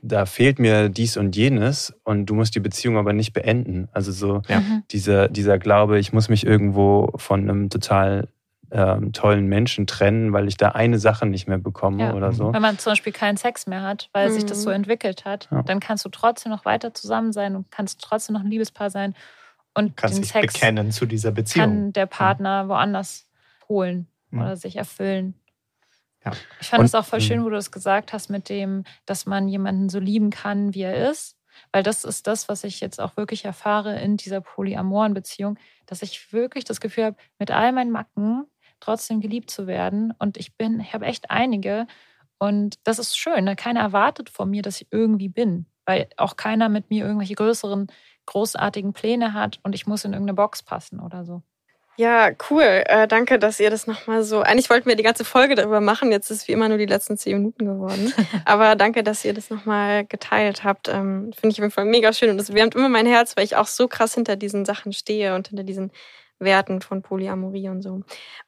da 0.00 0.26
fehlt 0.26 0.60
mir 0.60 0.90
dies 0.90 1.16
und 1.16 1.34
jenes 1.34 1.92
und 2.04 2.26
du 2.26 2.34
musst 2.34 2.54
die 2.54 2.60
Beziehung 2.60 2.98
aber 2.98 3.12
nicht 3.12 3.32
beenden. 3.32 3.88
Also 3.92 4.12
so 4.12 4.42
ja. 4.48 4.62
Dieser, 4.92 5.28
dieser 5.28 5.58
Glaube, 5.58 5.98
ich 5.98 6.12
muss 6.12 6.28
mich 6.28 6.46
irgendwo 6.46 7.12
von 7.16 7.40
einem 7.40 7.68
total 7.68 8.28
ähm, 8.70 9.12
tollen 9.12 9.46
Menschen 9.46 9.86
trennen, 9.86 10.32
weil 10.32 10.48
ich 10.48 10.56
da 10.56 10.70
eine 10.70 10.98
Sache 10.98 11.26
nicht 11.26 11.48
mehr 11.48 11.58
bekomme 11.58 12.04
ja. 12.04 12.14
oder 12.14 12.32
so. 12.32 12.52
Wenn 12.52 12.62
man 12.62 12.78
zum 12.78 12.92
Beispiel 12.92 13.12
keinen 13.12 13.36
Sex 13.36 13.66
mehr 13.66 13.82
hat, 13.82 14.10
weil 14.12 14.28
mhm. 14.28 14.34
sich 14.34 14.46
das 14.46 14.62
so 14.62 14.70
mhm. 14.70 14.76
entwickelt 14.76 15.24
hat, 15.24 15.48
ja. 15.50 15.62
dann 15.62 15.80
kannst 15.80 16.04
du 16.04 16.08
trotzdem 16.10 16.52
noch 16.52 16.64
weiter 16.64 16.92
zusammen 16.92 17.32
sein 17.32 17.56
und 17.56 17.70
kannst 17.70 18.00
trotzdem 18.02 18.34
noch 18.34 18.42
ein 18.42 18.50
Liebespaar 18.50 18.90
sein. 18.90 19.14
Und 19.74 19.96
kannst 19.96 20.16
den 20.16 20.22
dich 20.22 20.32
Sex 20.32 20.52
bekennen 20.52 20.90
zu 20.92 21.06
dieser 21.06 21.30
Beziehung. 21.30 21.66
Kann 21.66 21.92
der 21.92 22.06
Partner 22.06 22.64
mhm. 22.64 22.68
woanders 22.68 23.30
holen 23.68 24.08
mhm. 24.30 24.42
oder 24.42 24.56
sich 24.56 24.76
erfüllen. 24.76 25.34
Ja. 26.24 26.32
Ich 26.60 26.68
fand 26.68 26.84
es 26.84 26.94
auch 26.94 27.04
voll 27.04 27.20
schön, 27.20 27.40
mhm. 27.40 27.44
wo 27.44 27.50
du 27.50 27.56
es 27.56 27.70
gesagt 27.70 28.12
hast, 28.12 28.28
mit 28.28 28.48
dem, 28.48 28.84
dass 29.06 29.24
man 29.24 29.48
jemanden 29.48 29.88
so 29.88 29.98
lieben 29.98 30.30
kann, 30.30 30.74
wie 30.74 30.82
er 30.82 31.10
ist. 31.10 31.36
Weil 31.72 31.82
das 31.82 32.04
ist 32.04 32.26
das, 32.26 32.48
was 32.48 32.64
ich 32.64 32.80
jetzt 32.80 33.00
auch 33.00 33.16
wirklich 33.16 33.44
erfahre 33.44 33.98
in 34.00 34.16
dieser 34.16 34.40
polyamoren 34.40 35.14
Beziehung, 35.14 35.58
dass 35.86 36.02
ich 36.02 36.32
wirklich 36.32 36.64
das 36.64 36.80
Gefühl 36.80 37.06
habe, 37.06 37.16
mit 37.38 37.50
all 37.50 37.72
meinen 37.72 37.90
Macken 37.90 38.46
trotzdem 38.80 39.20
geliebt 39.20 39.50
zu 39.50 39.66
werden. 39.66 40.12
Und 40.18 40.36
ich 40.36 40.56
bin, 40.56 40.80
ich 40.80 40.94
habe 40.94 41.06
echt 41.06 41.30
einige. 41.30 41.86
Und 42.38 42.76
das 42.84 42.98
ist 42.98 43.18
schön. 43.18 43.44
Ne? 43.44 43.56
Keiner 43.56 43.80
erwartet 43.80 44.30
von 44.30 44.48
mir, 44.50 44.62
dass 44.62 44.80
ich 44.80 44.88
irgendwie 44.90 45.28
bin, 45.28 45.66
weil 45.86 46.08
auch 46.16 46.36
keiner 46.36 46.68
mit 46.68 46.90
mir 46.90 47.04
irgendwelche 47.04 47.34
größeren, 47.34 47.88
großartigen 48.26 48.92
Pläne 48.92 49.32
hat 49.32 49.58
und 49.62 49.74
ich 49.74 49.86
muss 49.86 50.04
in 50.04 50.12
irgendeine 50.12 50.34
Box 50.34 50.62
passen 50.62 51.00
oder 51.00 51.24
so. 51.24 51.42
Ja, 51.98 52.30
cool. 52.48 52.84
Äh, 52.86 53.08
danke, 53.08 53.40
dass 53.40 53.58
ihr 53.58 53.70
das 53.70 53.88
nochmal 53.88 54.22
so. 54.22 54.40
Eigentlich 54.40 54.70
wollten 54.70 54.88
wir 54.88 54.94
die 54.94 55.02
ganze 55.02 55.24
Folge 55.24 55.56
darüber 55.56 55.80
machen. 55.80 56.12
Jetzt 56.12 56.30
ist 56.30 56.46
wie 56.46 56.52
immer 56.52 56.68
nur 56.68 56.78
die 56.78 56.86
letzten 56.86 57.18
zehn 57.18 57.38
Minuten 57.38 57.64
geworden. 57.64 58.12
Aber 58.44 58.76
danke, 58.76 59.02
dass 59.02 59.24
ihr 59.24 59.34
das 59.34 59.50
nochmal 59.50 60.06
geteilt 60.06 60.62
habt. 60.62 60.86
Ähm, 60.86 61.32
Finde 61.32 61.48
ich 61.48 61.58
auf 61.58 61.64
jeden 61.64 61.72
Fall 61.72 61.86
mega 61.86 62.12
schön. 62.12 62.30
Und 62.30 62.40
es 62.40 62.54
wärmt 62.54 62.76
immer 62.76 62.88
mein 62.88 63.06
Herz, 63.06 63.36
weil 63.36 63.42
ich 63.42 63.56
auch 63.56 63.66
so 63.66 63.88
krass 63.88 64.14
hinter 64.14 64.36
diesen 64.36 64.64
Sachen 64.64 64.92
stehe 64.92 65.34
und 65.34 65.48
hinter 65.48 65.64
diesen 65.64 65.90
Werten 66.38 66.80
von 66.80 67.02
Polyamorie 67.02 67.68
und 67.68 67.82
so. 67.82 68.02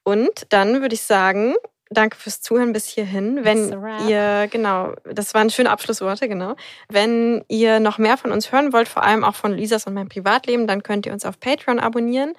Und 0.04 0.46
dann 0.50 0.80
würde 0.80 0.94
ich 0.94 1.02
sagen, 1.02 1.54
danke 1.90 2.16
fürs 2.16 2.40
Zuhören 2.40 2.72
bis 2.72 2.86
hierhin. 2.86 3.44
Wenn 3.44 3.74
ihr, 4.08 4.48
genau, 4.50 4.94
das 5.04 5.34
waren 5.34 5.50
schöne 5.50 5.70
Abschlussworte, 5.70 6.28
genau. 6.28 6.54
Wenn 6.88 7.44
ihr 7.48 7.80
noch 7.80 7.98
mehr 7.98 8.16
von 8.16 8.32
uns 8.32 8.52
hören 8.52 8.72
wollt, 8.72 8.88
vor 8.88 9.02
allem 9.02 9.24
auch 9.24 9.34
von 9.34 9.52
Lisas 9.52 9.86
und 9.86 9.94
meinem 9.94 10.08
Privatleben, 10.08 10.66
dann 10.66 10.82
könnt 10.82 11.06
ihr 11.06 11.12
uns 11.12 11.24
auf 11.24 11.40
Patreon 11.40 11.80
abonnieren. 11.80 12.34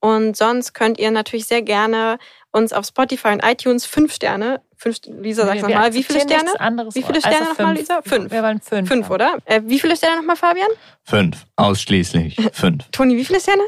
Und 0.00 0.36
sonst 0.36 0.74
könnt 0.74 0.98
ihr 0.98 1.10
natürlich 1.10 1.46
sehr 1.46 1.62
gerne 1.62 2.18
uns 2.52 2.72
auf 2.72 2.86
Spotify 2.86 3.28
und 3.28 3.44
iTunes 3.44 3.86
fünf 3.86 4.12
Sterne. 4.12 4.60
Fünf, 4.76 4.98
Lisa, 5.06 5.46
sag 5.46 5.62
nochmal, 5.62 5.94
wie 5.94 6.02
viele 6.02 6.20
Sterne? 6.20 6.50
Wie 6.92 7.02
viele 7.02 7.20
Sterne 7.20 7.36
also 7.40 7.50
nochmal, 7.50 7.74
Lisa? 7.76 8.00
Fünf. 8.02 8.30
Wir 8.30 8.42
wollen 8.42 8.60
fünf. 8.60 8.88
Fünf, 8.88 9.08
ja. 9.08 9.14
oder? 9.14 9.38
Äh, 9.46 9.62
wie 9.64 9.80
viele 9.80 9.96
Sterne 9.96 10.16
nochmal, 10.16 10.36
Fabian? 10.36 10.68
Fünf, 11.02 11.46
ausschließlich. 11.56 12.36
Fünf. 12.52 12.84
Toni, 12.92 13.16
wie 13.16 13.24
viele 13.24 13.40
Sterne? 13.40 13.62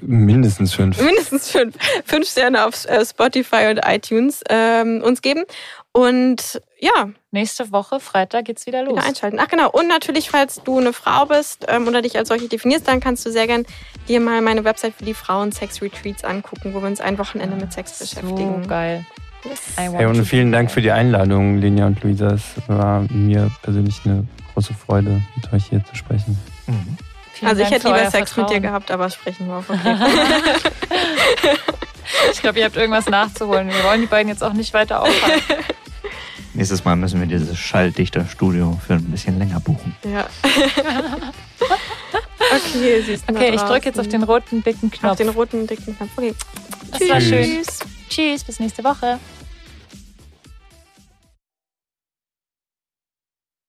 Mindestens 0.00 0.74
fünf. 0.74 1.00
Mindestens 1.00 1.50
fünf. 1.50 1.74
Fünf 2.04 2.28
Sterne 2.28 2.66
auf 2.66 2.84
äh, 2.86 3.04
Spotify 3.04 3.68
und 3.70 3.80
iTunes 3.84 4.42
ähm, 4.48 5.02
uns 5.02 5.22
geben. 5.22 5.44
Und 5.92 6.60
ja. 6.78 7.10
Nächste 7.32 7.70
Woche, 7.70 8.00
Freitag, 8.00 8.46
geht's 8.46 8.66
wieder 8.66 8.82
los. 8.82 8.94
Wieder 8.96 9.06
einschalten. 9.06 9.38
Ach 9.40 9.48
genau. 9.48 9.70
Und 9.70 9.88
natürlich, 9.88 10.30
falls 10.30 10.62
du 10.64 10.78
eine 10.78 10.92
Frau 10.92 11.26
bist 11.26 11.66
ähm, 11.68 11.86
oder 11.86 12.02
dich 12.02 12.18
als 12.18 12.28
solche 12.28 12.48
definierst, 12.48 12.88
dann 12.88 13.00
kannst 13.00 13.24
du 13.24 13.30
sehr 13.30 13.46
gern 13.46 13.64
dir 14.08 14.20
mal 14.20 14.40
meine 14.42 14.64
Website 14.64 14.94
für 14.96 15.04
die 15.04 15.14
Frauen-Sex-Retreats 15.14 16.24
angucken, 16.24 16.74
wo 16.74 16.80
wir 16.80 16.88
uns 16.88 17.00
ein 17.00 17.18
Wochenende 17.18 17.56
mit 17.56 17.72
Sex 17.72 17.98
beschäftigen. 17.98 18.62
So 18.62 18.68
geil. 18.68 19.06
Yes. 19.44 19.60
Hey, 19.76 20.06
und 20.06 20.24
vielen 20.24 20.52
Dank 20.52 20.70
für 20.70 20.82
die 20.82 20.90
Einladung, 20.90 21.58
Lenia 21.58 21.86
und 21.86 22.02
Luisa. 22.02 22.32
Es 22.34 22.42
war 22.68 23.06
mir 23.10 23.50
persönlich 23.62 24.00
eine 24.04 24.26
große 24.52 24.74
Freude, 24.74 25.22
mit 25.36 25.52
euch 25.52 25.66
hier 25.66 25.82
zu 25.84 25.94
sprechen. 25.94 26.38
Mhm. 26.66 26.98
Vielen 27.40 27.50
also 27.52 27.62
ich 27.62 27.70
hätte 27.70 27.88
lieber 27.88 28.10
Sex 28.10 28.32
Vertrauen. 28.32 28.54
mit 28.54 28.62
dir 28.62 28.68
gehabt, 28.68 28.90
aber 28.90 29.08
sprechen 29.08 29.48
wir 29.48 29.54
auf. 29.54 29.70
Okay. 29.70 29.96
ich 32.32 32.42
glaube, 32.42 32.58
ihr 32.58 32.66
habt 32.66 32.76
irgendwas 32.76 33.06
nachzuholen. 33.06 33.68
Wir 33.68 33.82
wollen 33.82 34.02
die 34.02 34.06
beiden 34.06 34.28
jetzt 34.28 34.44
auch 34.44 34.52
nicht 34.52 34.74
weiter 34.74 35.00
aufhalten. 35.00 35.64
Nächstes 36.52 36.84
Mal 36.84 36.96
müssen 36.96 37.18
wir 37.18 37.26
dieses 37.26 37.58
schalldichte 37.58 38.26
Studio 38.30 38.78
für 38.86 38.92
ein 38.94 39.04
bisschen 39.04 39.38
länger 39.38 39.58
buchen. 39.60 39.96
Ja. 40.04 40.28
okay, 42.50 43.00
siehst 43.06 43.26
du 43.26 43.34
Okay, 43.34 43.54
ich 43.54 43.62
drücke 43.62 43.86
jetzt 43.86 43.98
auf 43.98 44.08
den 44.08 44.22
roten 44.22 44.62
dicken 44.62 44.90
Knopf. 44.90 45.12
Auf 45.12 45.16
den 45.16 45.30
roten 45.30 45.66
dicken 45.66 45.96
Knopf. 45.96 46.10
Okay. 46.16 46.34
Das 46.90 46.98
Tschüss. 46.98 47.10
war 47.10 47.20
schön. 47.22 47.62
Tschüss, 48.10 48.44
bis 48.44 48.60
nächste 48.60 48.84
Woche. 48.84 49.18